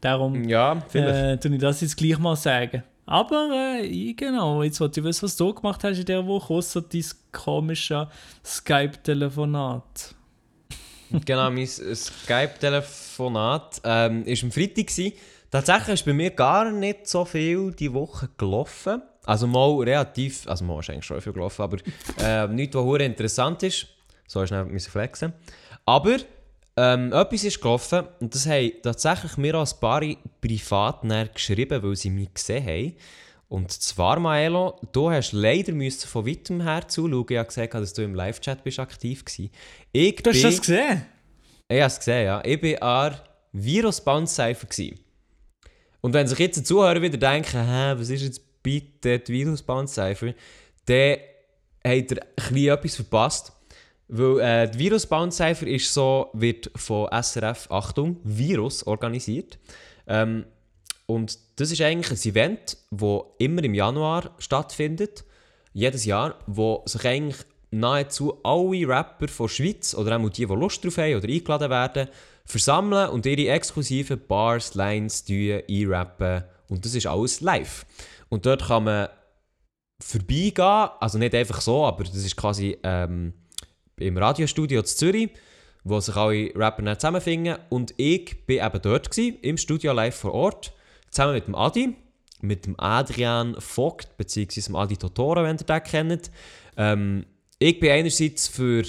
Darum 0.00 0.44
Ja, 0.48 0.82
vielleicht. 0.88 1.44
äh, 1.44 1.48
ich 1.54 1.58
das 1.60 1.80
jetzt 1.82 1.96
gleich 1.98 2.18
mal 2.18 2.36
sagen. 2.36 2.82
Aber 3.04 3.78
äh, 3.82 4.14
genau, 4.14 4.62
jetzt 4.62 4.80
wollte 4.80 5.00
ich 5.00 5.04
wissen, 5.06 5.22
was 5.24 5.36
du 5.36 5.52
gemacht 5.52 5.84
hast 5.84 5.98
in 5.98 6.06
dieser 6.06 6.26
Woche, 6.26 6.54
außer 6.54 6.80
dein 6.82 7.04
komische 7.32 8.08
Skype-Telefonat. 8.44 10.14
Genau, 11.24 11.50
mein 11.50 11.66
Skype-Telefonat 11.66 13.80
ähm, 13.84 14.26
war 14.26 14.42
am 14.42 14.52
Freitag. 14.52 14.86
Gewesen. 14.86 15.12
Tatsächlich 15.50 15.94
ist 15.94 16.04
bei 16.04 16.12
mir 16.12 16.30
gar 16.30 16.70
nicht 16.70 17.06
so 17.06 17.24
viel 17.24 17.72
die 17.72 17.92
Woche 17.92 18.28
gelaufen. 18.36 19.02
Also 19.24 19.46
mal 19.46 19.78
relativ, 19.78 20.46
also 20.46 20.64
mal 20.64 20.80
ist 20.80 21.04
schon 21.04 21.20
viel 21.20 21.32
gelaufen, 21.32 21.62
aber 21.62 21.78
äh, 22.22 22.46
nichts, 22.48 22.76
was 22.76 23.00
interessant 23.00 23.62
ist. 23.62 23.86
So 24.26 24.42
ist 24.42 24.48
schnell 24.48 24.78
flexen. 24.80 25.32
Aber 25.86 26.16
ähm, 26.76 27.12
etwas 27.12 27.44
ist 27.44 27.60
gelaufen 27.60 28.04
und 28.20 28.34
das 28.34 28.46
haben 28.46 28.72
tatsächlich 28.82 29.36
mir 29.36 29.54
als 29.54 29.78
paar 29.78 30.02
privat 30.40 31.02
geschrieben, 31.34 31.82
weil 31.82 31.96
sie 31.96 32.10
mich 32.10 32.34
gesehen 32.34 32.66
haben. 32.66 32.94
Und 33.48 33.72
zwar, 33.72 34.20
Maelo, 34.20 34.78
du 34.92 35.10
hast 35.10 35.32
leider 35.32 35.72
müssen 35.72 36.06
von 36.06 36.26
weitem 36.26 36.60
her 36.60 36.86
zuschauen. 36.86 37.26
Ich 37.30 37.36
habe 37.38 37.46
gesagt, 37.48 37.74
dass 37.74 37.94
du 37.94 38.02
im 38.02 38.14
Live-Chat 38.14 38.58
aktiv 38.78 39.22
warst. 39.24 39.38
Ich 39.92 40.16
Du 40.16 40.30
hast 40.30 40.34
bin- 40.34 40.42
das 40.50 40.60
gesehen? 40.60 41.02
ich 41.68 41.76
habe 41.80 41.86
es 41.86 41.98
gesehen, 41.98 42.24
ja. 42.26 42.42
Ich 42.44 42.62
war 42.62 42.82
an 43.12 43.20
virus 43.52 44.00
bounce 44.02 44.34
cypher 44.34 44.66
gsi. 44.66 44.98
Und 46.02 46.12
wenn 46.12 46.26
sich 46.26 46.38
jetzt 46.38 46.58
die 46.58 46.62
Zuhörer 46.62 47.00
wieder 47.00 47.16
denken, 47.16 47.66
hä, 47.66 47.94
was 47.96 48.10
ist 48.10 48.22
jetzt 48.22 48.62
bitte 48.62 49.18
die 49.18 49.32
virus 49.32 49.62
bounce 49.62 49.94
cypher 49.94 50.34
dann 50.84 51.16
habt 51.86 52.10
ihr 52.12 52.20
ein 52.50 52.56
etwas 52.78 52.96
verpasst. 52.96 53.52
Weil 54.08 54.40
äh, 54.40 54.70
die 54.70 54.78
virus 54.78 55.06
bounce 55.06 55.36
cypher 55.38 55.66
ist 55.66 55.92
so, 55.92 56.28
wird 56.34 56.70
von 56.76 57.08
SRF, 57.10 57.66
Achtung, 57.70 58.18
Virus 58.24 58.86
organisiert. 58.86 59.58
Ähm, 60.06 60.44
und 61.10 61.38
das 61.56 61.70
ist 61.70 61.80
eigentlich 61.80 62.10
ein 62.10 62.30
Event, 62.30 62.76
das 62.90 63.22
immer 63.38 63.64
im 63.64 63.74
Januar 63.74 64.30
stattfindet. 64.38 65.24
Jedes 65.72 66.04
Jahr, 66.04 66.34
wo 66.46 66.82
sich 66.84 67.02
eigentlich 67.06 67.38
nahezu 67.70 68.38
alle 68.44 68.86
Rapper 68.86 69.28
von 69.28 69.48
Schweiz 69.48 69.94
oder 69.94 70.18
auch 70.18 70.28
die, 70.28 70.44
die 70.46 70.54
Lust 70.54 70.84
drauf 70.84 70.98
haben 70.98 71.16
oder 71.16 71.26
eingeladen 71.26 71.70
werden, 71.70 72.08
versammeln 72.44 73.08
und 73.08 73.24
ihre 73.24 73.50
exklusiven 73.50 74.20
Bars, 74.28 74.74
Lines 74.74 75.24
einrappen. 75.28 76.44
Und 76.68 76.84
das 76.84 76.94
ist 76.94 77.06
alles 77.06 77.40
live. 77.40 77.86
Und 78.28 78.44
dort 78.44 78.66
kann 78.66 78.84
man 78.84 79.08
vorbeigehen, 80.02 80.90
also 81.00 81.16
nicht 81.16 81.34
einfach 81.34 81.62
so, 81.62 81.86
aber 81.86 82.04
das 82.04 82.16
ist 82.16 82.36
quasi 82.36 82.76
ähm, 82.82 83.32
im 83.96 84.18
Radiostudio 84.18 84.82
zu 84.82 84.96
Zürich. 84.96 85.30
wo 85.84 86.00
sich 86.00 86.16
alle 86.16 86.52
Rapper 86.54 86.98
zusammenfinden. 86.98 87.56
Und 87.70 87.94
ich 87.96 88.44
bin 88.44 88.62
eben 88.62 88.82
dort, 88.82 89.10
gewesen, 89.10 89.38
im 89.40 89.56
Studio 89.56 89.94
live 89.94 90.14
vor 90.14 90.34
Ort, 90.34 90.72
zusammen 91.10 91.34
mit 91.34 91.46
dem 91.46 91.54
Adi, 91.54 91.96
mit 92.40 92.66
dem 92.66 92.78
Adrian 92.78 93.56
Vogt, 93.60 94.16
beziehungsweise 94.16 94.70
dem 94.70 94.76
Adi 94.76 94.96
Totoro, 94.96 95.42
wenn 95.42 95.56
ihr 95.56 95.64
den 95.64 95.82
kennt. 95.82 96.30
Ähm, 96.76 97.26
ich 97.58 97.80
bin 97.80 97.90
einerseits 97.90 98.48
für 98.48 98.84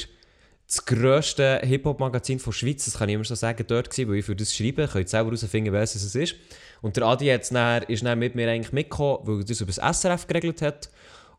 das 0.70 0.86
grösste 0.86 1.62
Hip-Hop-Magazin 1.64 2.40
der 2.46 2.52
Schweiz, 2.52 2.86
das 2.86 3.00
kann 3.00 3.10
ich 3.10 3.16
immer 3.16 3.24
so 3.24 3.34
sagen, 3.34 3.66
dort 3.68 3.90
gewesen, 3.90 4.10
weil 4.10 4.18
ich 4.18 4.26
für 4.26 4.36
das 4.36 4.56
schreibe. 4.56 4.84
Ihr 4.84 4.88
könnt 4.88 5.10
selber 5.10 5.32
herausfinden, 5.32 5.74
wer 5.74 5.82
es 5.82 5.96
ist. 5.96 6.36
Und 6.82 6.96
der 6.96 7.06
Adi 7.06 7.26
hat's 7.28 7.50
dann, 7.50 7.84
ist 7.84 8.06
dann 8.06 8.20
mit 8.20 8.36
mir 8.36 8.48
eigentlich 8.50 8.72
mitgekommen, 8.72 9.20
weil 9.24 9.40
er 9.40 9.46
das 9.46 9.62
über 9.62 9.72
das 9.72 10.00
SRF 10.00 10.28
geregelt 10.28 10.62
hat. 10.62 10.92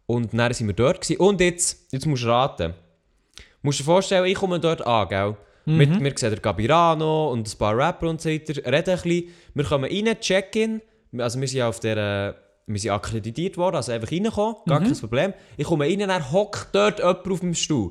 Und 0.07 0.35
dann 0.35 0.53
sind 0.53 0.67
wir 0.67 0.75
dort 0.75 1.01
gewesen. 1.01 1.21
Und 1.21 1.41
jetzt, 1.41 1.93
jetzt 1.93 2.07
musst 2.07 2.25
du 2.25 2.29
raten. 2.29 2.75
Du 3.37 3.43
musst 3.63 3.79
dir 3.79 3.85
vorstellen, 3.85 4.27
ich 4.27 4.35
komme 4.35 4.59
dort 4.59 4.85
an, 4.85 5.09
gell? 5.09 5.37
Mit, 5.67 6.01
wir 6.01 6.13
sehen 6.17 6.31
der 6.31 6.41
Gabirano 6.41 7.31
und 7.33 7.49
ein 7.53 7.59
paar 7.59 7.77
Rapper 7.77 8.09
und 8.09 8.21
so 8.21 8.29
weiter, 8.31 8.55
reden 8.57 8.73
ein 8.73 8.83
bisschen. 9.03 9.25
Wir 9.55 9.65
kommen 9.65 9.91
rein, 9.91 10.21
Check-in. 10.21 10.81
Also 11.19 11.41
wir 11.41 11.49
sind 11.49 11.63
auf 11.63 11.81
der... 11.81 11.97
äh, 11.97 12.35
Wir 12.73 12.79
sind 12.79 12.91
akkreditiert 12.93 13.57
worden, 13.57 13.77
also 13.77 13.91
einfach 13.93 14.13
reinkommen, 14.13 14.57
gar 14.67 14.81
kein 14.81 14.97
Problem. 14.97 15.35
Ich 15.57 15.67
komme 15.67 15.85
rein, 15.87 15.99
dann 15.99 16.31
hockt 16.33 16.69
dort 16.73 16.99
jemand 16.99 17.27
auf 17.29 17.41
dem 17.41 17.55
Stuhl. 17.55 17.91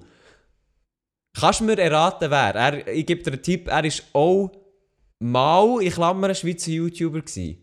Kannst 1.40 1.60
du 1.60 1.66
mir 1.66 1.78
erraten, 1.78 2.32
wer? 2.32 2.56
Er, 2.56 2.88
ich 2.88 3.06
gebe 3.06 3.22
dir 3.22 3.34
einen 3.34 3.42
Tipp, 3.44 3.68
er 3.68 3.84
war 3.84 3.92
auch 4.14 4.52
mal, 5.20 5.82
in 5.82 5.92
Klammern, 5.92 6.34
Schweizer 6.34 6.72
YouTuber. 6.72 7.20
Gewesen. 7.22 7.58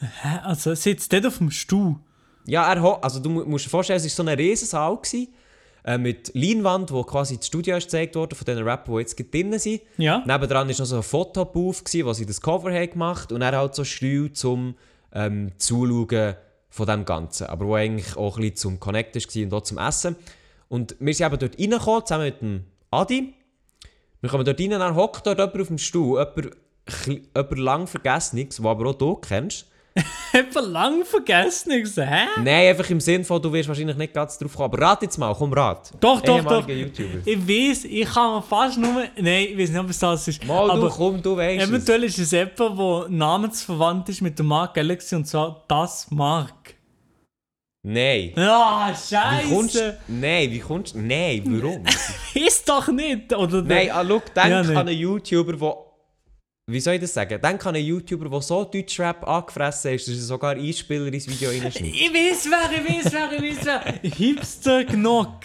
Hä? 0.00 0.38
Also, 0.42 0.70
er 0.70 0.76
sitzt 0.76 1.12
dort 1.12 1.26
auf 1.26 1.38
dem 1.38 1.50
Stuhl. 1.50 1.96
Ja, 2.46 2.70
er 2.72 2.82
ho 2.82 2.94
also 3.00 3.20
du 3.20 3.30
mu- 3.30 3.44
musst 3.44 3.66
dir 3.66 3.70
vorstellen, 3.70 3.96
es 3.98 4.04
war 4.04 4.10
so 4.24 4.30
ein 4.30 4.36
Riesensaal 4.36 4.96
gewesen, 4.96 5.28
äh, 5.84 5.98
mit 5.98 6.32
Leinwand, 6.34 6.90
wo 6.92 7.04
quasi 7.04 7.36
das 7.36 7.46
Studio 7.46 7.76
ist 7.76 7.84
gezeigt 7.84 8.16
wurde 8.16 8.34
von 8.34 8.44
den 8.46 8.58
Rappern, 8.58 8.94
die 8.94 9.00
jetzt 9.00 9.16
drinnen 9.32 9.58
sind. 9.58 9.82
Ja. 9.98 10.18
Nebendran 10.26 10.68
war 10.68 10.74
noch 10.78 10.86
so 10.86 10.96
ein 10.96 11.02
Fotobooth, 11.02 11.84
gewesen, 11.84 12.06
wo 12.06 12.12
sie 12.12 12.26
das 12.26 12.40
Cover 12.40 12.72
haben 12.72 12.90
gemacht 12.90 13.32
und 13.32 13.42
er 13.42 13.56
halt 13.56 13.74
so 13.74 13.84
Stühle 13.84 14.32
zum 14.32 14.76
ähm, 15.12 15.52
Zuschauen 15.58 16.34
von 16.70 16.86
dem 16.86 17.04
Ganzen. 17.04 17.46
Aber 17.46 17.66
wo 17.66 17.74
eigentlich 17.74 18.16
auch 18.16 18.36
ein 18.36 18.40
bisschen 18.40 18.56
zum 18.56 18.80
Connecten 18.80 19.22
war 19.22 19.42
und 19.42 19.54
auch 19.54 19.62
zum 19.62 19.78
Essen. 19.78 20.16
Und 20.68 20.96
wir 20.98 21.14
sind 21.14 21.26
eben 21.26 21.38
dort 21.38 21.58
reingekommen, 21.58 22.06
zusammen 22.06 22.24
mit 22.24 22.40
dem 22.40 22.64
Adi. 22.90 23.34
Wir 24.20 24.30
kommen 24.30 24.44
dort 24.44 24.58
rein, 24.58 24.70
dann 24.70 24.96
hockt 24.96 25.26
dort 25.26 25.38
jemand 25.38 25.60
auf 25.60 25.68
dem 25.68 25.78
Stuhl, 25.78 26.18
jemand, 26.18 26.56
jemand 27.34 27.58
lang 27.58 27.86
Vergessenes, 27.86 28.56
den 28.56 28.66
aber 28.66 28.90
auch 28.90 28.94
du 28.94 29.16
kennst. 29.16 29.66
Etwa 30.32 30.60
lang 30.60 31.04
vergessen. 31.04 31.70
Ich 31.70 31.96
hä? 31.96 32.26
Nein, 32.38 32.68
einfach 32.68 32.90
im 32.90 32.98
Sinn 32.98 33.24
von, 33.24 33.40
du 33.40 33.52
wirst 33.52 33.68
wahrscheinlich 33.68 33.96
nicht 33.96 34.12
ganz 34.12 34.36
drauf 34.36 34.54
kommen. 34.54 34.64
Aber 34.64 34.80
rat 34.80 35.02
jetzt 35.02 35.16
mal, 35.16 35.32
komm, 35.34 35.52
rat. 35.52 35.92
Doch, 36.00 36.20
doch, 36.20 36.42
doch. 36.44 36.68
YouTuber. 36.68 37.18
Ich 37.24 37.48
weiß, 37.48 37.84
ich 37.84 38.04
kann 38.08 38.42
fast 38.42 38.76
nur. 38.76 39.04
Nein, 39.16 39.46
ich 39.50 39.58
weiß 39.58 39.70
nicht, 39.70 39.90
es 39.90 39.98
das 40.00 40.26
ist. 40.28 40.44
Mal, 40.44 40.68
aber 40.68 40.88
du, 40.88 40.94
komm, 40.94 41.22
du 41.22 41.36
weißt 41.36 41.62
es. 41.62 41.68
eventuell 41.68 42.04
ist 42.04 42.18
es 42.18 42.32
jemand, 42.32 42.58
der 42.58 43.06
namensverwandt 43.08 44.08
ist 44.08 44.20
mit 44.20 44.36
der 44.36 44.44
Marke 44.44 44.80
Galaxy 44.80 45.14
und 45.14 45.26
zwar 45.26 45.62
das 45.68 46.10
Mark. 46.10 46.74
Nein. 47.86 48.32
Ah, 48.36 48.90
Wie 48.90 49.54
kommst 49.54 49.74
Scheiße! 49.74 49.98
Nein, 50.08 50.50
wie 50.50 50.58
kommst 50.58 50.94
du? 50.94 51.00
Nein, 51.00 51.42
warum? 51.44 51.84
Ist 52.34 52.66
doch 52.66 52.88
nicht! 52.88 53.30
Oder 53.30 53.60
Nein, 53.60 53.90
ah, 53.92 54.02
schau, 54.08 54.22
denk 54.34 54.48
Ja, 54.48 54.60
an 54.60 54.88
einen 54.88 54.98
YouTuber, 54.98 55.52
der. 55.52 55.83
Wie 56.66 56.80
soll 56.80 56.94
ich 56.94 57.00
das 57.02 57.12
sagen? 57.12 57.38
Denk 57.42 57.66
an 57.66 57.74
einen 57.74 57.84
YouTuber, 57.84 58.26
der 58.30 58.40
so 58.40 58.64
Deutschrap 58.64 59.28
angefressen 59.28 59.92
ist, 59.92 60.08
dass 60.08 60.14
er 60.14 60.22
sogar 60.22 60.52
Einspieler 60.56 61.12
ins 61.12 61.28
Video 61.28 61.50
reinschneidet. 61.50 61.94
Ich 61.94 62.10
weiß 62.10 62.48
wer, 62.48 62.72
ich 62.72 63.04
weiß 63.04 63.12
wer, 63.12 63.32
ich 63.32 63.58
weiß 63.58 63.66
wer. 63.66 64.10
Hipster 64.10 64.84
Gnock. 64.84 65.40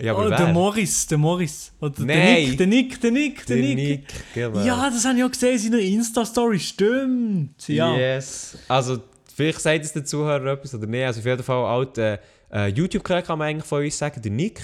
Ja, 0.00 0.14
Oh, 0.14 0.18
aber 0.18 0.30
der 0.30 0.38
wer? 0.40 0.52
Morris, 0.52 1.06
der 1.06 1.16
Morris. 1.18 1.72
Oder 1.80 1.90
der 1.90 2.06
Nein. 2.06 2.48
Nick, 2.48 2.58
der 2.58 2.66
Nick, 2.66 3.00
der 3.00 3.10
Nick, 3.12 3.46
der, 3.46 3.56
Der 3.56 3.64
Nick. 3.64 3.76
Nick, 3.76 4.04
genau. 4.34 4.60
Ja, 4.64 4.90
das 4.90 5.04
habe 5.04 5.16
ich 5.16 5.24
auch 5.24 5.30
gesehen 5.30 5.52
in 5.52 5.58
seiner 5.60 5.78
Insta-Story. 5.78 6.58
Stimmt. 6.58 7.68
Ja. 7.68 7.96
Yes. 7.96 8.58
Also, 8.66 8.98
vielleicht 9.32 9.60
sagt 9.60 9.84
es 9.84 9.92
der 9.92 10.04
Zuhörer 10.04 10.52
etwas 10.54 10.74
oder 10.74 10.86
nicht. 10.88 11.04
Also, 11.06 11.20
auf 11.20 11.26
jeden 11.26 11.42
Fall, 11.44 11.64
alter 11.64 12.18
äh, 12.52 12.66
YouTube-Kanal 12.66 13.22
kann 13.22 13.38
man 13.38 13.48
eigentlich 13.48 13.64
von 13.64 13.82
uns 13.84 13.96
sagen, 13.96 14.20
der 14.20 14.32
Nick 14.32 14.60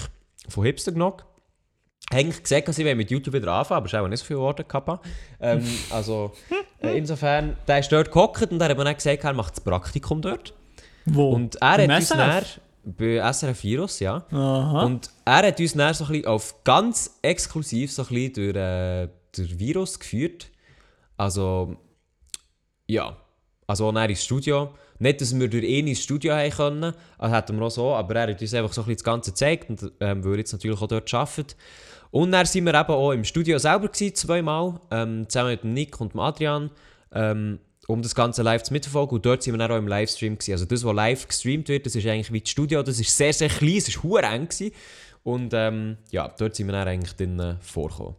von 0.49 0.65
Hipster 0.65 0.91
Gnock. 0.91 1.25
Eigentlich 2.13 2.43
gesagt, 2.43 2.67
dass 2.67 2.77
ich 2.77 2.95
mit 2.95 3.11
YouTube 3.11 3.33
wieder 3.33 3.51
anfangen, 3.51 3.77
aber 3.77 3.87
es 3.87 3.93
auch 3.93 4.07
nicht 4.07 4.19
so 4.19 4.25
viele 4.25 4.39
Worte 4.39 4.63
gehabt. 4.63 5.05
Ähm, 5.39 5.63
also, 5.89 6.33
äh, 6.81 6.97
insofern, 6.97 7.57
der 7.67 7.79
ist 7.79 7.91
dort 7.91 8.11
gehockt 8.11 8.51
und 8.51 8.61
er 8.61 8.69
hat 8.69 8.77
mir 8.77 8.83
dann 8.83 8.95
gesagt, 8.95 9.23
er 9.23 9.33
macht 9.33 9.53
das 9.53 9.61
Praktikum 9.61 10.21
dort. 10.21 10.53
Wo? 11.05 11.31
Und 11.31 11.55
er 11.61 11.79
Im 11.79 11.91
hat 11.91 11.99
uns 11.99 12.09
dann, 12.09 12.43
bei 12.83 13.31
SRF 13.31 13.63
Virus, 13.63 13.99
ja. 13.99 14.25
Aha. 14.31 14.83
Und 14.83 15.09
er 15.25 15.47
hat 15.47 15.59
uns 15.59 15.73
dann 15.73 15.93
so 15.93 16.05
ein 16.05 16.11
bisschen 16.11 16.27
auf 16.27 16.63
ganz 16.63 17.17
exklusiv 17.21 17.91
so 17.91 18.03
ein 18.03 18.07
bisschen 18.09 18.33
durch, 18.33 18.55
äh, 18.55 19.09
durch 19.35 19.59
Virus 19.59 19.99
geführt. 19.99 20.47
Also, 21.17 21.77
ja. 22.87 23.15
Also 23.67 23.91
dann 23.91 24.09
ins 24.09 24.23
Studio. 24.23 24.73
Nicht, 24.99 25.21
dass 25.21 25.37
wir 25.37 25.47
durch 25.47 25.63
ihn 25.63 25.87
ins 25.87 26.03
Studio 26.03 26.33
haben 26.33 26.51
können, 26.51 26.93
also 27.17 27.35
hätten 27.35 27.57
wir 27.57 27.65
auch 27.65 27.71
so, 27.71 27.93
aber 27.93 28.15
er 28.15 28.33
hat 28.33 28.41
uns 28.41 28.53
einfach 28.53 28.71
so 28.71 28.81
ein 28.81 28.85
bisschen 28.85 28.97
das 28.97 29.03
Ganze 29.03 29.31
gezeigt 29.31 29.69
und 29.69 29.91
ähm, 29.99 30.23
weil 30.23 30.33
er 30.33 30.37
jetzt 30.37 30.53
natürlich 30.53 30.79
auch 30.79 30.87
dort 30.87 31.13
arbeitet. 31.13 31.55
Und 32.13 32.31
dann 32.31 32.45
sind 32.45 32.65
wir 32.65 32.75
eben 32.75 32.91
auch 32.91 33.11
im 33.11 33.23
Studio 33.23 33.57
selber 33.57 33.87
gewesen, 33.87 34.13
zweimal, 34.13 34.79
ähm, 34.91 35.27
zusammen 35.27 35.49
mit 35.49 35.63
Nick 35.63 35.99
und 35.99 36.15
Adrian, 36.15 36.69
ähm, 37.11 37.57
um 37.87 38.03
das 38.03 38.13
Ganze 38.13 38.43
live 38.43 38.61
zu 38.61 38.71
mitverfolgen. 38.71 39.15
Und 39.15 39.25
dort 39.25 39.41
sind 39.41 39.55
wir 39.55 39.57
dann 39.57 39.71
auch 39.71 39.77
im 39.77 39.87
Livestream 39.87 40.35
gewesen. 40.35 40.51
Also 40.51 40.65
das, 40.65 40.83
was 40.83 40.93
live 40.93 41.27
gestreamt 41.27 41.69
wird, 41.69 41.87
das 41.87 41.95
ist 41.95 42.05
eigentlich 42.05 42.31
wie 42.31 42.41
das 42.41 42.51
Studio, 42.51 42.83
das 42.83 42.99
ist 42.99 43.17
sehr, 43.17 43.33
sehr 43.33 43.49
klein, 43.49 43.77
es 43.77 43.87
ist 43.87 44.03
hure 44.03 44.21
eng 44.21 44.47
gewesen. 44.47 44.71
Und 45.23 45.55
ähm, 45.55 45.97
ja, 46.11 46.27
dort 46.27 46.55
sind 46.55 46.67
wir 46.67 46.73
dann 46.73 46.87
eigentlich 46.87 47.15
drin 47.15 47.39
äh, 47.39 47.55
vorgekommen. 47.61 48.13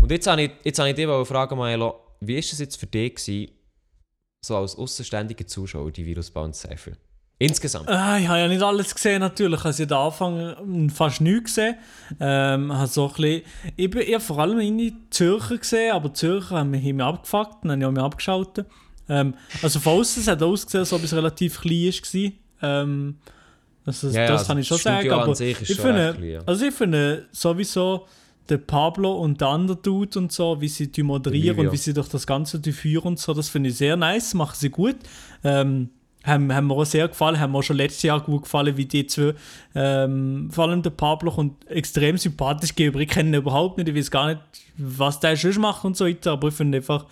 Und 0.00 0.10
jetzt 0.12 0.28
habe 0.28 0.42
ich, 0.42 0.52
jetzt 0.62 0.78
habe 0.78 0.90
ich 0.90 0.94
dich 0.94 1.06
fragen, 1.26 1.58
Maelo, 1.58 1.96
wie 2.20 2.36
war 2.36 2.40
das 2.40 2.60
jetzt 2.60 2.76
für 2.76 2.86
dich 2.86 3.16
gewesen, 3.16 3.50
so 4.40 4.56
als 4.56 4.76
außenständiger 4.76 5.48
Zuschauer, 5.48 5.90
die 5.90 6.06
Virusbound 6.06 6.54
Cypher? 6.54 6.92
Insgesamt. 7.38 7.88
Ah, 7.88 8.18
ich 8.18 8.26
habe 8.28 8.38
ja 8.38 8.48
nicht 8.48 8.62
alles 8.62 8.94
gesehen, 8.94 9.20
natürlich. 9.20 9.62
Also, 9.62 9.82
ich 9.82 9.90
habe 9.90 10.24
am 10.24 10.34
Anfang 10.36 10.90
fast 10.90 11.20
nichts 11.20 11.54
gesehen. 11.54 11.76
Ähm, 12.18 12.72
habe 12.72 12.86
so 12.86 13.08
ein 13.08 13.12
bisschen, 13.12 13.42
ich, 13.76 13.90
bin, 13.90 14.02
ich 14.02 14.14
habe 14.14 14.24
vor 14.24 14.38
allem 14.38 14.58
in 14.60 14.96
Zürcher 15.10 15.58
gesehen, 15.58 15.92
aber 15.92 16.14
Zürcher 16.14 16.56
haben 16.56 16.70
mich, 16.70 17.02
abgefuckt 17.02 17.64
und 17.64 17.70
haben 17.70 17.92
mich 17.92 18.02
abgeschaltet. 18.02 18.66
Ähm, 19.08 19.34
also 19.62 19.80
von 19.80 20.00
außen 20.00 20.22
es 20.22 20.28
hat 20.28 20.42
ausgesehen, 20.42 20.80
als 20.80 20.92
ob 20.94 21.04
es 21.04 21.12
relativ 21.12 21.60
klein 21.60 21.92
war. 22.60 22.82
Ähm, 22.82 23.16
also, 23.84 24.08
Ja, 24.08 24.22
ja, 24.22 24.28
das 24.28 24.40
also 24.40 24.48
kann 24.48 24.58
ich 24.58 24.66
schon 24.66 24.78
sagen. 24.78 25.10
Aber 25.10 25.40
ich 25.40 25.56
finde, 25.56 26.16
ja. 26.22 26.40
also 26.46 26.64
ich 26.64 26.74
finde 26.74 27.26
sowieso 27.32 28.06
der 28.48 28.58
Pablo 28.58 29.12
und 29.12 29.42
der 29.42 29.48
andere 29.48 29.76
Dude 29.76 30.18
und 30.18 30.32
so, 30.32 30.58
wie 30.60 30.68
sie 30.68 30.90
die 30.90 31.02
moderieren 31.02 31.66
und 31.66 31.72
wie 31.72 31.76
sie 31.76 31.92
durch 31.92 32.08
das 32.08 32.26
Ganze 32.26 32.62
führen 32.72 33.08
und 33.08 33.18
so, 33.18 33.34
das 33.34 33.48
finde 33.48 33.70
ich 33.70 33.76
sehr 33.76 33.96
nice, 33.96 34.34
machen 34.34 34.56
sie 34.56 34.70
gut. 34.70 34.96
Ähm, 35.44 35.90
haben, 36.26 36.52
haben 36.52 36.66
mir 36.66 36.74
auch 36.74 36.84
sehr 36.84 37.08
gefallen, 37.08 37.38
haben 37.38 37.52
mir 37.52 37.58
auch 37.58 37.62
schon 37.62 37.76
letztes 37.76 38.02
Jahr 38.02 38.20
gut 38.20 38.42
gefallen, 38.42 38.76
wie 38.76 38.84
die 38.84 39.06
zwei, 39.06 39.34
ähm, 39.74 40.50
vor 40.50 40.68
allem 40.68 40.82
der 40.82 40.90
Pablo 40.90 41.30
kommt 41.30 41.66
extrem 41.70 42.18
sympathisch 42.18 42.74
gegenüber. 42.74 43.00
Ich 43.00 43.08
kenne 43.08 43.30
ihn 43.30 43.34
überhaupt 43.34 43.78
nicht, 43.78 43.88
ich 43.88 43.94
weiß 43.94 44.10
gar 44.10 44.28
nicht, 44.28 44.40
was 44.76 45.20
der 45.20 45.36
sonst 45.36 45.58
macht 45.58 45.84
und 45.84 45.96
so 45.96 46.06
weiter, 46.06 46.32
aber 46.32 46.48
ich 46.48 46.54
finde 46.54 46.78
einfach 46.78 47.06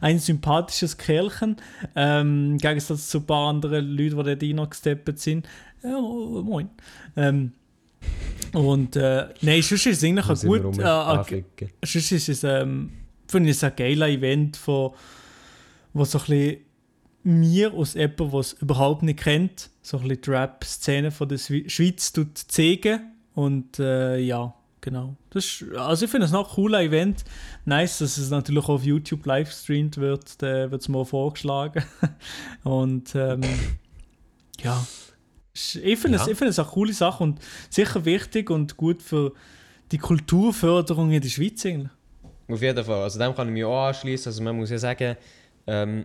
ein 0.00 0.18
sympathisches 0.18 0.96
Kerlchen, 0.96 1.56
ähm, 1.96 2.52
im 2.52 2.58
Gegensatz 2.58 3.08
zu 3.08 3.18
ein 3.18 3.26
paar 3.26 3.48
anderen 3.48 3.86
Leuten, 3.86 4.16
die 4.24 4.56
da 4.56 4.62
reingesteppt 4.62 5.18
sind. 5.18 5.48
Ja, 5.82 5.96
oh, 5.96 6.42
moin. 6.42 6.70
Ähm, 7.16 7.52
und 8.52 8.96
äh, 8.96 9.26
nein, 9.42 9.62
sonst 9.62 9.86
ist 9.86 9.98
es 9.98 10.04
eigentlich 10.04 10.28
ein 10.28 10.48
gut, 10.48 10.78
äh, 10.78 11.42
sonst 11.84 12.12
ist 12.12 12.28
es, 12.28 12.44
ähm, 12.44 12.90
finde 13.28 13.50
ich 13.50 13.56
es 13.56 13.64
ein 13.64 13.72
geiler 13.76 14.08
Event, 14.08 14.58
wo, 14.66 14.94
wo 15.92 16.04
so 16.04 16.18
ein 16.18 16.24
bisschen 16.24 16.56
mir 17.22 17.74
aus 17.74 17.94
jemandem, 17.94 18.30
der 18.30 18.40
es 18.40 18.52
überhaupt 18.54 19.02
nicht 19.02 19.20
kennt, 19.20 19.70
so 19.82 19.98
ein 19.98 20.08
bisschen 20.08 20.22
die 20.22 20.30
Rap-Szene 20.30 21.10
von 21.10 21.28
der 21.28 21.38
Schweiz 21.38 22.12
tut 22.12 22.38
zeigen. 22.38 23.12
Und 23.34 23.78
äh, 23.78 24.18
ja, 24.18 24.54
genau. 24.80 25.16
Das 25.30 25.44
ist, 25.44 25.64
also 25.76 26.04
ich 26.04 26.10
finde 26.10 26.26
es 26.26 26.32
noch 26.32 26.48
ein 26.48 26.54
cooler 26.54 26.82
Event. 26.82 27.24
Nice, 27.64 27.98
dass 27.98 28.18
es 28.18 28.30
natürlich 28.30 28.68
auf 28.68 28.84
YouTube 28.84 29.24
live 29.26 29.48
gestreamt 29.48 29.98
wird. 29.98 30.42
Da 30.42 30.70
wird 30.70 30.82
es 30.82 30.88
mir 30.88 30.98
auch 30.98 31.04
vorgeschlagen. 31.04 31.84
Und 32.64 33.14
ähm, 33.14 33.42
ja, 34.62 34.84
ich 35.52 35.98
finde 35.98 36.16
es, 36.18 36.26
Ja. 36.26 36.32
ich 36.32 36.38
finde 36.38 36.48
es 36.50 36.58
eine 36.58 36.68
coole 36.68 36.92
Sache 36.92 37.22
und 37.22 37.40
sicher 37.70 38.04
wichtig 38.04 38.50
und 38.50 38.76
gut 38.76 39.02
für 39.02 39.32
die 39.92 39.98
Kulturförderung 39.98 41.10
in 41.10 41.20
der 41.20 41.28
Schweiz 41.28 41.64
eigentlich. 41.66 41.90
Auf 42.48 42.62
jeden 42.62 42.84
Fall. 42.84 43.02
Also 43.02 43.18
dem 43.18 43.34
kann 43.34 43.48
ich 43.48 43.54
mich 43.54 43.64
auch 43.64 43.86
anschließen. 43.88 44.30
Also 44.30 44.42
man 44.42 44.56
muss 44.56 44.70
ja 44.70 44.78
sagen, 44.78 45.16
ähm, 45.66 46.04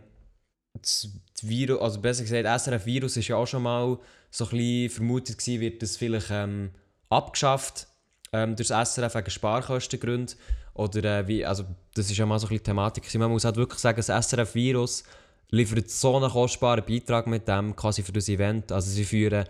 das 0.82 1.10
Virus, 1.42 1.82
also 1.82 2.02
besser 2.02 2.24
gesagt, 2.24 2.46
SRF-Virus 2.46 3.18
ist 3.18 3.28
ja 3.28 3.36
auch 3.36 3.48
schon 3.48 3.64
mal 3.64 3.98
so 4.30 4.48
ein 4.52 4.90
vermutet 4.90 5.38
gewesen, 5.38 5.62
wird 5.62 5.82
das 5.82 5.98
vielleicht 5.98 6.28
ähm, 6.32 6.72
abgeschafft 7.10 7.88
ähm, 8.34 8.56
durch 8.56 8.68
das 8.70 8.94
SRF 8.94 9.16
wegen 9.16 9.30
Sparkostengründen. 9.30 10.36
Oder 10.74 11.20
äh, 11.20 11.28
wie, 11.28 11.46
also 11.46 11.66
das 11.94 12.10
ist 12.10 12.18
ja 12.18 12.26
mal 12.26 12.38
so 12.38 12.48
ein 12.48 12.50
bisschen 12.50 12.64
die 12.64 12.64
Thematik. 12.64 13.16
Man 13.16 13.32
muss 13.32 13.46
halt 13.46 13.56
wirklich 13.56 13.80
sagen, 13.80 14.02
das 14.06 14.08
SRF-Virus 14.08 15.04
liefert 15.52 15.90
so 15.90 16.18
einen 16.18 16.30
kostbaren 16.30 16.84
Beitrag 16.86 17.28
mit 17.28 17.48
dem 17.48 17.76
quasi 17.76 18.04
für 18.04 18.12
das 18.12 18.28
Event. 18.28 18.72
Also 18.72 18.90
sie 18.90 19.06
führen 19.06 19.46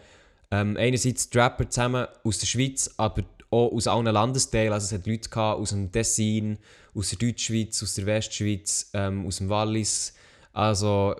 ähm, 0.51 0.77
einerseits 0.77 1.29
die 1.29 1.37
Rapper 1.37 1.69
zusammen 1.69 2.07
aus 2.23 2.37
der 2.37 2.47
Schweiz, 2.47 2.91
aber 2.97 3.23
auch 3.49 3.71
aus 3.71 3.87
allen 3.87 4.05
Landesteilen. 4.05 4.73
Also 4.73 4.85
es 4.85 4.99
hat 4.99 5.07
Leute 5.07 5.29
gehabt 5.29 5.59
aus 5.59 5.69
dem 5.69 5.91
Tessin, 5.91 6.57
aus 6.93 7.09
der 7.09 7.19
Deutschschweiz, 7.19 7.81
aus 7.81 7.95
der 7.95 8.05
Westschweiz, 8.05 8.91
ähm, 8.93 9.25
aus 9.25 9.37
dem 9.37 9.49
Wallis. 9.49 10.13
Also 10.55 11.15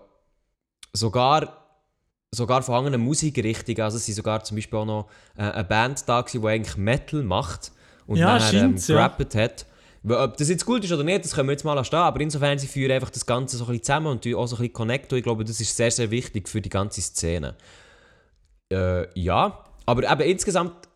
sogar, 0.93 1.65
sogar 2.31 2.63
von 2.63 2.75
anderen 2.75 3.01
Musikrichtungen. 3.01 3.81
Also 3.81 3.97
es 3.97 4.05
sind 4.05 4.15
sogar 4.15 4.43
zum 4.43 4.55
Beispiel 4.55 4.79
auch 4.79 4.85
noch 4.85 5.09
äh, 5.37 5.41
eine 5.41 5.65
Band 5.65 6.07
da 6.07 6.21
gewesen, 6.21 6.41
die 6.41 6.47
eigentlich 6.47 6.77
Metal 6.77 7.21
macht 7.21 7.73
und 8.07 8.17
Ja, 8.17 8.39
nachher 8.39 8.63
ähm, 8.63 8.77
ja. 8.77 9.11
hat. 9.35 9.65
Ob 10.07 10.37
das 10.37 10.49
jetzt 10.49 10.65
gut 10.65 10.83
ist 10.85 10.93
oder 10.93 11.03
nicht, 11.03 11.25
das 11.25 11.33
können 11.33 11.49
wir 11.49 11.53
jetzt 11.53 11.65
mal 11.65 11.83
stehen. 11.83 11.99
Aber 11.99 12.21
insofern, 12.21 12.57
sie 12.57 12.67
führen 12.67 12.91
einfach 12.91 13.09
das 13.09 13.25
Ganze 13.25 13.57
so 13.57 13.65
ein 13.65 13.71
bisschen 13.71 13.83
zusammen 13.83 14.07
und 14.07 14.25
auch 14.35 14.47
so 14.47 14.55
ein 14.55 14.59
bisschen 14.59 14.73
connecten. 14.73 15.17
Ich 15.17 15.23
glaube, 15.23 15.43
das 15.43 15.59
ist 15.59 15.75
sehr, 15.75 15.91
sehr 15.91 16.11
wichtig 16.11 16.47
für 16.47 16.61
die 16.61 16.69
ganze 16.69 17.01
Szene. 17.01 17.55
Äh, 18.71 19.07
ja, 19.19 19.65
aber 19.85 20.09
eben 20.09 20.29
insgesamt, 20.29 20.87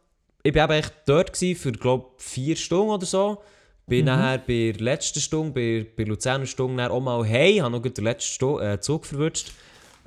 ich 0.43 0.55
war 0.55 0.63
eben 0.65 0.73
echt 0.73 0.93
dort 1.07 1.33
gewesen 1.33 1.59
für, 1.59 1.71
glaube 1.73 2.11
vier 2.17 2.55
Stunden 2.55 2.91
oder 2.91 3.05
so. 3.05 3.41
Bin 3.89 4.05
nachher 4.05 4.37
bei 4.37 4.71
der 4.71 4.81
letzten 4.81 5.19
Stunde, 5.19 5.51
bei, 5.51 5.85
bei 5.95 6.03
der 6.03 6.13
Luzerner 6.13 6.45
Stunde, 6.45 6.89
auch 6.89 7.01
mal 7.01 7.25
hey, 7.25 7.57
habe 7.57 7.71
noch 7.71 7.81
den 7.81 8.03
letzten 8.03 8.31
Stu 8.31 8.59
äh, 8.59 8.79
Zug 8.79 9.05
verwünscht. 9.05 9.51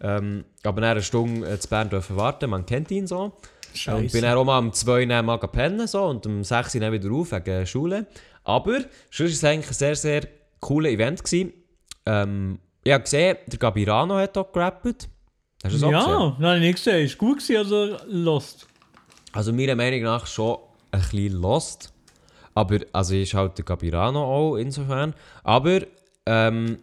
Ähm, 0.00 0.44
aber 0.64 0.80
dann 0.80 0.90
eine 0.92 1.02
Stunde 1.02 1.48
äh, 1.48 1.58
zu 1.58 1.68
Bern 1.68 1.90
dürfen 1.90 2.16
warten, 2.16 2.50
man 2.50 2.66
kennt 2.66 2.90
ihn 2.90 3.06
so. 3.06 3.24
Und 3.24 3.32
bin 3.72 3.78
Scheiße. 3.78 4.20
dann 4.20 4.36
auch 4.36 4.44
mal 4.44 4.58
um 4.58 4.72
2 4.72 5.06
Uhr 5.06 5.22
mal 5.22 5.38
pennen 5.38 5.86
so, 5.86 6.04
und 6.04 6.26
um 6.26 6.44
6 6.44 6.74
Uhr 6.74 6.80
dann 6.80 6.92
wieder 6.92 7.10
auf 7.10 7.32
wegen 7.32 7.66
Schule. 7.66 8.06
Aber 8.44 8.80
sonst 9.10 9.20
war 9.20 9.26
es 9.26 9.44
eigentlich 9.44 9.68
ein 9.68 9.74
sehr, 9.74 9.96
sehr 9.96 10.28
cooles 10.60 10.92
Event. 10.92 11.24
Gewesen. 11.24 11.52
Ähm, 12.06 12.58
ich 12.84 12.92
habe 12.92 13.04
gesehen, 13.04 13.36
der 13.46 13.58
Gabirano 13.58 14.16
hat 14.16 14.36
auch 14.36 14.52
gerappt. 14.52 15.08
Hast 15.64 15.74
du 15.74 15.78
das 15.78 15.82
auch 15.82 15.90
gesehen? 15.90 16.10
Ja, 16.10 16.36
nein, 16.38 16.60
nicht 16.60 16.76
gesehen. 16.76 17.06
Ist 17.06 17.16
gut 17.16 17.38
gewesen, 17.38 17.56
also 17.56 17.96
lost. 18.08 18.66
Also 19.32 19.52
meiner 19.52 19.76
Meinung 19.76 20.02
nach 20.02 20.26
schon 20.26 20.58
ein 20.90 21.00
bisschen 21.00 21.40
lost. 21.40 21.91
Aber, 22.54 22.78
also 22.92 23.14
ist 23.14 23.34
halt 23.34 23.58
der 23.58 23.64
Gabirano 23.64 24.22
auch 24.22 24.56
insofern. 24.56 25.14
Aber, 25.42 25.80
ähm, 26.26 26.78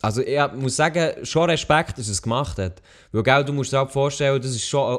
also 0.00 0.22
ich 0.22 0.38
muss 0.54 0.76
sagen, 0.76 1.24
schon 1.24 1.50
Respekt, 1.50 1.98
dass 1.98 2.06
er 2.06 2.12
es 2.12 2.22
gemacht 2.22 2.58
hat. 2.58 2.82
Weil, 3.12 3.22
gell, 3.22 3.44
du 3.44 3.52
musst 3.52 3.72
dir 3.72 3.80
auch 3.80 3.90
vorstellen, 3.90 4.40
das 4.40 4.52
ist 4.52 4.66
schon 4.66 4.98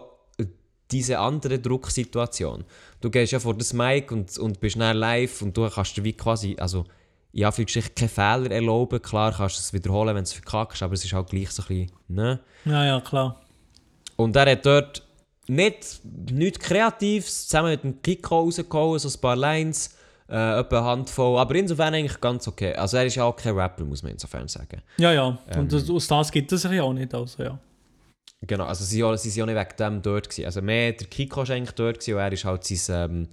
diese 0.92 1.20
andere 1.20 1.60
Drucksituation. 1.60 2.66
Du 3.00 3.10
gehst 3.10 3.32
ja 3.32 3.40
vor 3.40 3.54
das 3.56 3.74
Mic 3.74 4.12
und, 4.12 4.38
und 4.38 4.60
bist 4.60 4.80
dann 4.80 4.98
live 4.98 5.42
und 5.42 5.56
du 5.56 5.70
kannst 5.70 5.96
dir 5.96 6.04
wie 6.04 6.14
quasi, 6.14 6.56
also 6.60 6.86
in 7.32 7.46
Anführungsstrichen 7.46 7.96
keine 7.96 8.10
Fehler 8.10 8.52
erlauben. 8.52 9.02
Klar 9.02 9.32
kannst 9.32 9.58
du 9.58 9.60
es 9.60 9.74
wiederholen, 9.74 10.10
wenn 10.10 10.24
du 10.24 10.24
es 10.24 10.34
verkackst, 10.34 10.82
aber 10.82 10.94
es 10.94 11.06
ist 11.06 11.14
halt 11.14 11.30
gleich 11.30 11.52
so 11.52 11.62
ein 11.64 11.68
bisschen, 11.68 11.92
ne? 12.08 12.40
Ja, 12.66 12.86
ja, 12.86 13.02
klar. 13.02 13.40
Und 14.16 14.36
er 14.36 14.52
hat 14.52 14.66
dort 14.66 15.04
nicht, 15.48 16.02
nichts 16.32 16.60
Kreatives 16.60 17.48
zusammen 17.48 17.72
mit 17.72 17.84
dem 17.84 18.02
Kiko 18.02 18.40
rausgehauen, 18.40 19.00
so 19.00 19.10
ein 19.10 19.22
paar 19.22 19.36
Lines, 19.36 19.96
äh, 20.30 20.34
eine 20.34 20.84
Handvoll. 20.84 21.40
Aber 21.40 21.56
insofern 21.56 21.94
eigentlich 21.94 22.20
ganz 22.22 22.48
okay. 22.48 22.74
Also 22.76 22.98
er 22.98 23.06
ist 23.06 23.16
ja 23.16 23.24
auch 23.24 23.36
kein 23.36 23.56
Rapper, 23.56 23.84
muss 23.84 24.04
man 24.04 24.14
insofern 24.14 24.48
sagen. 24.48 24.82
Ja, 24.98 25.12
ja. 25.12 25.38
Ähm. 25.50 25.62
Und 25.62 25.74
das, 25.74 25.90
aus 25.90 26.08
das 26.08 26.32
gibt 26.32 26.52
es 26.52 26.64
ja 26.64 26.84
auch 26.84 26.94
nicht. 26.94 27.14
Also, 27.14 27.44
ja. 27.44 27.60
Genau, 28.42 28.66
also 28.66 28.86
sie, 28.86 29.04
sie 29.18 29.30
sind 29.30 29.40
ja 29.40 29.46
nicht 29.46 29.70
wegen 29.70 29.78
dem 29.78 30.02
dort. 30.02 30.30
Gewesen. 30.30 30.46
Also 30.46 30.62
mehr 30.62 30.94
der 30.94 31.08
Kiko 31.08 31.38
war 31.38 31.50
eigentlich 31.50 31.76
dort 31.76 32.00
gewesen, 32.00 32.14
und 32.14 32.20
er 32.22 32.32
ist 32.32 32.46
halt 32.46 32.64
sein, 32.64 33.12
ähm, 33.12 33.28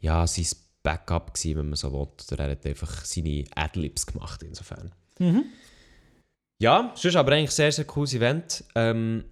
ja, 0.00 0.26
sein 0.26 0.46
Backup 0.82 1.34
gewesen, 1.34 1.58
wenn 1.58 1.68
man 1.68 1.76
so 1.76 1.92
will. 1.92 2.08
Oder 2.32 2.44
er 2.44 2.50
hat 2.52 2.66
einfach 2.66 3.04
seine 3.04 3.44
Adlibs 3.54 4.06
gemacht 4.06 4.42
insofern. 4.42 4.92
Mhm. 5.18 5.44
Ja, 6.60 6.92
es 6.94 7.04
ist 7.04 7.16
aber 7.16 7.32
eigentlich 7.32 7.50
sehr, 7.50 7.72
sehr 7.72 7.84
cooles 7.84 8.14
Event. 8.14 8.64
Ähm, 8.74 9.24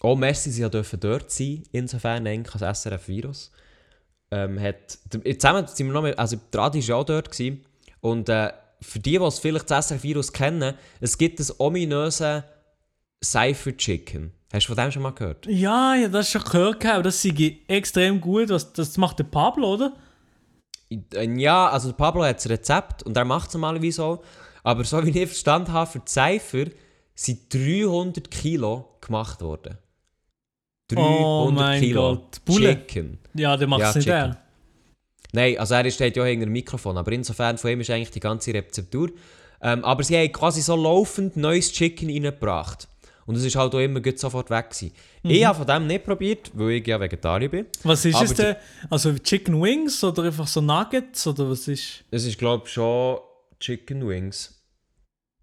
auch 0.00 0.16
Messi, 0.16 0.50
sie 0.50 0.68
dürfen 0.70 0.98
dort 0.98 1.30
sein, 1.30 1.62
insofern 1.72 2.26
eigentlich 2.26 2.62
als 2.62 2.82
SRF-Virus. 2.82 3.52
Ähm, 4.32 4.60
hat, 4.60 4.98
zusammen 5.38 5.66
sind 5.66 5.86
wir 5.88 5.92
noch 5.92 6.02
mit, 6.02 6.18
also 6.18 6.36
der 6.52 6.60
Adi 6.60 6.80
war 6.80 6.88
ja 6.88 6.94
auch 6.96 7.04
dort 7.04 7.30
gewesen. 7.30 7.64
und 8.00 8.28
äh, 8.28 8.52
für 8.82 8.98
die, 8.98 9.18
die 9.18 9.24
es 9.24 9.38
vielleicht 9.38 9.70
das 9.70 9.88
SRF-Virus 9.88 10.32
kennen, 10.32 10.74
es 11.00 11.18
gibt 11.18 11.38
das 11.40 11.58
ominöse 11.60 12.44
Cypher 13.22 13.76
Chicken. 13.76 14.32
Hast 14.52 14.68
du 14.68 14.74
von 14.74 14.82
dem 14.82 14.90
schon 14.90 15.02
mal 15.02 15.10
gehört? 15.12 15.46
Ja, 15.46 15.94
ja, 15.94 16.08
das 16.08 16.26
ist 16.26 16.32
schon 16.32 16.44
gehört, 16.44 16.80
gehabt, 16.80 17.04
das 17.06 17.20
sei 17.22 17.58
extrem 17.68 18.20
gut. 18.20 18.48
Was, 18.48 18.72
das 18.72 18.96
macht 18.96 19.18
der 19.18 19.24
Pablo, 19.24 19.74
oder? 19.74 19.92
Äh, 20.90 21.28
Ja, 21.38 21.68
also 21.68 21.88
der 21.88 21.96
Pablo 21.96 22.24
hat 22.24 22.36
das 22.36 22.48
Rezept 22.48 23.02
und 23.02 23.16
er 23.16 23.24
macht 23.24 23.48
es 23.48 23.54
normalerweise 23.54 24.02
auch. 24.02 24.22
Aber 24.62 24.84
so 24.84 25.04
wie 25.04 25.10
ich 25.10 25.28
verstanden 25.28 25.72
habe, 25.72 25.90
für 25.90 26.00
die 26.00 26.10
Cypher 26.10 26.70
sind 27.14 27.52
300 27.52 28.30
Kilo 28.30 28.96
gemacht 29.00 29.40
worden. 29.42 29.76
300 30.94 31.22
Oh 31.24 31.50
mein 31.52 31.80
Kilo 31.80 32.02
Gott, 32.16 32.44
Bulle. 32.44 32.74
Chicken. 32.74 33.18
Ja, 33.34 33.56
der 33.56 33.68
macht 33.68 33.80
Ja, 33.80 33.90
es 33.90 33.96
nicht 33.96 34.04
Chicken. 34.04 34.18
er. 34.18 34.42
Nein, 35.32 35.58
also 35.58 35.74
er 35.74 35.90
steht 35.90 36.16
ja 36.16 36.24
hinter 36.24 36.46
dem 36.46 36.52
Mikrofon, 36.52 36.96
aber 36.98 37.12
insofern 37.12 37.56
von 37.58 37.70
ihm 37.70 37.80
ist 37.80 37.90
eigentlich 37.90 38.10
die 38.10 38.20
ganze 38.20 38.52
Rezeptur. 38.52 39.10
Ähm, 39.62 39.84
aber 39.84 40.02
sie 40.02 40.16
haben 40.16 40.32
quasi 40.32 40.60
so 40.62 40.74
laufend 40.74 41.36
neues 41.36 41.70
Chicken 41.72 42.08
reingebracht. 42.10 42.88
Und 43.26 43.36
es 43.36 43.44
ist 43.44 43.54
halt 43.54 43.72
auch 43.74 43.78
immer 43.78 44.00
gut 44.00 44.18
sofort 44.18 44.50
weg 44.50 44.70
gewesen. 44.70 44.92
Mhm. 45.22 45.30
Ich 45.30 45.44
habe 45.44 45.58
von 45.58 45.66
dem 45.66 45.86
nicht 45.86 46.04
probiert, 46.04 46.50
weil 46.54 46.70
ich 46.70 46.86
ja 46.86 46.98
Vegetarier 46.98 47.48
bin. 47.48 47.66
Was 47.84 48.04
ist 48.04 48.16
Aber 48.16 48.24
es 48.24 48.34
denn? 48.34 48.56
Also 48.88 49.12
Chicken 49.18 49.62
Wings 49.62 50.02
oder 50.02 50.24
einfach 50.24 50.48
so 50.48 50.60
Nuggets 50.60 51.26
oder 51.28 51.48
was 51.48 51.68
ist? 51.68 52.02
Es 52.10 52.24
ist 52.24 52.38
glaube 52.38 52.64
ich 52.66 52.72
schon 52.72 53.18
Chicken 53.60 54.08
Wings. 54.08 54.60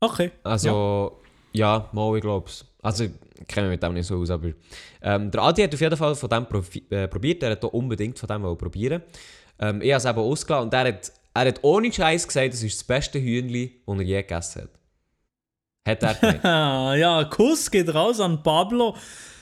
Okay. 0.01 0.31
Also, 0.43 1.21
ja, 1.53 1.87
mal, 1.93 2.15
ich 2.17 2.21
glaube 2.21 2.49
es. 2.49 2.65
Also, 2.88 3.03
ich 3.03 3.47
kenne 3.47 3.67
mich 3.67 3.75
mit 3.75 3.83
dem 3.83 3.93
nicht 3.95 4.07
so 4.07 4.17
aus, 4.17 4.29
aber... 4.29 4.49
Ähm, 5.01 5.29
der 5.29 5.41
Adi 5.41 5.61
hat 5.61 5.73
auf 5.73 5.81
jeden 5.81 5.97
Fall 5.97 6.15
von 6.15 6.29
dem 6.29 6.47
äh, 6.89 7.07
probiert. 7.09 7.43
Er 7.43 7.51
hat 7.51 7.65
auch 7.65 7.73
unbedingt 7.73 8.17
von 8.17 8.27
dem 8.27 8.57
probieren. 8.57 9.01
Ähm, 9.59 9.81
ich 9.81 9.91
habe 9.91 9.97
es 9.97 10.05
eben 10.05 10.19
ausgelassen 10.19 10.65
und 10.67 10.73
er 10.73 10.88
hat, 10.88 11.11
er 11.33 11.47
hat 11.47 11.59
ohne 11.63 11.91
Scheiß 11.91 12.25
gesagt, 12.25 12.53
das 12.53 12.63
ist 12.63 12.77
das 12.79 12.83
beste 12.85 13.19
Hühnli, 13.19 13.81
das 13.85 13.95
er 13.97 14.01
je 14.03 14.21
gegessen 14.21 14.61
hat. 14.63 15.99
Hat 16.01 16.03
er 16.03 16.13
gemeint. 16.39 16.99
Ja, 17.01 17.23
Kuss 17.25 17.69
geht 17.69 17.93
raus 17.93 18.21
an 18.21 18.41
Pablo. 18.41 18.95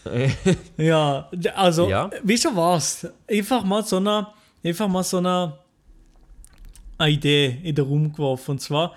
Ja, 0.78 1.30
also, 1.56 1.88
Ja. 1.88 2.10
wie 2.24 2.38
schon 2.38 2.56
was? 2.56 3.08
Einfach 3.30 3.64
mal 3.64 3.84
so 3.84 3.98
eine, 3.98 4.28
einfach 4.64 4.88
mal 4.88 5.04
so 5.04 5.18
eine, 5.18 5.58
eine 6.98 7.12
Idee 7.12 7.60
in 7.64 7.76
den 7.76 7.86
Raum 7.86 8.12
geworfen. 8.12 8.52
Und 8.52 8.60
zwar, 8.62 8.94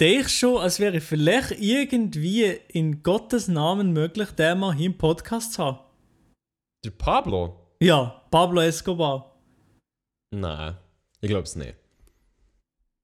denke 0.00 0.28
schon, 0.28 0.58
als 0.58 0.80
wäre 0.80 1.00
vielleicht 1.00 1.52
irgendwie 1.52 2.58
in 2.68 3.02
Gottes 3.02 3.48
Namen 3.48 3.92
möglich, 3.92 4.30
den 4.30 4.58
mal 4.58 4.74
hier 4.74 4.86
im 4.86 4.98
Podcast 4.98 5.54
zu 5.54 5.64
haben. 5.64 5.78
der 6.84 6.90
Pablo? 6.90 7.56
Ja, 7.80 8.22
Pablo 8.30 8.60
Escobar. 8.60 9.36
Nein, 10.34 10.76
ich 11.20 11.28
glaube 11.28 11.44
es 11.44 11.56
nicht. 11.56 11.76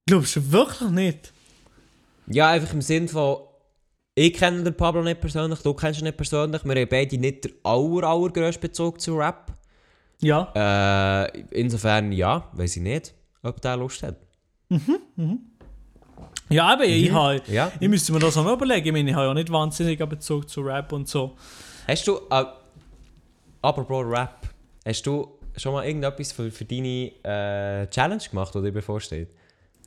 Glaubst 0.09 0.37
du 0.37 0.53
wirklich 0.53 0.91
nicht? 0.91 1.33
Ja, 2.27 2.51
einfach 2.51 2.73
im 2.73 2.83
Sinn 2.83 3.09
von... 3.09 3.39
Ich 4.17 4.35
kenne 4.35 4.63
den 4.63 4.77
Pablo 4.77 5.03
nicht 5.03 5.21
persönlich, 5.21 5.61
du 5.61 5.75
kennst 5.75 6.01
ihn 6.01 6.05
nicht 6.05 6.17
persönlich. 6.17 6.65
Wir 6.65 6.75
haben 6.75 6.89
beide 6.89 7.19
nicht 7.19 7.45
den 7.45 7.53
aller, 7.65 8.07
allergrössten 8.07 8.61
Bezug 8.61 9.01
zu 9.01 9.17
Rap. 9.17 9.53
Ja. 10.21 10.53
Äh, 10.55 11.41
insofern 11.51 12.13
ja, 12.13 12.49
weiß 12.53 12.77
ich 12.77 12.83
nicht, 12.83 13.15
ob 13.43 13.61
der 13.61 13.77
Lust 13.77 14.05
hat. 14.05 14.17
Ja, 16.51 16.67
aber 16.73 16.85
ich, 16.85 17.11
habe, 17.11 17.41
Ja. 17.49 17.73
ich 17.81 17.89
müsste 17.89 18.13
mir 18.13 18.19
das 18.19 18.37
auch 18.37 18.45
noch 18.45 18.53
überlegen. 18.55 18.87
Ich 18.87 18.93
meine, 18.93 19.11
ich 19.11 19.17
habe 19.17 19.27
ja 19.29 19.35
nicht 19.35 19.51
wahnsinnig 19.51 19.99
Bezug 19.99 20.49
zu 20.49 20.61
Rap 20.61 20.93
und 20.93 21.09
so. 21.09 21.37
Hast 21.89 22.07
du, 22.07 22.19
äh, 22.31 22.45
apropos 23.63 24.05
Rap, 24.07 24.49
hast 24.85 25.03
du 25.07 25.29
schon 25.57 25.73
mal 25.73 25.85
irgendetwas 25.87 26.33
für, 26.33 26.51
für 26.51 26.65
deine 26.65 27.13
äh, 27.25 27.87
Challenge 27.89 28.23
gemacht, 28.31 28.55
die 28.55 28.63
dir 28.63 28.73
bevorsteht? 28.73 29.29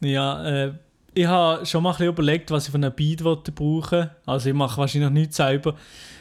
Ja, 0.01 0.45
äh, 0.45 0.73
ich 1.13 1.25
habe 1.25 1.65
schon 1.65 1.83
mal 1.83 1.89
ein 1.91 1.97
bisschen 1.97 2.07
überlegt, 2.13 2.51
was 2.51 2.65
ich 2.65 2.71
von 2.71 2.83
einem 2.83 2.93
Beat 2.95 3.23
wollte 3.23 3.51
brauchen 3.51 4.09
Also 4.25 4.49
ich 4.49 4.55
mache 4.55 4.77
wahrscheinlich 4.77 5.09
nichts 5.11 5.37
selber. 5.37 5.75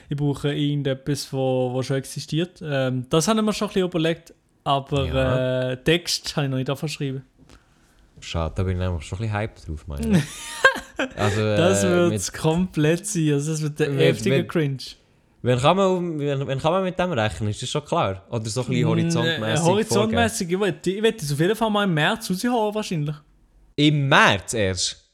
Ich 0.08 0.16
brauche 0.16 0.52
irgendetwas, 0.54 1.32
wo 1.32 1.82
schon 1.82 1.96
existiert. 1.96 2.62
Ähm, 2.62 3.06
das 3.10 3.28
habe 3.28 3.40
ich 3.40 3.44
mir 3.44 3.52
schon 3.52 3.68
ein 3.68 3.74
bisschen 3.74 3.88
überlegt, 3.88 4.34
aber 4.64 5.04
Ja. 5.06 5.70
äh, 5.72 5.76
Text 5.82 6.36
habe 6.36 6.46
ich 6.46 6.50
noch 6.50 6.58
nicht 6.58 6.70
angeschrieben. 6.70 7.24
Schade, 8.20 8.54
da 8.56 8.62
bin 8.62 8.72
ich 8.72 8.78
nämlich 8.78 9.04
schon 9.04 9.18
ein 9.18 9.22
bisschen 9.22 9.34
hyped 9.38 9.68
drauf, 9.68 9.86
meine 9.86 10.18
ich. 10.18 10.24
Also, 11.14 11.42
Das 11.42 11.84
äh, 11.84 11.88
wird 11.90 12.10
mit, 12.12 12.32
komplett 12.32 13.06
sein. 13.06 13.32
Also 13.34 13.52
das 13.52 13.60
wird 13.60 13.78
der 13.80 13.92
heftige 13.92 14.46
Cringe. 14.46 14.78
wenn, 15.42 15.58
kann 15.58 15.76
man, 15.76 16.18
wenn, 16.18 16.46
wenn 16.46 16.58
kann 16.58 16.72
man 16.72 16.82
mit 16.84 16.98
dem 16.98 17.12
rechnen, 17.12 17.50
ist 17.50 17.60
das 17.60 17.68
schon 17.68 17.84
klar? 17.84 18.24
Oder 18.30 18.46
so 18.46 18.62
ein 18.62 18.66
bisschen 18.68 18.82
Mm, 18.84 18.88
horizontmäßig 18.88 19.64
äh? 19.66 19.68
Horizontmäßig. 19.68 20.50
Ich 20.52 20.58
werde 20.60 20.90
ich 20.90 21.02
werd 21.02 21.20
das 21.22 21.30
auf 21.32 21.38
jeden 21.38 21.54
Fall 21.54 21.68
mal 21.70 21.84
im 21.84 21.92
März 21.92 22.30
raushauen, 22.30 22.74
wahrscheinlich. 22.74 23.14
Im 23.76 24.08
März 24.08 24.54
erst? 24.54 25.10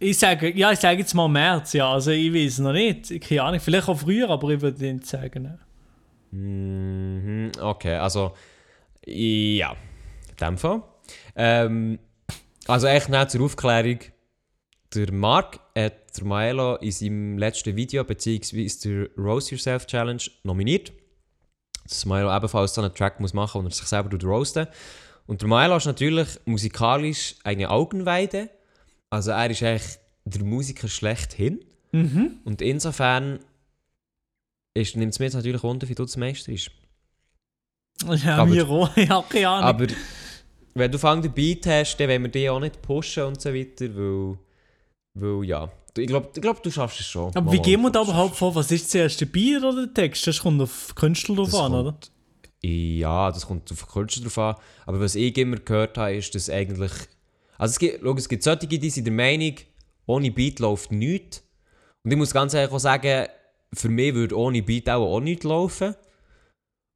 Ich 0.00 0.18
sage, 0.18 0.52
ja, 0.58 0.72
ich 0.72 0.80
sage 0.80 0.98
jetzt 0.98 1.14
mal 1.14 1.28
März, 1.28 1.72
ja. 1.74 1.88
Also 1.92 2.10
ich 2.10 2.34
weiß 2.34 2.58
noch 2.58 2.72
nicht. 2.72 3.12
Ich 3.12 3.20
keine 3.20 3.44
Ahnung, 3.44 3.60
vielleicht 3.60 3.88
auch 3.88 3.96
früher, 3.96 4.28
aber 4.28 4.50
ich 4.50 4.60
würde 4.60 4.84
nicht 4.92 5.06
sagen. 5.06 5.60
Mhm, 6.32 7.52
okay, 7.60 7.94
also 7.94 8.32
ja, 9.06 9.70
in 10.30 10.36
dem 10.40 10.58
Fall. 10.58 10.82
Ähm, 11.36 11.98
also 12.66 12.86
echt 12.86 13.08
nicht 13.08 13.30
zur 13.30 13.42
Aufklärung. 13.42 13.98
Der 14.94 15.12
Mark 15.12 15.60
hat 15.76 16.16
der 16.16 16.24
Maelo 16.24 16.76
in 16.76 16.90
seinem 16.92 17.38
letzten 17.38 17.76
Video 17.76 18.04
beziehungsweise 18.04 18.88
der 19.16 19.22
Roast 19.22 19.50
Yourself 19.50 19.86
Challenge 19.86 20.22
nominiert. 20.42 20.92
Dass 21.84 22.04
Maelo 22.06 22.34
ebenfalls 22.34 22.74
so 22.74 22.80
einen 22.80 22.94
Track 22.94 23.20
muss 23.20 23.34
machen, 23.34 23.62
wo 23.62 23.66
er 23.66 23.70
sich 23.72 23.86
selber 23.86 24.16
roasten 24.24 24.66
Und 25.26 25.42
der 25.42 25.48
Milo 25.48 25.76
ist 25.76 25.86
natürlich 25.86 26.28
musikalisch 26.44 27.34
eine 27.44 27.70
Augenweide. 27.70 28.48
Also 29.10 29.30
er 29.32 29.50
ist 29.50 29.62
eigentlich 29.62 29.98
der 30.24 30.42
Musiker 30.44 30.88
schlechthin. 30.88 31.64
Mhm. 31.92 32.38
Und 32.44 32.62
insofern 32.62 33.40
nimmt 34.74 35.12
es 35.12 35.18
mir 35.18 35.26
jetzt 35.26 35.34
natürlich 35.34 35.62
Wunder, 35.62 35.88
wie 35.88 35.94
du 35.94 36.04
das 36.04 36.16
Meister 36.16 36.52
ist. 36.52 36.70
Ja, 38.24 38.36
Aber- 38.38 38.46
mir 38.46 38.68
auch. 38.68 38.90
Ich 38.96 39.08
habe 39.08 39.26
keine 39.28 39.48
Ahnung. 39.48 39.64
Aber 39.68 39.86
wenn 40.78 40.92
du 40.92 40.98
fang 40.98 41.22
den 41.22 41.32
Beat 41.32 41.66
hast, 41.66 41.96
dann 41.96 42.08
wollen 42.08 42.22
wir 42.22 42.30
dich 42.30 42.50
auch 42.50 42.60
nicht 42.60 42.82
pushen 42.82 43.24
und 43.24 43.40
so 43.40 43.52
weiter, 43.52 43.86
weil, 43.96 44.38
weil 45.14 45.44
ja. 45.48 45.70
Ich 45.98 46.06
glaube, 46.06 46.28
ich 46.34 46.42
glaub, 46.42 46.62
du 46.62 46.70
schaffst 46.70 47.00
es 47.00 47.06
schon. 47.06 47.28
Aber 47.34 47.40
Mal, 47.46 47.52
wie 47.52 47.60
gehen 47.60 47.80
wir 47.80 47.90
da 47.90 48.02
überhaupt 48.02 48.36
vor? 48.36 48.54
Was 48.54 48.70
ist 48.70 48.90
zuerst 48.90 49.18
der 49.20 49.26
Bier 49.26 49.58
oder 49.64 49.86
der 49.86 49.94
Text? 49.94 50.26
Das 50.26 50.40
kommt 50.40 50.60
auf 50.60 50.94
Künstler 50.94 51.36
drauf 51.36 51.50
Das 51.50 51.60
an, 51.60 51.72
kommt- 51.72 51.86
oder? 51.86 51.96
Ja, 52.62 53.30
das 53.32 53.46
kommt 53.46 53.72
auf 53.72 53.86
Künstler 53.88 54.24
drauf 54.24 54.38
an. 54.38 54.54
Aber 54.84 55.00
was 55.00 55.14
ich 55.14 55.36
immer 55.38 55.56
gehört 55.56 55.96
habe, 55.96 56.14
ist, 56.14 56.34
dass 56.34 56.50
eigentlich... 56.50 56.92
Also 57.56 57.72
es 57.72 57.78
gibt, 57.78 58.00
schau, 58.02 58.14
es 58.14 58.28
gibt 58.28 58.42
solche, 58.42 58.66
die 58.66 58.90
sind 58.90 59.04
der 59.06 59.14
Meinung, 59.14 59.54
ohne 60.04 60.30
Beat 60.30 60.58
läuft 60.58 60.92
nichts. 60.92 61.42
Und 62.04 62.10
ich 62.10 62.18
muss 62.18 62.34
ganz 62.34 62.52
ehrlich 62.52 62.72
auch 62.72 62.78
sagen, 62.78 63.26
für 63.72 63.88
mich 63.88 64.14
würde 64.14 64.36
ohne 64.38 64.62
Beat 64.62 64.90
auch, 64.90 65.16
auch 65.16 65.20
nichts 65.20 65.44
laufen. 65.44 65.94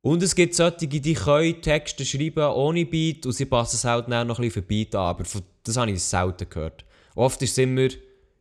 Und 0.02 0.22
es 0.22 0.34
gibt 0.34 0.54
solche, 0.54 0.88
die 0.88 1.14
können 1.14 1.60
Texte 1.60 2.04
schreiben 2.04 2.52
ohne 2.52 2.86
Beat 2.86 3.26
und 3.26 3.32
sie 3.32 3.44
passen 3.44 3.76
es 3.76 3.84
halt 3.84 4.10
dann 4.10 4.26
noch 4.26 4.38
ein 4.38 4.44
bisschen 4.44 4.62
für 4.62 4.68
Beat 4.68 4.94
an. 4.94 5.02
Aber 5.02 5.24
das 5.64 5.76
habe 5.76 5.90
ich 5.90 6.02
selten 6.02 6.48
gehört. 6.48 6.84
Oft 7.14 7.42
ist 7.42 7.52
es 7.52 7.58
immer, 7.58 7.88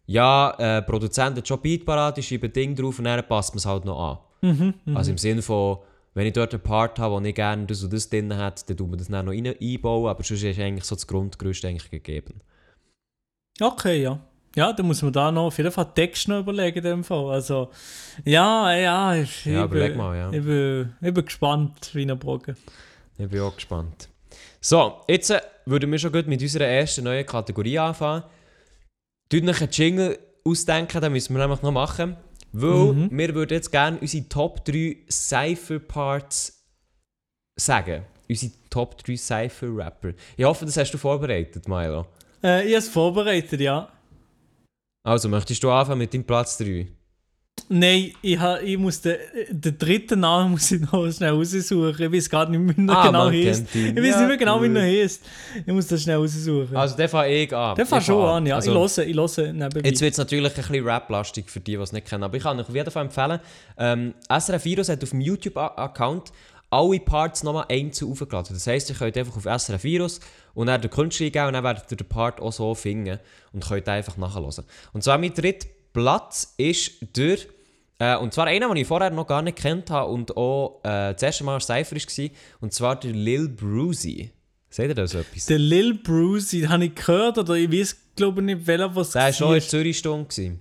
ja, 0.05 0.51
äh, 0.57 0.81
Produzent 0.81 1.37
hat 1.37 1.47
schon 1.47 1.61
Beat 1.61 1.85
parat, 1.85 2.17
ich 2.17 2.27
schreibe 2.27 2.47
ein 2.47 2.53
Ding 2.53 2.75
drauf 2.75 2.97
und 2.99 3.05
dann 3.05 3.27
passt 3.27 3.53
man 3.53 3.57
es 3.57 3.65
halt 3.65 3.83
noch 3.85 3.99
an. 4.41 4.49
Mhm. 4.49 4.95
Also 4.95 5.11
im 5.11 5.17
Sinne 5.17 5.41
von, 5.41 5.79
wenn 6.13 6.27
ich 6.27 6.33
dort 6.33 6.53
einen 6.53 6.63
Part 6.63 6.97
habe, 6.97 7.15
wo 7.15 7.19
ich 7.25 7.35
gerne 7.35 7.65
das 7.65 7.83
und 7.83 7.91
das 7.91 8.09
drin 8.09 8.31
hätte, 8.31 8.63
dann 8.67 8.77
tut 8.77 8.89
man 8.89 8.97
das 8.97 9.09
dann 9.09 9.25
noch 9.25 9.33
rein, 9.33 9.47
einbauen, 9.47 10.09
aber 10.09 10.23
sonst 10.23 10.43
ist 10.43 10.59
eigentlich 10.59 10.85
so 10.85 10.95
das 10.95 11.07
Grundgerüst 11.07 11.65
eigentlich 11.65 11.91
gegeben. 11.91 12.41
Okay, 13.59 14.01
ja. 14.01 14.19
Ja, 14.55 14.73
dann 14.73 14.87
muss 14.87 15.01
man 15.01 15.13
da 15.13 15.31
noch 15.31 15.45
auf 15.47 15.57
jeden 15.57 15.71
Fall 15.71 15.93
Text 15.93 16.27
noch 16.27 16.39
überlegen 16.39 16.77
in 16.79 16.83
dem 16.83 17.03
Fall. 17.03 17.29
Also, 17.31 17.69
ja, 18.25 18.73
ja, 18.75 19.15
ich, 19.15 19.45
Ja, 19.45 19.59
ich, 19.59 19.65
überleg 19.71 19.89
bin, 19.89 19.97
mal, 19.97 20.17
ja. 20.17 20.31
ich, 20.31 20.43
bin, 20.43 20.95
ich 21.01 21.13
bin 21.13 21.25
gespannt, 21.25 21.89
wie 21.93 22.05
Brocken. 22.05 22.55
Ich 23.17 23.29
bin 23.29 23.41
auch 23.41 23.55
gespannt. 23.55 24.09
So, 24.61 25.01
jetzt 25.07 25.29
äh, 25.29 25.41
würden 25.65 25.91
wir 25.91 25.99
schon 25.99 26.11
gut 26.11 26.27
mit 26.27 26.41
unserer 26.41 26.65
ersten 26.65 27.03
neuen 27.03 27.25
Kategorie 27.25 27.77
anfangen. 27.79 28.23
Tut 29.29 29.43
noch 29.43 29.59
einen 29.61 29.69
Jingle 29.71 30.17
ausdenken, 30.43 30.99
den 31.01 31.11
müssen 31.11 31.35
wir 31.35 31.41
nämlich 31.41 31.61
noch 31.61 31.71
machen. 31.71 32.17
Weil 32.51 32.93
Mhm. 32.93 33.09
wir 33.11 33.35
würden 33.35 33.53
jetzt 33.53 33.71
gerne 33.71 33.99
unsere 33.99 34.27
Top 34.27 34.65
3 34.65 34.97
Cypher-Parts 35.09 36.65
sagen. 37.55 38.03
Unsere 38.27 38.51
Top 38.69 38.97
3 39.03 39.15
Cypher-Rapper. 39.15 40.13
Ich 40.35 40.45
hoffe, 40.45 40.65
das 40.65 40.77
hast 40.77 40.91
du 40.91 40.97
vorbereitet, 40.97 41.67
Milo. 41.67 42.07
Äh, 42.43 42.61
ich 42.63 42.69
habe 42.73 42.77
es 42.77 42.89
vorbereitet, 42.89 43.59
ja. 43.61 43.87
Also, 45.03 45.29
möchtest 45.29 45.63
du 45.63 45.71
anfangen 45.71 45.99
mit 45.99 46.13
deinem 46.13 46.23
Platz 46.25 46.57
3? 46.57 46.87
Nein, 47.67 48.13
ich, 48.21 48.39
ha, 48.39 48.57
ich 48.59 48.77
muss 48.77 49.01
den, 49.01 49.17
den 49.49 49.77
dritten 49.77 50.21
Namen 50.21 50.51
muss 50.51 50.71
ich 50.71 50.79
noch 50.81 51.11
schnell 51.11 51.31
raussuchen. 51.31 52.05
Ich 52.05 52.11
weiß 52.11 52.29
gar 52.29 52.49
nicht 52.49 52.59
mehr, 52.59 52.75
wie 52.77 52.87
er 52.89 52.97
Ah, 52.97 53.07
genau 53.07 53.29
heißt. 53.29 53.75
Ich 53.75 53.95
weiß 53.95 54.05
Ja, 54.05 54.17
nicht 54.19 54.27
mehr 54.27 54.37
genau, 54.37 54.61
wie 54.63 54.73
er 54.75 55.03
heißt. 55.03 55.21
Ich 55.65 55.73
muss 55.73 55.87
das 55.87 56.01
schnell 56.01 56.17
raussuchen. 56.17 56.75
Also, 56.75 56.95
der 56.95 57.09
fange 57.09 57.33
ich 57.33 57.53
an. 57.53 57.75
der 57.75 57.85
fängt 57.85 58.03
schon 58.03 58.23
an, 58.25 58.45
ja. 58.45 58.55
Also, 58.55 58.71
ich 58.71 58.77
höre, 58.97 59.05
ich 59.05 59.15
höre 59.37 59.53
nebenbei. 59.53 59.81
Jetzt 59.89 60.01
wird 60.01 60.13
es 60.13 60.17
natürlich 60.17 60.49
ein 60.49 60.55
bisschen 60.63 60.83
Rap-lastig 60.87 61.49
für 61.49 61.59
die, 61.59 61.75
die 61.75 61.77
es 61.81 61.91
nicht 61.91 62.07
kennen. 62.07 62.23
Aber 62.23 62.35
ich 62.37 62.43
kann 62.43 62.59
euch 62.59 62.67
auf 62.67 62.75
jeden 62.75 62.91
Fall 62.91 63.05
empfehlen, 63.05 63.39
ähm, 63.77 64.13
SRF 64.29 64.65
Virus 64.65 64.89
hat 64.89 65.03
auf 65.03 65.09
dem 65.11 65.21
YouTube-Account 65.21 66.31
alle 66.71 66.99
Parts 66.99 67.43
nochmal 67.43 67.65
einzeln 67.69 68.11
aufgeladen. 68.11 68.53
Das 68.53 68.67
heisst, 68.67 68.89
ihr 68.89 68.95
könnt 68.95 69.17
einfach 69.17 69.35
auf 69.35 69.43
SRF 69.61 69.83
Virus 69.83 70.19
und 70.53 70.67
dann 70.67 70.81
den 70.81 70.89
Künstler 70.89 71.27
eingeben 71.27 71.47
und 71.47 71.53
dann 71.53 71.63
werdet 71.63 71.91
ihr 71.91 71.97
den 71.97 72.07
Part 72.07 72.39
auch 72.41 72.53
so 72.53 72.73
finden 72.75 73.19
und 73.53 73.67
könnt 73.67 73.87
einfach 73.87 74.17
nachhören. 74.17 74.65
Und 74.93 75.03
zwar 75.03 75.17
mein 75.17 75.33
dritter 75.33 75.67
Platz 75.93 76.53
ist 76.57 76.91
der, 77.15 77.37
äh, 77.99 78.15
und 78.17 78.33
zwar 78.33 78.47
einer, 78.47 78.67
den 78.67 78.77
ich 78.77 78.87
vorher 78.87 79.09
noch 79.09 79.27
gar 79.27 79.41
nicht 79.41 79.57
kennt 79.57 79.89
habe 79.89 80.11
und 80.11 80.35
auch 80.37 80.79
äh, 80.83 81.13
das 81.13 81.23
erste 81.23 81.43
Mal 81.43 81.55
als 81.55 81.65
Cypher 81.65 81.95
war, 81.95 82.29
und 82.61 82.73
zwar 82.73 82.99
der 82.99 83.11
Lil 83.11 83.49
Brucey. 83.49 84.31
Seht 84.69 84.89
ihr 84.89 84.95
da 84.95 85.07
so 85.07 85.17
etwas? 85.17 85.47
Der 85.47 85.57
Lil 85.57 85.95
den 85.95 86.69
habe 86.69 86.85
ich 86.85 86.95
gehört, 86.95 87.37
oder 87.37 87.55
ich 87.55 87.71
weiß, 87.71 87.97
glaube 88.15 88.41
nicht, 88.41 88.67
welcher 88.67 88.95
was 88.95 89.11
Der 89.11 89.23
war 89.23 89.33
schon 89.33 89.55
in 89.55 89.61
Zürich-Stunde. 89.61 90.57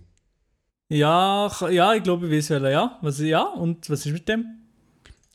Ja, 0.88 1.50
ja, 1.70 1.94
ich 1.94 2.02
glaube, 2.02 2.26
ich 2.26 2.32
weiß 2.32 2.50
welcher, 2.50 2.70
ja. 2.70 2.98
Was, 3.02 3.18
ja, 3.18 3.42
und 3.42 3.88
was 3.90 4.06
ist 4.06 4.12
mit 4.12 4.26
dem? 4.26 4.46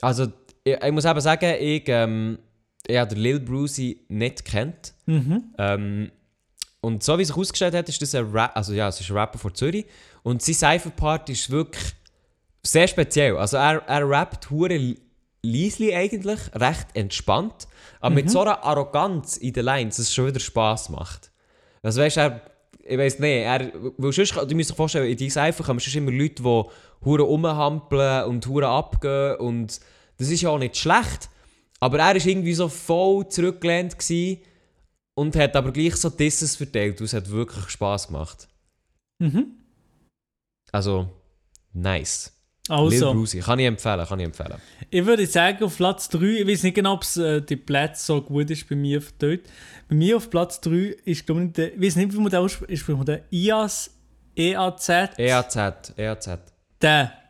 Also, 0.01 0.27
ich, 0.63 0.73
ich 0.73 0.91
muss 0.91 1.05
eben 1.05 1.21
sagen, 1.21 1.53
ich, 1.59 1.83
ähm, 1.87 2.39
ich 2.87 2.97
habe 2.97 3.15
Lil 3.15 3.39
Brucey 3.39 4.05
nicht 4.09 4.45
kennt. 4.45 4.93
Mhm. 5.05 5.53
Ähm, 5.57 6.11
und 6.81 7.01
so 7.01 7.17
wie 7.17 7.21
es 7.21 7.29
sich 7.29 7.37
ausgestellt 7.37 7.75
hat, 7.75 7.87
ist 7.87 8.01
das 8.01 8.13
ein 8.13 8.29
Rap, 8.31 8.51
also 8.55 8.73
ja, 8.73 8.89
es 8.89 8.99
ist 8.99 9.09
ein 9.09 9.17
Rapper 9.17 9.39
von 9.39 9.55
Zürich. 9.55 9.85
Und 10.21 10.41
sein 10.41 10.55
Cypher-Part 10.55 11.29
ist 11.29 11.49
wirklich 11.49 11.93
sehr 12.61 12.87
speziell. 12.87 13.37
Also 13.37 13.57
er, 13.57 13.83
er 13.87 14.09
rappt 14.09 14.49
hure 14.49 14.95
leisli 15.43 15.93
eigentlich, 15.93 16.39
recht 16.55 16.87
entspannt, 16.93 17.67
aber 17.99 18.15
mit 18.15 18.29
so 18.29 18.41
einer 18.41 18.63
Arroganz 18.63 19.37
in 19.37 19.53
den 19.53 19.65
Lines, 19.65 19.97
dass 19.97 20.07
es 20.07 20.13
schon 20.13 20.27
wieder 20.27 20.39
Spass 20.39 20.89
macht. 20.89 21.31
Also 21.81 22.01
weißt 22.01 22.17
du, 22.17 22.21
er, 22.21 22.41
ich 22.85 22.97
weiß 22.97 23.19
nicht, 23.19 23.43
er, 23.43 23.71
weil 23.97 24.11
sonst, 24.13 24.35
du 24.35 24.55
musst 24.55 24.71
dir 24.71 24.75
vorstellen, 24.75 25.09
in 25.09 25.17
diesem 25.17 25.41
Cypher 25.41 25.63
kommen 25.63 25.79
sonst 25.79 25.95
immer 25.95 26.11
Leute, 26.11 26.43
die 26.43 26.63
hure 27.05 27.23
rumhampeln 27.23 28.25
und 28.25 28.47
hure 28.47 28.67
abgehen 28.67 29.37
und 29.37 29.79
das 30.17 30.29
ist 30.29 30.41
ja 30.41 30.49
auch 30.49 30.59
nicht 30.59 30.77
schlecht. 30.77 31.29
Aber 31.83 31.99
er 31.99 32.15
war 32.15 32.25
irgendwie 32.25 32.53
so 32.53 32.69
voll 32.69 33.27
zurückgelehnt 33.27 33.97
und 35.15 35.35
hat 35.35 35.53
aber 35.53 35.73
gleich 35.73 35.97
so 35.97 36.09
Disses 36.09 36.55
verteilt 36.55 37.01
und 37.01 37.07
es 37.07 37.13
hat 37.13 37.29
wirklich 37.29 37.67
Spass 37.67 38.07
gemacht. 38.07 38.47
Mhm. 39.19 39.47
Also, 40.71 41.09
nice. 41.73 42.31
Lil 42.69 42.77
Also, 42.77 43.11
Brucey, 43.11 43.41
kann 43.41 43.59
ich 43.59 43.65
empfehlen, 43.65 44.05
kann 44.05 44.17
ich 44.21 44.25
empfehlen. 44.27 44.61
ich 44.89 45.05
würde 45.05 45.27
sagen, 45.27 45.61
auf 45.65 45.75
Platz 45.75 46.07
3, 46.07 46.23
ich 46.23 46.47
weiß 46.47 46.63
nicht 46.63 46.75
genau, 46.75 46.93
ob 46.93 47.01
es, 47.01 47.17
äh, 47.17 47.41
die 47.41 47.57
Plätze 47.57 48.05
so 48.05 48.21
gut 48.21 48.49
ist 48.49 48.69
bei 48.69 48.77
mir 48.77 49.01
verteilt. 49.01 49.49
Bei 49.89 49.95
mir 49.95 50.15
auf 50.15 50.29
Platz 50.29 50.61
3 50.61 50.95
ist, 51.03 51.25
glaube 51.25 51.43
ich, 51.43 51.51
der, 51.51 51.73
ich 51.73 51.81
weiß 51.81 51.97
nicht, 51.97 52.13
wie 52.13 52.17
man 52.17 52.29
den 52.29 52.39
ausspricht, 52.39 52.71
ist 52.71 52.87
man 52.87 53.05
der 53.05 53.25
IAS, 53.29 53.91
EAZ, 54.37 54.89
EAZ, 55.17 55.93
EAZ. 55.97 56.29
der. 56.81 57.22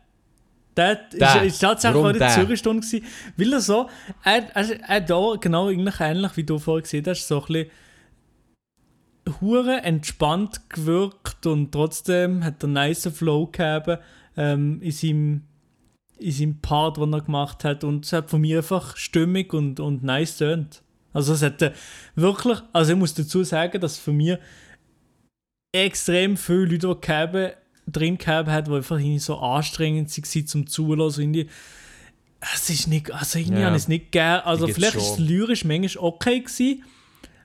Der. 0.76 0.98
ist, 1.44 1.60
tatsächlich 1.60 2.04
in 2.04 2.18
der? 2.18 2.46
gewesen, 2.46 3.04
weil 3.36 3.52
er 3.52 3.60
so, 3.60 3.88
er, 4.24 4.44
er, 4.54 4.80
er 4.88 5.00
da 5.00 5.34
genau 5.40 5.68
eigentlich 5.68 6.00
ähnlich 6.00 6.36
wie 6.36 6.44
du 6.44 6.58
vorher 6.58 6.82
gesehen 6.82 7.04
hast, 7.06 7.28
so 7.28 7.40
ein 7.40 7.46
bisschen 7.46 7.70
hure 9.40 9.82
entspannt 9.82 10.68
gewirkt 10.68 11.46
und 11.46 11.72
trotzdem 11.72 12.44
hat 12.44 12.62
er 12.62 12.64
einen 12.64 12.72
nice 12.74 13.08
Flow 13.12 13.46
gehabt 13.46 14.00
ähm, 14.36 14.80
in, 14.82 14.92
seinem, 14.92 15.42
in 16.18 16.32
seinem 16.32 16.60
Part, 16.60 16.96
den 16.96 17.12
er 17.12 17.22
gemacht 17.22 17.64
hat 17.64 17.84
und 17.84 18.04
es 18.04 18.12
hat 18.12 18.30
von 18.30 18.40
mir 18.40 18.58
einfach 18.58 18.96
stimmig 18.96 19.52
und, 19.52 19.80
und 19.80 20.02
nice 20.02 20.38
tönt. 20.38 20.82
Also 21.12 21.34
es 21.34 21.42
hat 21.42 21.62
äh, 21.62 21.72
wirklich, 22.16 22.58
also 22.72 22.92
ich 22.92 22.98
muss 22.98 23.14
dazu 23.14 23.44
sagen, 23.44 23.80
dass 23.80 23.98
für 23.98 24.12
mir 24.12 24.40
extrem 25.72 26.36
viele 26.36 26.66
Leute 26.66 26.96
gehabt, 26.96 27.56
drin 27.86 28.18
gehabt 28.18 28.48
hat, 28.48 28.66
die 28.66 28.72
einfach 28.72 28.98
irgendwie 28.98 29.18
so 29.18 29.38
anstrengend 29.38 30.10
waren 30.16 30.46
zum. 30.66 30.66
Irgendwie, 30.88 31.48
es 32.54 32.70
ist 32.70 32.88
nicht, 32.88 33.10
also 33.10 33.38
irgendwie 33.38 33.60
Ja. 33.60 33.66
habe 33.66 33.76
ich 33.76 33.82
es 33.82 33.88
nicht 33.88 34.12
gern. 34.12 34.40
Also 34.40 34.68
vielleicht 34.68 34.96
ist 34.96 35.12
es 35.12 35.18
lyrisch 35.18 35.64
manchmal 35.64 36.04
okay 36.04 36.40
gewesen, 36.40 36.84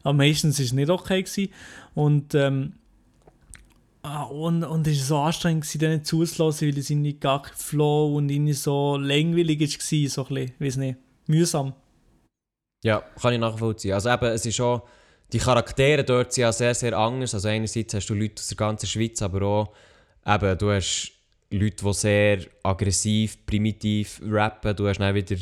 aber 0.03 0.13
meistens 0.13 0.59
ist 0.59 0.67
es 0.67 0.73
nicht 0.73 0.89
okay 0.89 1.23
gewesen. 1.23 1.51
Und, 1.95 2.35
ähm, 2.35 2.73
ah, 4.01 4.23
und, 4.23 4.63
und 4.63 4.87
es 4.87 4.99
war 4.99 5.05
so 5.05 5.17
anstrengend, 5.19 5.63
gewesen, 5.63 5.79
denen 5.79 6.03
zuzulassen, 6.03 6.67
weil 6.67 6.77
es 6.77 6.89
irgendwie 6.89 7.13
gar 7.13 7.41
kein 7.41 7.55
Flow 7.55 8.15
und 8.15 8.29
irgendwie 8.29 8.53
so 8.53 8.97
langweilig 8.97 9.59
war, 9.59 10.09
so 10.09 10.25
ein 10.25 10.35
bisschen, 10.35 10.53
weiß 10.59 10.77
nicht, 10.77 10.97
mühsam. 11.27 11.73
Ja, 12.83 13.03
kann 13.21 13.33
ich 13.33 13.39
nachvollziehen. 13.39 13.93
Also 13.93 14.09
eben, 14.09 14.25
es 14.25 14.45
ist 14.45 14.55
schon, 14.55 14.81
die 15.33 15.37
Charaktere 15.37 16.03
dort 16.03 16.33
sind 16.33 16.43
ja 16.43 16.51
sehr, 16.51 16.73
sehr 16.73 16.97
anders. 16.97 17.33
Also 17.33 17.49
einerseits 17.49 17.93
hast 17.93 18.07
du 18.07 18.13
Leute 18.13 18.35
aus 18.39 18.47
der 18.47 18.57
ganzen 18.57 18.87
Schweiz, 18.87 19.21
aber 19.21 19.41
auch 19.43 19.73
eben, 20.25 20.57
du 20.57 20.71
hast 20.71 21.11
Leute, 21.51 21.83
die 21.83 21.93
sehr 21.93 22.39
aggressiv, 22.63 23.45
primitiv 23.45 24.21
rappen. 24.23 24.75
Du 24.75 24.87
hast 24.87 24.99
dann 24.99 25.15
wieder 25.15 25.35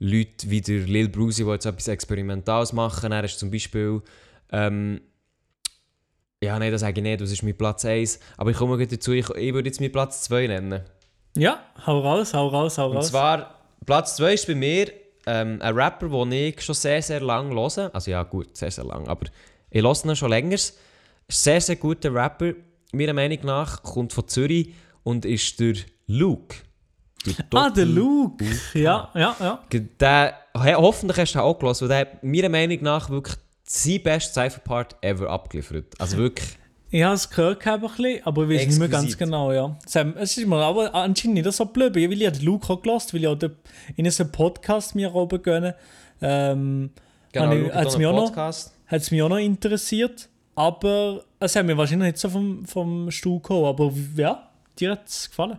Leute 0.00 0.50
wie 0.50 0.60
der 0.60 0.80
Lil 0.80 1.08
Brucey, 1.08 1.44
die 1.44 1.50
jetzt 1.50 1.66
etwas 1.66 1.88
Experimentales 1.88 2.72
machen. 2.72 3.12
Er 3.12 3.24
ist 3.24 3.38
zum 3.38 3.50
Beispiel, 3.50 4.02
ähm, 4.50 5.00
ja, 6.42 6.58
nein, 6.58 6.72
das 6.72 6.80
sage 6.80 6.98
ich 7.00 7.04
nicht, 7.04 7.20
das 7.20 7.30
ist 7.30 7.44
mein 7.44 7.56
Platz 7.56 7.84
1. 7.84 8.18
Aber 8.36 8.50
ich 8.50 8.56
komme 8.56 8.76
gleich 8.76 8.88
dazu, 8.88 9.12
ich, 9.12 9.30
ich 9.30 9.54
würde 9.54 9.68
jetzt 9.68 9.80
meinen 9.80 9.92
Platz 9.92 10.22
2 10.22 10.48
nennen. 10.48 10.82
Ja, 11.36 11.64
hau 11.86 12.00
raus, 12.00 12.34
hau 12.34 12.48
raus, 12.48 12.78
hau 12.78 12.90
Und 12.90 12.96
raus. 12.96 13.08
zwar, 13.08 13.60
Platz 13.86 14.16
2 14.16 14.34
ist 14.34 14.46
bei 14.48 14.56
mir 14.56 14.90
ähm, 15.26 15.58
ein 15.62 15.74
Rapper, 15.74 16.08
den 16.08 16.32
ich 16.32 16.60
schon 16.60 16.74
sehr, 16.74 17.00
sehr 17.00 17.20
lange 17.20 17.54
höre. 17.54 17.94
Also 17.94 18.10
ja, 18.10 18.24
gut, 18.24 18.56
sehr, 18.56 18.72
sehr 18.72 18.84
lang, 18.84 19.06
aber 19.06 19.26
ich 19.70 19.82
höre 19.82 20.04
ihn 20.04 20.16
schon 20.16 20.30
länger. 20.30 20.58
Sehr, 21.28 21.60
sehr 21.60 21.76
guter 21.76 22.12
Rapper, 22.12 22.54
meiner 22.92 23.12
Meinung 23.14 23.38
nach, 23.44 23.82
kommt 23.82 24.12
von 24.12 24.26
Zürich 24.28 24.72
und 25.02 25.24
ist 25.24 25.58
der 25.60 25.74
Luke. 26.06 26.56
ah, 27.54 27.70
der 27.70 27.84
Doppel- 27.84 27.84
Luke. 27.94 28.44
Ja, 28.74 29.10
ja, 29.14 29.36
ja. 29.40 29.60
He- 30.62 30.74
hoffentlich 30.74 31.18
hast 31.18 31.32
du 31.34 31.38
den 31.38 31.44
auch 31.44 31.58
gelassen, 31.58 31.82
weil 31.82 31.88
der 31.88 31.98
hat 32.12 32.24
meiner 32.24 32.48
Meinung 32.48 32.82
nach 32.82 33.08
wirklich 33.10 33.36
sein 33.64 34.02
bestes 34.02 34.34
Cypher-Part 34.34 34.96
ever 35.02 35.30
abgeliefert. 35.30 35.94
Also 35.98 36.16
wirklich, 36.18 36.48
Ich 36.90 37.02
habe 37.02 37.14
es 37.14 37.30
gehört, 37.30 37.66
ein 37.66 37.80
bisschen, 37.80 38.20
aber 38.26 38.42
ich 38.48 38.58
weiß 38.60 38.66
nicht 38.66 38.78
mehr 38.78 38.88
ganz 38.88 39.16
genau, 39.16 39.50
ja. 39.52 39.78
Es 39.86 39.94
Es 39.94 40.36
ist 40.36 40.46
mir 40.46 40.56
aber 40.56 40.94
anscheinend 40.94 41.36
nicht 41.42 41.52
so 41.52 41.64
blöd, 41.64 41.94
weil 41.96 42.12
ich 42.12 42.30
den 42.32 42.44
Luke 42.44 42.70
auch 42.70 42.82
gelassen, 42.82 43.14
weil 43.14 43.20
ich 43.22 43.28
auch 43.28 43.38
den, 43.38 43.52
in 43.96 44.06
einem 44.06 44.32
Podcast 44.32 44.94
mir 44.94 45.14
oben 45.14 45.40
gönnen. 45.42 45.72
Ähm, 46.20 46.90
genau, 47.32 47.72
hat's 47.74 47.94
auch 47.94 47.98
mich 47.98 48.06
auch 48.06 48.12
noch- 48.30 48.36
hat 48.36 49.00
es 49.00 49.10
mich 49.10 49.22
auch 49.22 49.30
noch 49.30 49.38
interessiert, 49.38 50.28
aber 50.54 51.24
es 51.44 51.56
hat 51.56 51.66
mir 51.66 51.76
wahrscheinlich 51.76 52.12
nicht 52.12 52.18
so 52.18 52.28
vom, 52.28 52.64
vom 52.64 53.10
Stuhl 53.10 53.36
gekommen, 53.40 53.64
aber 53.66 53.92
ja, 54.16 54.50
dir 54.78 54.92
hat 54.92 55.06
es 55.08 55.28
gefallen. 55.28 55.58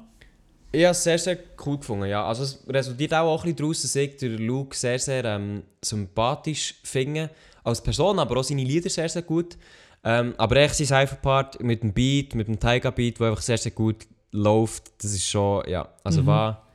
Ich 0.72 0.84
habe 0.84 0.92
es 0.92 1.04
sehr, 1.04 1.20
sehr 1.20 1.38
cool 1.66 1.78
gefunden, 1.78 2.06
ja. 2.06 2.26
Also 2.26 2.44
es 2.44 2.64
resultiert 2.68 3.14
auch, 3.14 3.28
auch 3.28 3.44
ein 3.44 3.54
bisschen 3.54 3.58
daraus, 3.58 3.82
dass 3.84 3.96
ich 3.96 4.18
den 4.18 4.38
Luke 4.40 4.76
sehr, 4.76 4.98
sehr 4.98 5.24
ähm, 5.26 5.64
sympathisch 5.84 6.76
finde. 6.84 7.30
Als 7.64 7.82
Person, 7.82 8.20
aber 8.20 8.38
auch 8.40 8.44
seine 8.44 8.64
Lieder 8.64 8.90
sehr, 8.90 9.08
sehr 9.08 9.22
gut. 9.22 9.58
Ähm, 10.04 10.34
aber 10.38 10.58
echt 10.58 10.76
sein 10.76 10.88
Cypher-Part 10.88 11.62
mit 11.62 11.84
dem 11.84 11.94
Beat, 11.94 12.36
mit 12.36 12.48
dem 12.48 12.60
Tiger-Beat, 12.60 13.20
der 13.20 13.28
einfach 13.28 13.42
sehr, 13.42 13.58
sehr 13.58 13.72
gut 13.72 14.08
läuft, 14.32 14.92
das 15.02 15.14
ist 15.14 15.28
schon, 15.30 15.64
ja, 15.70 15.88
also 16.04 16.24
Mhm. 16.24 16.26
war, 16.26 16.68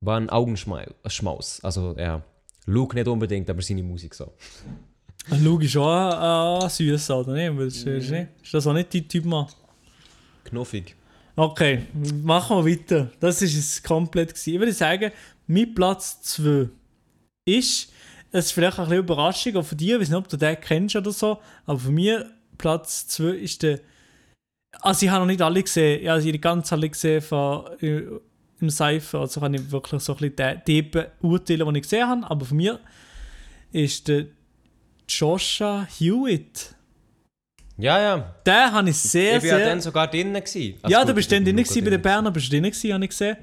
war 0.00 0.16
ein 0.16 0.30
Augenschmaus. 0.30 1.60
Also 1.62 1.94
ja, 1.98 2.22
Luke 2.66 2.94
nicht 2.94 3.08
unbedingt, 3.08 3.50
aber 3.50 3.60
seine 3.62 3.82
Musik 3.82 4.14
so. 4.14 4.32
Ist 5.28 5.76
auch 5.76 6.64
äh, 6.64 6.68
süß, 6.68 7.10
oder 7.10 7.32
nicht? 7.34 7.56
Weil 7.56 7.66
Ist, 7.66 7.86
ist, 7.86 8.10
nicht? 8.10 8.28
ist 8.42 8.54
das 8.54 8.66
auch 8.66 8.72
nicht 8.72 8.92
dein 8.92 9.08
Typ, 9.08 9.24
Mann? 9.24 9.46
Knuffig. 10.44 10.96
Okay, 11.36 11.86
machen 12.22 12.64
wir 12.64 12.72
weiter. 12.72 13.10
Das 13.20 13.40
ist 13.40 13.56
es 13.56 13.82
komplett. 13.82 14.30
Gewesen. 14.30 14.54
Ich 14.54 14.58
würde 14.58 14.72
sagen, 14.72 15.12
mein 15.46 15.74
Platz 15.74 16.20
2 16.22 16.68
ist, 17.44 17.92
es 18.32 18.46
ist 18.46 18.52
vielleicht 18.52 18.78
ein 18.78 18.84
bisschen 18.86 19.04
Überraschung, 19.04 19.56
auch 19.56 19.64
für 19.64 19.76
dich, 19.76 19.90
ich 19.90 20.00
weiß 20.00 20.08
nicht, 20.08 20.18
ob 20.18 20.28
du 20.28 20.36
den 20.36 20.60
kennst 20.60 20.96
oder 20.96 21.12
so, 21.12 21.38
aber 21.66 21.78
für 21.78 21.90
mich 21.90 22.18
Platz 22.58 23.06
2 23.08 23.24
ist 23.30 23.62
der. 23.62 23.80
Also, 24.80 25.06
ich 25.06 25.10
habe 25.10 25.20
noch 25.20 25.26
nicht 25.26 25.42
alle 25.42 25.62
gesehen, 25.62 26.08
also 26.08 26.26
ich 26.26 26.32
habe 26.32 26.40
ganz 26.40 26.72
alle 26.72 26.88
gesehen 26.88 27.20
von, 27.20 27.66
äh, 27.80 28.02
im 28.60 28.70
Cypher, 28.70 29.20
also 29.20 29.40
kann 29.40 29.54
ich 29.54 29.70
wirklich 29.70 30.02
so 30.02 30.14
ein 30.14 30.18
bisschen 30.18 30.62
die, 30.66 30.82
die 30.82 30.82
beurteilen, 31.20 31.72
die 31.72 31.78
ich 31.78 31.82
gesehen 31.82 32.06
habe, 32.06 32.30
aber 32.30 32.44
für 32.44 32.54
mich 32.54 32.72
ist 33.72 34.06
der 34.08 34.26
Joshua 35.10 35.86
Hewitt. 35.98 36.74
Ja, 37.76 38.00
ja. 38.00 38.34
Den 38.46 38.72
habe 38.72 38.90
ich 38.90 38.96
sehr, 38.98 39.38
ich 39.38 39.42
war 39.44 39.48
ja 39.50 39.56
sehr... 39.56 39.66
dann 39.66 39.80
sogar 39.80 40.06
drinnen. 40.08 40.36
Also 40.36 40.58
ja, 40.86 41.00
gut, 41.00 41.08
du 41.08 41.14
bist 41.14 41.32
ich 41.32 41.36
dann 41.38 41.44
bin 41.44 41.56
drin 41.56 41.64
Luke 41.64 41.68
gewesen, 41.68 41.84
bei 41.84 41.90
den 41.90 41.90
drinnen. 41.90 42.02
Berner, 42.02 42.30
bist 42.30 42.46
du 42.46 42.50
drin 42.50 42.62
gewesen, 42.64 42.92
habe 42.92 43.04
ich 43.04 43.10
gesehen. 43.10 43.36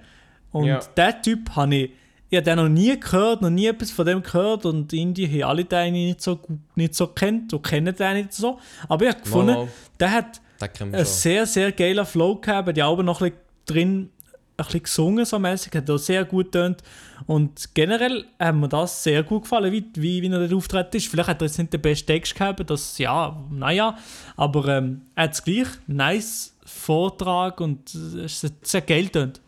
Und 0.52 0.66
Ja. 0.66 0.80
der 0.96 1.22
Typ 1.22 1.50
habe 1.56 1.76
ich, 1.76 1.92
ich 2.30 2.38
habe 2.38 2.44
den 2.46 2.56
noch 2.58 2.70
nie 2.70 3.00
gehört, 3.00 3.42
noch 3.42 3.50
nie 3.50 3.68
etwas 3.68 3.92
von 3.92 4.06
dem 4.06 4.22
gehört 4.22 4.66
und 4.66 4.94
Indie 4.94 5.28
haben 5.28 5.50
alle 5.50 5.66
den 5.66 5.94
nicht 5.94 6.22
so, 6.22 6.36
gut- 6.38 6.60
nicht 6.76 6.94
so 6.94 7.08
kennt 7.08 7.52
und 7.54 7.62
kennen 7.64 7.96
den 7.96 8.18
nicht 8.18 8.34
so. 8.34 8.60
Aber 8.88 9.06
ich 9.06 9.12
habe 9.14 9.24
gefunden, 9.24 9.54
mal. 9.54 9.68
der 10.00 10.12
hat 10.12 10.42
einen 10.80 11.06
sehr, 11.06 11.46
sehr 11.46 11.72
geiler 11.72 12.06
Flow 12.06 12.36
gehabt, 12.36 12.76
die 12.78 12.82
Alben 12.84 13.06
noch 13.06 13.22
ein 13.22 13.32
bisschen 13.32 13.42
drin 13.66 14.10
ein 14.58 14.66
bisschen 14.66 14.84
gesungen 14.84 15.26
so 15.26 15.38
mäßig, 15.38 15.74
hat 15.76 15.90
auch 15.90 15.98
sehr 15.98 16.26
gut 16.26 16.48
getönt. 16.48 16.82
Und 17.28 17.74
generell 17.76 18.26
hat 18.40 18.56
mir 18.56 18.68
das 18.68 19.04
sehr 19.04 19.24
gut 19.24 19.44
gefallen, 19.44 19.72
wie, 19.72 19.86
wie, 19.96 20.22
wie 20.22 20.28
er 20.28 20.40
dort 20.40 20.54
auftreten 20.54 20.98
ist. 20.98 21.08
Vielleicht 21.08 21.30
hat 21.30 21.42
er 21.42 21.48
jetzt 21.48 21.60
nicht 21.60 21.74
den 21.74 21.82
besten 21.82 22.08
Text 22.08 22.36
gehabt, 22.36 22.68
das 22.70 22.98
ja, 22.98 23.40
naja, 23.52 23.98
aber 24.36 24.68
ähm, 24.78 25.04
er 25.16 25.26
hat 25.26 25.34
es 25.34 25.44
gleich 25.44 25.68
nice 25.86 26.56
Vortrag 26.66 27.62
und 27.62 27.94
es 27.94 28.44
ist 28.44 28.66
sehr 28.66 28.82
geil 28.82 29.06
getönt. 29.06 29.42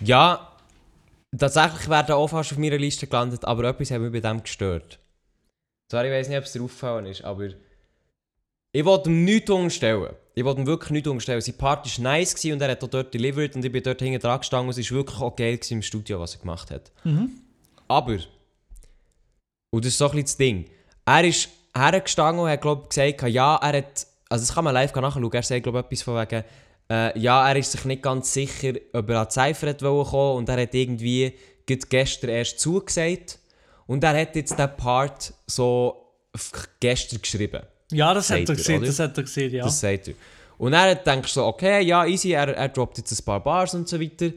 Ja, 0.00 0.52
tatsächlich 1.36 1.88
wäre 1.88 2.04
der 2.04 2.16
auch 2.16 2.28
fast 2.28 2.52
auf 2.52 2.58
meiner 2.58 2.78
Liste 2.78 3.06
gelandet, 3.06 3.44
aber 3.44 3.64
etwas 3.64 3.90
hat 3.90 4.00
mich 4.00 4.12
bei 4.12 4.20
dem 4.20 4.42
gestört. 4.42 4.98
Zwar, 5.88 6.04
ich 6.04 6.10
weiß 6.10 6.28
nicht, 6.28 6.38
ob 6.38 6.44
es 6.44 6.52
dir 6.52 6.62
aufgefallen 6.62 7.06
ist, 7.06 7.22
aber 7.22 7.48
ich 8.72 8.84
wollte 8.84 9.10
ihm 9.10 9.24
nichts 9.24 9.50
unterstellen. 9.50 10.14
Ich 10.34 10.44
wollte 10.44 10.60
ihm 10.60 10.66
wirklich 10.66 10.90
nichts 10.90 11.08
unterstellen. 11.08 11.40
Sein 11.42 11.58
Part 11.58 11.86
war 11.86 12.02
nice 12.04 12.34
gewesen 12.34 12.54
und 12.54 12.62
er 12.62 12.70
hat 12.70 12.82
auch 12.82 12.88
dort 12.88 13.12
delivered 13.12 13.54
und 13.54 13.64
ich 13.64 13.72
bin 13.72 13.82
dort 13.82 14.00
hinten 14.00 14.20
dran 14.20 14.38
gestanden 14.40 14.68
und 14.68 14.78
es 14.78 14.90
war 14.90 14.96
wirklich 14.98 15.20
auch 15.20 15.36
geil 15.36 15.58
im 15.68 15.82
Studio, 15.82 16.20
was 16.20 16.34
er 16.34 16.40
gemacht 16.40 16.70
hat. 16.70 16.90
Aber, 17.88 18.18
und 19.70 19.84
das 19.84 19.92
ist 19.92 19.98
so 19.98 20.06
ein 20.06 20.10
bisschen 20.12 20.24
das 20.24 20.36
Ding, 20.38 20.64
er 21.04 21.24
ist 21.24 21.48
hergestanden 21.76 22.44
und 22.44 22.50
hat, 22.50 22.62
glaube 22.62 22.88
gesagt, 22.88 23.22
ja, 23.30 23.56
er 23.56 23.78
hat, 23.78 24.06
also 24.28 24.42
das 24.46 24.54
kann 24.54 24.64
man 24.64 24.72
live 24.74 24.94
nachschauen, 24.94 25.32
er 25.32 25.42
sagt, 25.42 25.62
glaube 25.62 25.80
ich, 25.80 25.84
etwas 25.84 26.02
von 26.02 26.16
wegen, 26.16 26.44
äh, 26.90 27.18
ja, 27.18 27.48
er 27.48 27.56
ist 27.56 27.72
sich 27.72 27.84
nicht 27.84 28.02
ganz 28.02 28.32
sicher, 28.32 28.72
ob 28.92 29.10
er 29.10 29.20
an 29.20 29.26
die 29.28 29.32
Cypher 29.32 29.74
kommen 29.74 30.36
und 30.38 30.48
er 30.48 30.62
hat 30.62 30.74
irgendwie 30.74 31.34
gestern 31.66 32.30
erst 32.30 32.58
zugesagt 32.60 33.38
und 33.86 34.02
er 34.04 34.18
hat 34.20 34.36
jetzt 34.36 34.58
den 34.58 34.76
Part 34.76 35.34
so 35.46 36.14
gestern 36.80 37.20
geschrieben. 37.20 37.62
Ja, 37.92 38.14
das 38.14 38.30
hat 38.30 38.40
er 38.40 38.48
er, 38.48 38.54
gesehen, 38.54 38.78
oder? 38.78 38.86
das 38.86 38.98
hat 38.98 39.16
er 39.16 39.22
gesehen, 39.22 39.52
ja. 39.52 39.64
Das 39.64 39.80
sagt 39.80 40.08
er. 40.08 40.14
Und 40.58 40.72
er 40.72 40.94
denkst 40.94 41.34
du 41.34 41.40
so, 41.40 41.46
okay, 41.46 41.82
ja, 41.82 42.04
easy, 42.06 42.32
er, 42.32 42.56
er 42.56 42.68
droppt 42.68 42.98
jetzt 42.98 43.12
ein 43.12 43.24
paar 43.24 43.42
Bars 43.42 43.74
und 43.74 43.88
so 43.88 44.00
weiter. 44.00 44.30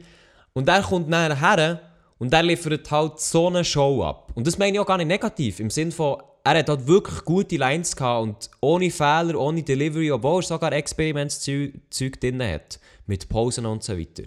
Und 0.52 0.68
er 0.68 0.82
kommt 0.82 1.08
nachher 1.08 1.38
her 1.40 1.80
und 2.18 2.32
er 2.32 2.42
liefert 2.42 2.90
halt 2.90 3.20
so 3.20 3.48
eine 3.48 3.64
Show 3.64 4.02
ab. 4.02 4.32
Und 4.34 4.46
das 4.46 4.58
meine 4.58 4.72
ich 4.72 4.80
auch 4.80 4.86
gar 4.86 4.96
nicht 4.96 5.06
negativ, 5.06 5.60
im 5.60 5.70
Sinne 5.70 5.92
von, 5.92 6.22
er 6.42 6.58
hat 6.58 6.68
halt 6.68 6.86
wirklich 6.86 7.24
gute 7.24 7.56
Lines 7.56 7.94
gehabt 7.94 8.22
und 8.22 8.50
ohne 8.60 8.90
Fehler, 8.90 9.38
ohne 9.38 9.62
Delivery, 9.62 10.10
obwohl 10.12 10.40
er 10.42 10.46
sogar 10.46 10.72
Experimentszeug 10.72 12.20
drin 12.20 12.42
hat. 12.42 12.78
Mit 13.06 13.28
Pausen 13.28 13.66
und 13.66 13.82
so 13.82 13.98
weiter. 13.98 14.24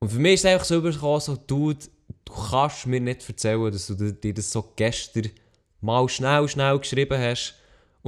Und 0.00 0.08
für 0.08 0.18
mich 0.18 0.34
ist 0.34 0.44
es 0.44 0.52
einfach 0.52 0.64
so 0.64 0.76
übergekommen, 0.76 1.20
so, 1.20 1.36
Dude, 1.36 1.86
du 2.24 2.32
kannst 2.32 2.86
mir 2.86 3.00
nicht 3.00 3.28
erzählen, 3.28 3.70
dass 3.70 3.86
du 3.88 4.12
dir 4.12 4.34
das 4.34 4.50
so 4.50 4.72
gestern 4.76 5.30
mal 5.80 6.08
schnell, 6.08 6.48
schnell 6.48 6.78
geschrieben 6.78 7.18
hast 7.20 7.54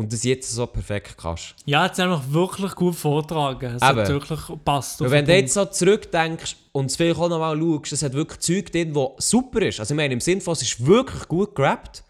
und 0.01 0.11
das 0.15 0.25
jetzt 0.25 0.51
so 0.51 0.67
perfekt 0.67 1.15
kannst. 1.19 1.55
Ja, 1.67 1.87
es 1.87 1.99
nämlich 1.99 2.33
wirklich 2.33 2.75
gut 2.75 2.95
vortragen. 2.95 3.75
Es 3.75 3.83
Eben. 3.83 4.01
hat 4.01 4.09
wirklich 4.09 4.49
auf 4.49 4.99
wenn 4.99 5.27
du 5.27 5.37
jetzt 5.37 5.53
so 5.53 5.67
zurückdenkst 5.67 6.57
und 6.73 6.87
es 6.87 6.97
vielleicht 6.97 7.21
auch 7.21 7.29
nochmal 7.29 7.55
schaust, 7.59 7.93
es 7.93 8.03
hat 8.03 8.15
wirklich 8.15 8.41
Zeug 8.41 8.73
drin, 8.73 8.95
das 8.95 9.29
super 9.29 9.61
ist. 9.61 9.79
Also 9.79 9.93
ich 9.93 9.97
meine, 9.97 10.15
im 10.15 10.21
Sinne 10.21 10.41
von, 10.41 10.55
es 10.55 10.63
ist 10.63 10.87
wirklich 10.87 11.29
gut 11.29 11.55
gerappt, 11.55 12.03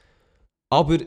aber 0.70 0.98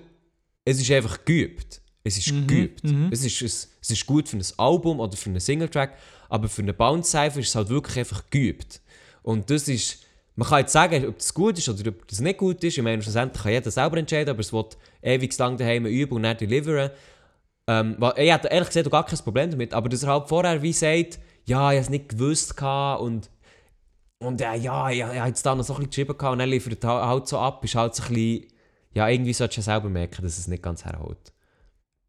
es 0.66 0.82
ist 0.82 0.92
einfach 0.92 1.24
geübt. 1.24 1.80
Es 2.04 2.18
ist 2.18 2.34
geübt. 2.50 2.84
Es, 3.12 3.24
ist, 3.24 3.42
es, 3.42 3.72
es 3.82 3.90
ist 3.90 4.06
gut 4.06 4.28
für 4.28 4.36
ein 4.36 4.46
Album 4.58 5.00
oder 5.00 5.16
für 5.16 5.30
einen 5.30 5.40
Singletrack, 5.40 5.98
aber 6.28 6.50
für 6.50 6.64
eine 6.64 6.74
Bounce-Cypher 6.74 7.40
ist 7.40 7.48
es 7.48 7.56
halt 7.56 7.70
wirklich 7.70 7.98
einfach 8.00 8.30
geübt. 8.30 8.82
Und 9.22 9.50
das 9.50 9.70
ist, 9.70 10.00
man 10.36 10.48
kann 10.48 10.60
jetzt 10.60 10.74
sagen, 10.74 11.08
ob 11.08 11.18
das 11.18 11.34
gut 11.34 11.58
ist 11.58 11.70
oder 11.70 11.90
ob 11.90 12.08
das 12.08 12.20
nicht 12.20 12.38
gut 12.38 12.64
ist. 12.64 12.78
Ich 12.78 12.84
meine, 12.84 13.02
schlussendlich 13.02 13.44
kann 13.44 13.52
jeder 13.52 13.72
selber 13.72 13.98
entscheiden, 13.98 14.32
aber 14.32 14.40
es 14.40 14.52
wird 14.52 14.78
ewig 15.02 15.38
lang 15.38 15.58
daheim 15.58 15.86
üben 15.86 16.16
und 16.16 16.24
dann 16.24 16.38
deliveren. 16.38 16.90
Ähm, 17.68 17.98
ich 18.18 18.32
hatte 18.32 18.48
ehrlich 18.48 18.70
gesagt 18.70 18.88
auch 18.88 18.92
gar 18.92 19.06
kein 19.06 19.20
Problem 19.20 19.52
damit, 19.52 19.74
aber 19.74 19.90
dass 19.90 20.04
er 20.04 20.10
halt 20.10 20.30
vorher 20.30 20.62
wie 20.62 20.74
sagt, 20.74 21.20
ja, 21.46 21.72
ich 21.72 21.78
habe 21.78 21.78
es 21.78 21.90
nicht 21.90 22.10
gewusst 22.10 22.62
und, 22.62 23.30
und 24.20 24.42
äh, 24.42 24.56
ja, 24.56 24.90
ich, 24.90 24.98
ich 24.98 25.04
habe 25.04 25.28
jetzt 25.28 25.46
da 25.46 25.56
noch 25.56 25.64
so 25.64 25.74
ein 25.76 25.88
bisschen 25.88 26.08
geschrieben 26.08 26.32
und 26.32 26.40
dann 26.40 26.50
liefert 26.50 26.84
er 26.84 27.08
halt 27.08 27.28
so 27.28 27.38
ab, 27.38 27.64
ist 27.64 27.76
halt 27.76 27.96
so 27.96 28.04
ein 28.04 28.10
bisschen, 28.10 28.48
ja, 28.94 29.08
irgendwie 29.08 29.34
solltest 29.34 29.58
du 29.58 29.62
ja 29.62 29.76
selber 29.76 29.90
merken, 29.90 30.24
dass 30.24 30.38
es 30.38 30.48
nicht 30.48 30.64
ganz 30.64 30.84
herholt. 30.84 31.32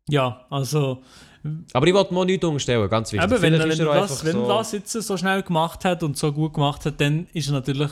Ja, 0.09 0.47
also, 0.51 1.03
Aber 1.73 1.87
ich 1.87 1.95
wollte 1.95 2.15
auch 2.15 2.25
nichts 2.25 2.45
unterstellen, 2.45 2.89
ganz 2.89 3.13
wichtig. 3.13 3.31
eben, 3.31 3.43
wenn, 3.43 3.55
er, 3.55 3.61
wenn, 3.61 3.87
er 3.87 3.95
das, 3.95 4.25
wenn 4.25 4.37
er 4.37 4.49
das 4.49 4.73
jetzt 4.73 4.93
so 4.93 5.17
schnell 5.17 5.43
gemacht 5.43 5.85
hat 5.85 6.03
und 6.03 6.17
so 6.17 6.33
gut 6.33 6.55
gemacht 6.55 6.85
hat, 6.85 7.01
dann 7.01 7.27
ist 7.33 7.49
er 7.49 7.55
natürlich 7.55 7.91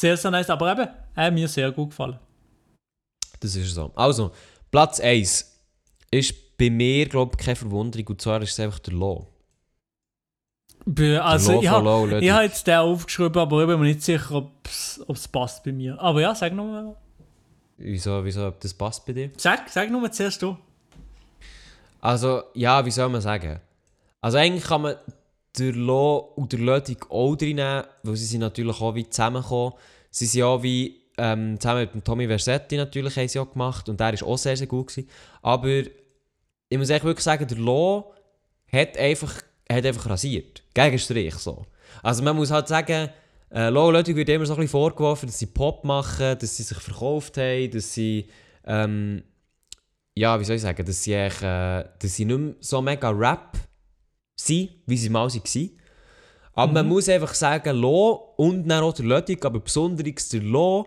sehr, 0.00 0.16
sehr 0.16 0.30
nice. 0.30 0.50
Aber 0.50 0.72
eben, 0.72 0.88
hat 1.14 1.32
mir 1.32 1.48
sehr 1.48 1.70
gut 1.72 1.90
gefallen. 1.90 2.18
Das 3.40 3.54
ist 3.54 3.74
so. 3.74 3.92
Also, 3.94 4.32
Platz 4.70 5.00
1 5.00 5.60
ist 6.10 6.56
bei 6.56 6.70
mir, 6.70 7.08
glaube 7.08 7.36
ich, 7.38 7.44
keine 7.44 7.56
Verwunderung, 7.56 8.08
und 8.08 8.20
zwar 8.20 8.40
ist 8.42 8.52
es 8.52 8.60
einfach 8.60 8.78
der 8.78 8.94
Law. 8.94 9.26
Also, 11.20 11.60
ich 11.60 11.68
habe 11.68 11.84
habe 11.90 12.44
jetzt 12.44 12.66
den 12.66 12.76
aufgeschrieben, 12.76 13.42
aber 13.42 13.62
ich 13.62 13.66
bin 13.66 13.80
mir 13.80 13.86
nicht 13.86 14.02
sicher, 14.02 14.36
ob 14.36 14.52
es 14.66 15.28
passt 15.28 15.64
bei 15.64 15.72
mir. 15.72 16.00
Aber 16.00 16.20
ja, 16.20 16.34
sag 16.34 16.52
nochmal. 16.52 16.96
Wieso, 17.76 18.24
wieso, 18.24 18.46
ob 18.46 18.60
das 18.60 18.72
passt 18.72 19.04
bei 19.04 19.12
dir? 19.12 19.30
Sag, 19.36 19.68
sag 19.68 19.90
nur 19.90 20.10
zuerst 20.12 20.40
du. 20.40 20.56
Also, 22.00 22.44
ja, 22.54 22.84
wie 22.86 22.90
soll 22.90 23.08
man 23.08 23.20
sagen? 23.20 23.60
Also 24.20 24.38
eigentlich 24.38 24.64
kann 24.64 24.82
man 24.82 24.96
der 25.58 25.72
Lo 25.72 26.32
und 26.36 26.52
der 26.52 26.60
Ludwig 26.60 27.10
auch 27.10 27.36
reinnehmen, 27.40 27.84
weil 28.02 28.16
sie 28.16 28.24
sind 28.24 28.40
natürlich 28.40 28.80
auch 28.80 28.94
wie 28.94 29.08
zusammengekommen. 29.08 29.74
Sie 30.10 30.26
sind 30.26 30.42
auch 30.42 30.62
wie 30.62 31.00
ähm, 31.18 31.58
zusammen 31.58 31.80
mit 31.80 31.94
dem 31.94 32.04
Tommy 32.04 32.26
Versetti 32.26 32.76
natürlich 32.76 33.16
haben 33.16 33.28
sie 33.28 33.44
gemacht 33.44 33.88
und 33.88 33.98
der 33.98 34.12
ist 34.12 34.22
auch 34.22 34.36
sehr, 34.36 34.56
sehr 34.56 34.66
gut 34.66 34.88
gewesen. 34.88 35.08
Aber 35.42 35.82
ich 36.68 36.78
muss 36.78 36.90
echt 36.90 37.04
wirklich 37.04 37.24
sagen, 37.24 37.46
der 37.46 37.58
Lo 37.58 38.12
hat 38.70 38.96
einfach, 38.98 39.34
hat 39.70 39.86
einfach 39.86 40.10
rasiert. 40.10 40.62
Gegen 40.74 40.98
Strich 40.98 41.34
so. 41.36 41.64
Also 42.02 42.22
man 42.22 42.36
muss 42.36 42.50
halt 42.50 42.68
sagen, 42.68 43.08
äh, 43.50 43.68
Lo 43.68 43.90
Ludwig 43.90 44.16
wird 44.16 44.28
immer 44.28 44.44
so 44.44 44.54
ein 44.54 44.56
bisschen 44.56 44.70
vorgeworfen, 44.70 45.26
dass 45.26 45.38
sie 45.38 45.46
Pop 45.46 45.84
machen, 45.84 46.38
dass 46.38 46.56
sie 46.56 46.62
sich 46.62 46.78
verkauft 46.78 47.38
haben, 47.38 47.70
dass 47.70 47.94
sie 47.94 48.26
ähm, 48.64 49.22
ja, 50.16 50.40
wie 50.40 50.44
soll 50.44 50.56
ich 50.56 50.62
sagen, 50.62 50.84
dass 50.84 51.02
sie, 51.02 51.14
eigentlich, 51.14 51.42
äh, 51.42 51.84
sie 52.02 52.24
nicht 52.24 52.38
mehr 52.38 52.54
so 52.60 52.80
mega 52.80 53.10
Rap 53.10 53.58
sind, 54.36 54.70
wie 54.86 54.96
sie 54.96 55.08
mal 55.08 55.28
waren. 55.28 55.70
Aber 56.54 56.72
man 56.72 56.88
muss 56.88 57.08
einfach 57.08 57.34
sagen, 57.34 57.76
Lo 57.76 58.32
und 58.36 58.68
dann 58.68 58.82
auch 58.84 58.92
der 58.94 59.04
Ludwig, 59.04 59.44
aber 59.44 59.60
besonders 59.60 60.28
der 60.28 60.42
Lo, 60.42 60.86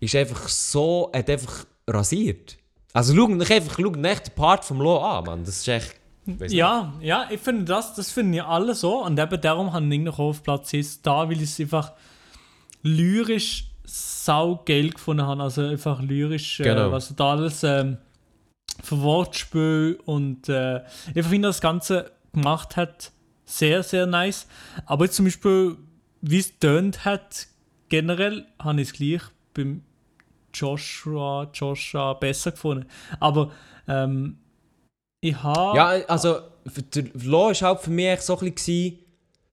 ist 0.00 0.14
einfach 0.14 0.48
so, 0.48 1.10
hat 1.14 1.28
einfach 1.30 1.64
rasiert. 1.88 2.56
Also 2.92 3.14
schau 3.14 3.26
dich 3.26 3.50
einfach, 3.50 3.78
schau 3.80 3.90
nicht 3.90 4.26
den 4.26 4.34
Part 4.34 4.64
vom 4.64 4.80
Lo 4.80 4.98
an, 4.98 5.24
Mann. 5.24 5.44
Das 5.44 5.56
ist 5.56 5.68
echt... 5.68 5.94
nicht. 6.24 6.52
Ja, 6.52 6.92
ja, 7.00 7.26
ich 7.30 7.40
finde 7.40 7.64
das, 7.64 7.94
das 7.94 8.10
finden 8.12 8.34
ja 8.34 8.46
alle 8.46 8.74
so. 8.74 9.02
Und 9.04 9.18
eben 9.18 9.40
darum 9.40 9.72
habe 9.72 9.92
ich 9.92 10.00
noch 10.00 10.18
auf 10.18 10.42
Platz 10.42 10.72
1 10.72 11.02
da, 11.02 11.28
weil 11.28 11.36
ich 11.36 11.42
es 11.50 11.60
einfach 11.60 11.92
lyrisch 12.82 13.70
saugeil 13.84 14.90
gefunden 14.90 15.24
habe. 15.26 15.42
Also 15.42 15.62
einfach 15.62 16.00
lyrisch, 16.00 16.58
Genau. 16.58 16.88
äh, 16.88 16.92
was 16.92 17.14
da 17.14 17.32
alles 17.32 17.64
ähm, 17.64 17.98
für 18.82 19.00
Wortspiel 19.02 19.98
und 20.04 20.48
äh, 20.48 20.82
ich 21.14 21.26
finde 21.26 21.48
das 21.48 21.60
Ganze 21.60 22.12
gemacht 22.40 22.76
hat, 22.76 23.12
sehr, 23.44 23.82
sehr 23.82 24.06
nice. 24.06 24.46
Aber 24.86 25.04
jetzt 25.04 25.16
zum 25.16 25.24
Beispiel, 25.24 25.76
wie 26.20 26.38
es 26.38 26.58
tönt 26.58 27.04
hat, 27.04 27.46
generell 27.88 28.46
habe 28.58 28.80
ich 28.80 28.88
es 28.88 28.94
gleich 28.94 29.22
beim 29.54 29.82
Joshua, 30.52 31.50
Joshua 31.52 32.14
besser 32.14 32.52
gefunden. 32.52 32.86
Aber 33.20 33.52
ähm, 33.86 34.38
ich 35.20 35.42
habe... 35.42 35.76
Ja, 35.76 35.86
also, 36.08 36.40
für 36.66 36.82
der 36.82 37.04
Lo 37.24 37.50
ist 37.50 37.62
halt 37.62 37.80
für 37.80 37.90
mich 37.90 38.20
so 38.20 38.38
ein 38.38 38.52
bisschen... 38.52 38.98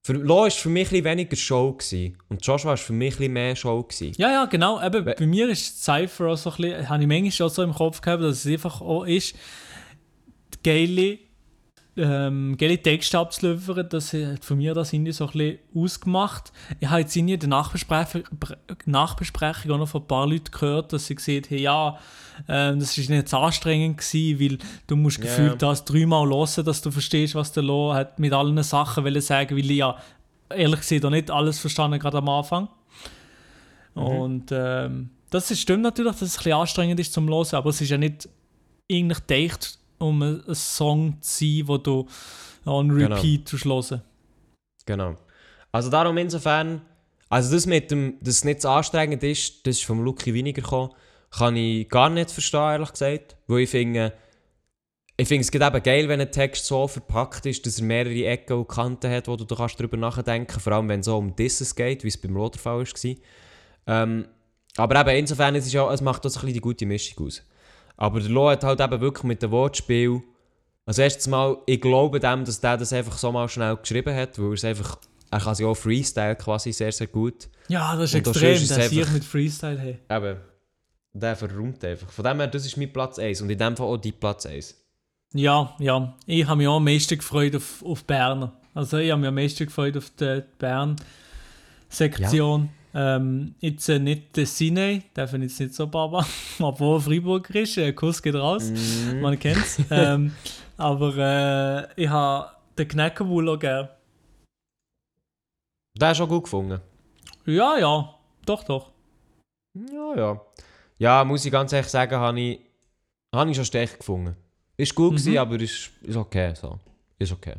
Für 0.03 0.13
Lo 0.13 0.43
war 0.43 0.51
für 0.51 0.69
mich 0.69 0.91
ein 0.91 1.03
weniger 1.03 1.35
Show. 1.35 1.73
Gewesen. 1.73 2.17
Und 2.29 2.45
Joshua 2.45 2.71
war 2.71 2.77
für 2.77 2.93
mich 2.93 3.19
ein 3.19 3.33
mehr 3.33 3.55
Show. 3.55 3.81
Gewesen. 3.81 4.13
Ja, 4.17 4.31
ja, 4.31 4.45
genau. 4.45 4.79
Eben, 4.85 5.05
We- 5.05 5.15
bei 5.17 5.25
mir 5.25 5.49
ist 5.49 5.83
Cypher 5.83 6.27
auch 6.27 6.37
so 6.37 6.51
ein 6.51 6.57
bisschen, 6.57 6.89
habe 6.89 7.01
ich 7.01 7.07
manchmal 7.07 7.47
auch 7.47 7.51
so 7.51 7.63
im 7.63 7.73
Kopf 7.73 8.01
gehabt, 8.01 8.21
dass 8.21 8.45
es 8.45 8.51
einfach 8.51 8.81
auch 8.81 9.03
ist, 9.05 9.35
geile, 10.63 11.17
ähm, 11.97 12.55
geile 12.57 12.77
Texte 12.77 13.17
abzuliefern. 13.17 13.87
Das 13.89 14.13
hat 14.13 14.43
von 14.43 14.57
mir 14.57 14.73
das 14.73 14.91
irgendwie 14.91 15.11
so 15.13 15.25
ein 15.27 15.31
bisschen 15.31 15.59
ausgemacht. 15.75 16.51
Ich 16.79 16.89
habe 16.89 17.01
jetzt 17.01 17.15
in 17.15 17.27
der 17.27 17.49
Nachbesprechung, 17.49 18.23
Nachbesprechung 18.85 19.71
auch 19.71 19.77
noch 19.77 19.87
von 19.87 20.01
ein 20.01 20.07
paar 20.07 20.27
Leuten 20.27 20.51
gehört, 20.51 20.91
dass 20.93 21.07
sie 21.07 21.15
gesehen 21.15 21.43
haben, 21.45 21.57
ja, 21.57 21.99
ähm, 22.49 22.79
das 22.79 22.97
ist 22.97 23.09
nicht 23.09 23.29
zu 23.29 23.37
anstrengend 23.37 23.97
gewesen, 23.97 24.39
weil 24.39 24.57
du 24.87 24.95
musst 24.95 25.17
Ja. 25.19 25.23
gefühlt 25.23 25.61
das 25.61 25.85
dreimal 25.85 26.27
hören, 26.27 26.65
dass 26.65 26.81
du 26.81 26.91
verstehst, 26.91 27.35
was 27.35 27.53
der 27.53 27.63
Lo 27.63 27.93
hat 27.93 28.19
mit 28.19 28.33
allen 28.33 28.61
Sachen 28.63 29.03
wollen 29.05 29.21
sagen, 29.21 29.55
weil 29.55 29.71
ich 29.71 29.77
ja 29.77 29.97
ehrlich 30.49 30.81
gesagt 30.81 31.05
auch 31.05 31.09
nicht 31.09 31.31
alles 31.31 31.59
verstanden 31.59 31.99
gerade 31.99 32.17
am 32.17 32.29
Anfang. 32.29 32.67
Und 33.93 34.51
ähm, 34.51 35.09
das 35.29 35.49
ist, 35.51 35.61
stimmt 35.61 35.83
natürlich, 35.83 36.11
dass 36.11 36.21
es 36.21 36.35
ein 36.35 36.37
bisschen 36.39 36.53
anstrengend 36.53 36.99
ist 36.99 37.13
zum 37.13 37.29
Hören, 37.29 37.55
aber 37.55 37.69
es 37.69 37.79
ist 37.79 37.89
ja 37.89 37.97
nicht 37.97 38.27
eigentlich 38.91 39.25
gedacht, 39.25 39.79
um 39.97 40.21
ein, 40.21 40.43
ein 40.47 40.55
Song 40.55 41.21
zu 41.21 41.45
sein, 41.45 41.67
wo 41.67 41.77
du 41.77 42.07
on 42.65 42.89
Genau. 42.89 43.15
repeat 43.15 43.51
genau. 43.51 43.81
hören 43.81 44.01
Genau. 44.85 45.15
Also 45.71 45.89
darum 45.89 46.17
insofern... 46.17 46.81
Also 47.27 47.53
das 47.53 47.65
mit 47.65 47.89
dem, 47.89 48.17
dass 48.21 48.35
es 48.35 48.43
nicht 48.43 48.61
so 48.61 48.69
anstrengend 48.69 49.23
ist, 49.23 49.65
das 49.65 49.77
ist 49.77 49.85
vom 49.85 50.03
Lucky 50.03 50.33
weniger 50.33 50.61
gekommen, 50.61 50.91
kann 51.31 51.55
ich 51.55 51.89
gar 51.89 52.09
nicht 52.09 52.29
verstehen, 52.29 52.59
ehrlich 52.59 52.91
gesagt. 52.91 53.37
Weil 53.47 53.61
ich 53.61 53.69
finde... 53.69 54.13
Ich 55.17 55.29
finde 55.29 55.41
es 55.43 55.51
geht 55.51 55.61
eben 55.61 55.83
geil, 55.83 56.09
wenn 56.09 56.19
ein 56.19 56.31
Text 56.31 56.65
so 56.65 56.89
verpackt 56.89 57.45
ist, 57.45 57.65
dass 57.65 57.79
er 57.79 57.85
mehrere 57.85 58.25
Ecken 58.25 58.57
und 58.57 58.67
Kanten 58.67 59.09
hat, 59.09 59.29
wo 59.29 59.37
du 59.37 59.45
kannst 59.45 59.79
drüber 59.79 59.95
nachdenken 59.95 60.47
kannst. 60.47 60.63
Vor 60.63 60.73
allem, 60.73 60.89
wenn 60.89 60.99
es 60.99 61.05
so 61.05 61.17
um 61.17 61.33
Disses 61.33 61.73
geht, 61.73 62.03
wie 62.03 62.09
es 62.09 62.17
beim 62.17 62.33
Loderfall 62.33 62.85
war. 62.85 63.15
Ähm, 63.87 64.27
aber 64.75 64.99
eben 64.99 65.17
insofern, 65.19 65.55
es, 65.55 65.67
ist 65.67 65.73
ja, 65.73 65.89
es 65.93 66.01
macht 66.01 66.23
so 66.23 66.27
ein 66.29 66.33
bisschen 66.33 66.53
die 66.53 66.59
gute 66.59 66.85
Mischung 66.85 67.27
aus. 67.27 67.41
Aber 67.97 68.19
der 68.19 68.29
Lo 68.29 68.49
hat 68.49 68.63
halt 68.63 68.79
eben 68.81 69.01
wirklich 69.01 69.23
mit 69.23 69.41
dem 69.41 69.49
Wortspiel... 69.51 70.21
Also 70.87 71.01
erstens 71.01 71.25
mal, 71.27 71.57
ich 71.65 71.81
glaube 71.81 72.19
dem, 72.19 72.45
dass 72.45 72.61
der 72.61 72.77
das 72.77 72.93
einfach 72.93 73.17
so 73.17 73.31
mal 73.31 73.49
schnell 73.49 73.75
geschrieben 73.77 74.15
hat, 74.15 74.37
weil 74.37 74.49
er 74.49 74.53
es 74.53 74.63
einfach... 74.65 74.97
Er 75.31 75.39
kann 75.39 75.55
sich 75.55 75.65
auch 75.65 75.73
Freestyle 75.73 76.35
quasi 76.35 76.71
sehr, 76.71 76.91
sehr 76.91 77.07
gut. 77.07 77.49
Ja, 77.67 77.95
das 77.95 78.13
ist 78.13 78.27
Und 78.27 78.27
extrem, 78.27 78.53
es 78.53 78.67
dass 78.67 78.91
ich 78.91 78.99
einfach- 78.99 79.13
mit 79.13 79.25
Freestyle 79.25 79.79
hey. 79.79 79.97
Eben, 80.09 80.37
der 81.13 81.35
verräumt 81.35 81.83
einfach. 81.83 82.11
Von 82.11 82.23
dem 82.25 82.37
her, 82.37 82.45
das 82.47 82.65
ist 82.67 82.77
mein 82.77 82.93
Platz 82.93 83.17
1 83.17 83.41
und 83.41 83.49
in 83.49 83.57
dem 83.57 83.75
Fall 83.75 83.87
auch 83.87 83.97
dein 83.97 84.13
Platz 84.13 84.45
1. 84.45 84.75
Ja, 85.33 85.75
ja. 85.79 86.13
Ich 86.27 86.45
habe 86.45 86.57
mich 86.57 86.67
auch 86.67 86.75
am 86.77 86.83
meisten 86.83 87.17
gefreut 87.17 87.55
auf, 87.55 87.83
auf 87.83 88.03
Berner. 88.05 88.53
Also 88.75 88.97
ich 88.99 89.09
habe 89.09 89.19
mich 89.21 89.27
am 89.29 89.35
meisten 89.35 89.65
gefreut 89.65 89.97
auf 89.97 90.11
die 90.11 90.43
Bern-Sektion. 90.59 92.69
Ähm, 92.97 93.55
jetzt 93.59 93.89
äh, 93.89 93.99
nicht 93.99 94.37
der 94.37 94.45
Sine, 94.45 94.91
ich 94.93 95.03
jetzt 95.15 95.59
nicht 95.59 95.73
so 95.75 95.85
Baba, 95.87 96.25
obwohl 96.59 96.97
er 96.97 97.01
Freiburger 97.01 97.55
ist, 97.59 97.77
äh, 97.77 97.91
Kuss 97.91 98.21
geht 98.21 98.35
raus, 98.35 98.71
Mhm. 98.71 99.19
man 99.19 99.37
kennt 99.37 99.57
es. 99.57 99.79
ähm, 99.91 100.33
aber 100.77 101.17
äh, 101.97 102.01
ich 102.01 102.07
habe 102.07 102.51
den 102.77 102.87
Knäckerwohl 102.87 103.49
auch 103.49 103.59
gern. 103.59 103.89
Der 105.97 106.11
ist 106.11 106.21
auch 106.21 106.27
gut 106.29 106.43
gefunden. 106.45 106.79
Ja, 107.45 107.77
ja, 107.77 108.15
doch, 108.45 108.63
doch. 108.63 108.91
Ja, 109.73 110.15
ja. 110.15 110.41
Ja, 110.97 111.23
muss 111.25 111.45
ich 111.45 111.51
ganz 111.51 111.73
ehrlich 111.73 111.89
sagen, 111.91 112.15
habe 112.15 112.39
ich, 112.39 112.59
habe 113.33 113.49
ich 113.51 113.55
schon 113.57 113.65
stech 113.65 113.97
gefunden. 113.97 114.35
Ist 114.77 114.95
gut 114.95 115.11
Mhm. 115.11 115.17
gewesen, 115.17 115.37
aber 115.37 115.59
ist, 115.59 115.89
ist 116.01 116.15
okay. 116.15 116.53
So. 116.55 116.79
Ist 117.19 117.31
okay. 117.33 117.55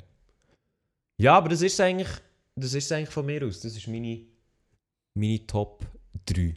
Ja, 1.19 1.37
aber 1.37 1.51
das 1.51 1.63
ist 1.63 1.79
eigentlich, 1.81 2.09
das 2.55 2.73
ist 2.75 2.91
eigentlich 2.93 3.11
von 3.11 3.25
mir 3.27 3.45
aus. 3.47 3.61
Das 3.61 3.77
ist 3.77 3.87
meine, 3.89 4.21
meine 5.17 5.47
Top 5.47 5.85
3. 6.27 6.55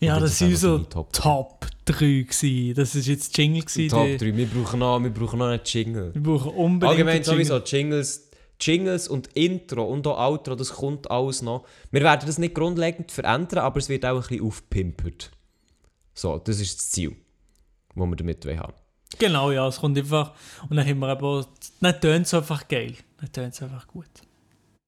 Ja, 0.00 0.18
das 0.18 0.40
war 0.40 0.48
unser 0.48 0.72
meine 0.72 0.88
Top 0.88 1.12
Top 1.12 1.66
3 1.84 1.96
gewesen. 2.22 2.74
Das 2.74 2.94
ist 2.94 3.06
jetzt 3.06 3.36
Jingle 3.36 3.62
gewesen. 3.62 3.88
Top 3.90 4.04
der- 4.06 4.18
3. 4.18 4.36
Wir 4.36 4.46
brauchen 4.46 4.78
noch, 4.80 5.00
wir 5.02 5.10
brauchen 5.10 5.38
noch 5.38 5.46
einen 5.48 5.60
Jingle. 5.64 6.14
Wir 6.14 6.22
brauchen 6.22 6.52
unbedingt 6.52 6.90
Allgemein 6.90 7.24
sowieso 7.24 7.58
Jingles, 7.58 8.30
Jingles 8.60 9.08
und 9.08 9.28
Intro 9.28 9.84
und 9.84 10.06
auch 10.06 10.18
Outro, 10.18 10.54
das 10.54 10.72
kommt 10.72 11.10
alles 11.10 11.42
noch. 11.42 11.66
Wir 11.90 12.02
werden 12.02 12.26
das 12.26 12.38
nicht 12.38 12.54
grundlegend 12.54 13.10
verändern, 13.10 13.60
aber 13.64 13.78
es 13.78 13.88
wird 13.88 14.04
auch 14.06 14.16
ein 14.16 14.20
bisschen 14.28 14.44
aufpimpert. 14.46 15.30
So, 16.14 16.38
das 16.38 16.60
ist 16.60 16.78
das 16.78 16.90
Ziel, 16.90 17.16
das 17.94 18.06
wir 18.06 18.16
damit 18.16 18.44
haben. 18.46 18.74
Genau, 19.18 19.50
ja, 19.50 19.66
es 19.66 19.78
kommt 19.78 19.98
einfach. 19.98 20.34
Und 20.68 20.76
dann 20.76 20.86
haben 20.86 20.98
wir 21.00 21.08
aber. 21.08 21.46
Dann 21.80 22.00
tönt 22.00 22.26
es 22.26 22.34
einfach 22.34 22.68
geil. 22.68 22.94
Dann 23.18 23.32
tönt 23.32 23.54
es 23.54 23.62
einfach 23.62 23.86
gut. 23.88 24.06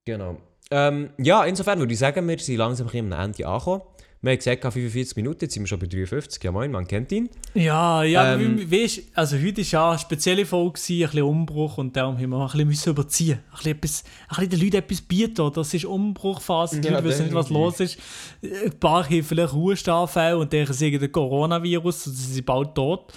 Genau. 0.05 0.37
Ähm, 0.71 1.09
ja, 1.17 1.43
insofern 1.45 1.79
würde 1.79 1.93
ich 1.93 1.99
sagen, 1.99 2.27
wir 2.27 2.39
sind 2.39 2.57
langsam 2.57 2.87
ein 2.91 3.13
am 3.13 3.25
Ende 3.25 3.47
angekommen. 3.47 3.81
Wir 4.21 4.31
haben 4.31 4.37
gesagt, 4.37 4.61
45 4.63 5.17
Minuten, 5.17 5.39
jetzt 5.41 5.53
sind 5.53 5.63
wir 5.63 5.67
schon 5.67 5.79
bei 5.79 5.85
53. 5.85 6.41
Ja, 6.41 6.53
moin, 6.53 6.71
man 6.71 6.87
kennt 6.87 7.11
ihn. 7.11 7.29
Ja, 7.53 8.03
ja, 8.03 8.35
Ähm, 8.35 8.71
weißt, 8.71 9.01
also 9.15 9.35
heute 9.35 9.57
war 9.57 9.65
ja 9.65 9.89
eine 9.89 9.99
spezielle 9.99 10.45
Folge, 10.45 10.79
ein 10.79 11.01
bisschen 11.01 11.23
Umbruch 11.23 11.77
und 11.77 11.93
darum 11.97 12.17
haben 12.17 12.29
wir 12.29 12.39
ein 12.39 12.45
bisschen 12.45 12.67
müssen 12.69 12.89
überziehen. 12.91 13.39
Ein 13.51 13.57
bisschen, 13.57 13.71
etwas, 13.73 14.03
ein 14.05 14.27
bisschen 14.29 14.49
den 14.51 14.59
Leuten 14.61 14.75
etwas 14.77 15.01
bieten. 15.01 15.51
Das 15.53 15.73
ist 15.73 15.83
Umbruchphase, 15.83 16.79
die 16.79 16.87
Ja, 16.87 16.93
Leute 16.93 17.03
wissen 17.03 17.25
nicht, 17.25 17.35
was 17.35 17.49
los 17.49 17.81
ist. 17.81 17.99
Ein 18.41 18.79
paar 18.79 19.03
haben 19.03 19.23
vielleicht 19.23 19.53
Ruhestanfälle 19.53 20.37
und 20.37 20.53
denken, 20.53 20.71
sie 20.71 20.97
den 20.97 21.11
Coronavirus 21.11 22.07
und 22.07 22.13
sie 22.13 22.33
sind 22.35 22.45
bald 22.45 22.73
tot. 22.75 23.11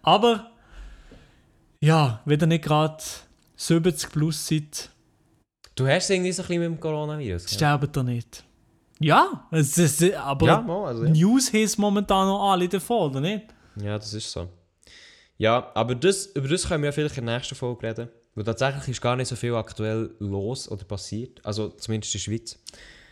Aber 0.00 0.52
ja, 1.80 2.22
wenn 2.24 2.40
ihr 2.40 2.46
nicht 2.46 2.64
gerade 2.64 3.02
70 3.56 4.10
plus 4.10 4.46
seid, 4.46 4.90
Du 5.76 5.86
hast 5.86 6.10
irgendwie 6.10 6.32
so 6.32 6.42
ein 6.42 6.48
bisschen 6.48 6.62
mit 6.62 6.70
dem 6.70 6.80
Coronavirus. 6.80 7.52
Sterbt 7.52 7.96
ihr 7.96 8.02
nicht. 8.02 8.42
Ja, 8.98 9.46
es 9.50 9.76
ist, 9.76 10.02
aber 10.14 10.46
ja, 10.46 10.60
mal, 10.62 10.86
also, 10.86 11.04
ja. 11.04 11.10
News 11.10 11.52
haben 11.52 11.70
momentan 11.76 12.26
noch 12.26 12.50
alle 12.50 12.66
davon, 12.66 13.10
oder 13.10 13.20
nicht? 13.20 13.44
ja, 13.76 13.98
das 13.98 14.14
ist 14.14 14.32
so. 14.32 14.48
Ja, 15.36 15.70
aber 15.74 15.94
das, 15.94 16.26
über 16.34 16.48
das 16.48 16.66
können 16.66 16.82
wir 16.82 16.88
ja 16.88 16.92
vielleicht 16.92 17.18
in 17.18 17.26
der 17.26 17.36
nächsten 17.36 17.54
Folge 17.54 17.86
reden. 17.86 18.08
Weil 18.34 18.44
tatsächlich 18.44 18.88
ist 18.88 19.00
gar 19.02 19.16
nicht 19.16 19.28
so 19.28 19.36
viel 19.36 19.54
aktuell 19.54 20.10
los 20.18 20.70
oder 20.70 20.84
passiert. 20.84 21.44
Also 21.44 21.68
zumindest 21.68 22.14
in 22.14 22.18
der 22.18 22.24
Schweiz. 22.24 22.58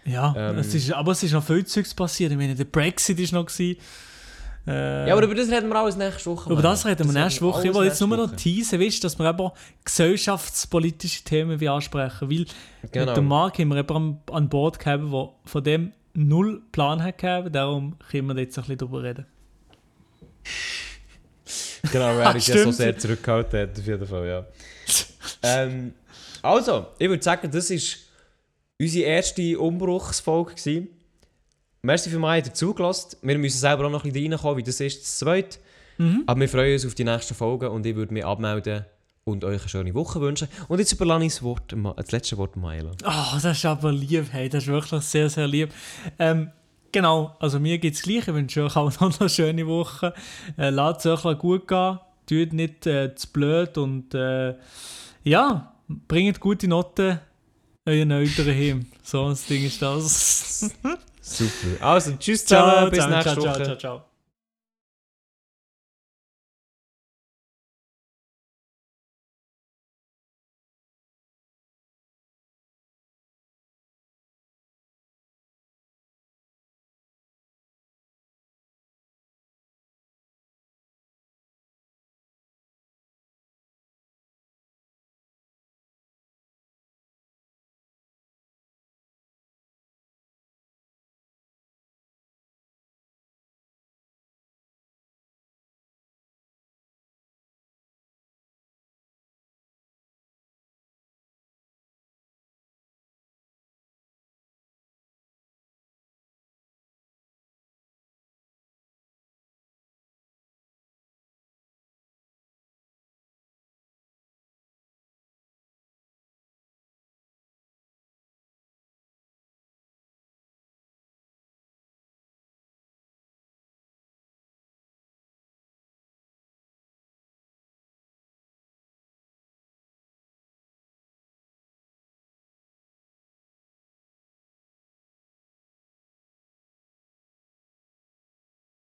Ja, 0.06 0.34
Ähm, 0.36 0.58
es 0.58 0.74
ist, 0.74 0.90
aber 0.92 1.12
es 1.12 1.22
ist 1.22 1.32
noch 1.32 1.44
viel 1.44 1.64
Zeugs 1.66 1.94
passiert. 1.94 2.32
Ich 2.32 2.38
meine, 2.38 2.54
der 2.54 2.64
Brexit 2.64 3.20
ist 3.20 3.32
noch. 3.32 3.44
Gewesen. 3.46 3.78
Äh, 4.66 5.08
Ja, 5.08 5.14
aber 5.14 5.24
über 5.24 5.34
das 5.34 5.50
reden 5.50 5.68
wir 5.68 5.76
alles 5.76 5.96
nächste 5.96 6.30
Woche. 6.30 6.50
über 6.52 6.62
das 6.62 6.86
reden 6.86 7.12
wir 7.12 7.22
nächste 7.22 7.42
Woche. 7.42 7.68
Ich 7.68 7.74
will 7.74 7.84
jetzt 7.84 8.00
nur 8.00 8.16
noch 8.16 8.34
teasen, 8.34 8.80
weißt, 8.80 9.04
dass 9.04 9.18
wir 9.18 9.28
eben 9.28 9.50
gesellschaftspolitische 9.84 11.22
Themen 11.24 11.60
wie 11.60 11.68
ansprechen. 11.68 12.30
Weil 12.30 12.46
Genau. 12.90 13.06
mit 13.06 13.16
dem 13.16 13.26
Marc 13.26 13.58
haben 13.58 13.68
wir 13.68 13.76
eben 13.78 14.18
an, 14.32 14.48
Bord 14.48 14.78
gehabt, 14.78 15.02
der 15.12 15.28
von 15.44 15.64
dem 15.64 15.92
null 16.14 16.62
Plan 16.72 17.02
hat 17.02 17.18
gehabt. 17.18 17.54
Darum 17.54 17.96
können 18.10 18.28
wir 18.28 18.38
jetzt 18.42 18.56
ein 18.58 18.62
bisschen 18.62 18.78
darüber 18.78 19.02
reden. 19.02 19.26
Genau, 21.92 22.16
weil 22.16 22.36
ich 22.36 22.46
ja 22.46 22.56
so 22.64 22.70
sehr 22.70 22.96
zurückgehalten 22.96 23.60
hat, 23.60 23.78
auf 23.78 23.86
jeden 23.86 24.06
Fall, 24.06 24.26
ja. 24.26 24.46
ähm, 25.42 25.92
also, 26.40 26.86
ich 26.98 27.08
würde 27.08 27.22
sagen, 27.22 27.50
das 27.50 27.68
war 27.70 27.78
unsere 28.80 29.04
erste 29.06 29.58
Umbruchsfolge. 29.58 30.54
gewesen. 30.54 30.88
Merci 31.84 32.08
für 32.08 32.18
mich, 32.18 32.46
ihr 32.46 32.54
zugelassen. 32.54 33.18
Wir 33.20 33.36
müssen 33.36 33.58
selber 33.58 33.84
auch 33.86 33.90
noch 33.90 34.04
ein 34.04 34.12
bisschen 34.12 34.32
reinkommen, 34.32 34.56
wie 34.56 34.62
das 34.62 34.80
ist, 34.80 35.02
das 35.02 35.18
zweite. 35.18 35.58
Mhm. 35.98 36.22
Aber 36.26 36.40
wir 36.40 36.48
freuen 36.48 36.72
uns 36.72 36.86
auf 36.86 36.94
die 36.94 37.04
nächsten 37.04 37.34
Folgen 37.34 37.68
und 37.68 37.84
ich 37.84 37.94
würde 37.94 38.14
mich 38.14 38.24
abmelden 38.24 38.86
und 39.24 39.44
euch 39.44 39.60
eine 39.60 39.68
schöne 39.68 39.94
Woche 39.94 40.18
wünschen. 40.18 40.48
Und 40.68 40.78
jetzt 40.78 40.92
überlasse 40.92 41.26
ich 41.26 41.34
das, 41.34 41.42
Wort, 41.42 41.74
das 41.96 42.10
letzte 42.10 42.38
Wort 42.38 42.56
Maela. 42.56 42.92
Oh, 43.04 43.34
das 43.34 43.44
ist 43.44 43.66
aber 43.66 43.92
lieb, 43.92 44.28
hey, 44.30 44.48
das 44.48 44.62
ist 44.62 44.70
wirklich 44.70 45.02
sehr, 45.02 45.28
sehr 45.28 45.46
lieb. 45.46 45.74
Ähm, 46.18 46.50
genau, 46.90 47.36
also 47.38 47.60
mir 47.60 47.76
geht 47.76 47.94
es 47.94 48.02
gleich. 48.02 48.28
Ich 48.28 48.34
wünsche 48.34 48.64
euch 48.64 48.76
auch 48.76 49.00
noch 49.00 49.20
eine 49.20 49.28
schöne 49.28 49.66
Woche. 49.66 50.14
Äh, 50.56 50.70
Lasst 50.70 51.04
es 51.04 51.24
euch 51.26 51.38
gut 51.38 51.68
gehen. 51.68 51.98
Tut 52.26 52.54
nicht 52.54 52.86
äh, 52.86 53.14
zu 53.14 53.30
blöd 53.30 53.76
und 53.76 54.14
äh, 54.14 54.54
ja, 55.22 55.74
bringt 56.08 56.40
gute 56.40 56.66
Noten 56.66 57.20
euren 57.84 58.10
Eltern 58.10 58.46
heim. 58.48 58.86
So 59.02 59.26
ein 59.26 59.36
Ding 59.50 59.66
ist 59.66 59.82
das. 59.82 60.70
Super. 61.26 61.82
Also, 61.82 62.12
tschüss 62.18 62.44
zusammen, 62.44 62.90
bis 62.90 62.98
zusammen. 62.98 63.14
nächste 63.14 63.32
ciao, 63.32 63.44
Woche. 63.44 63.54
ciao, 63.54 63.76
ciao, 63.76 63.76
ciao. 63.98 64.13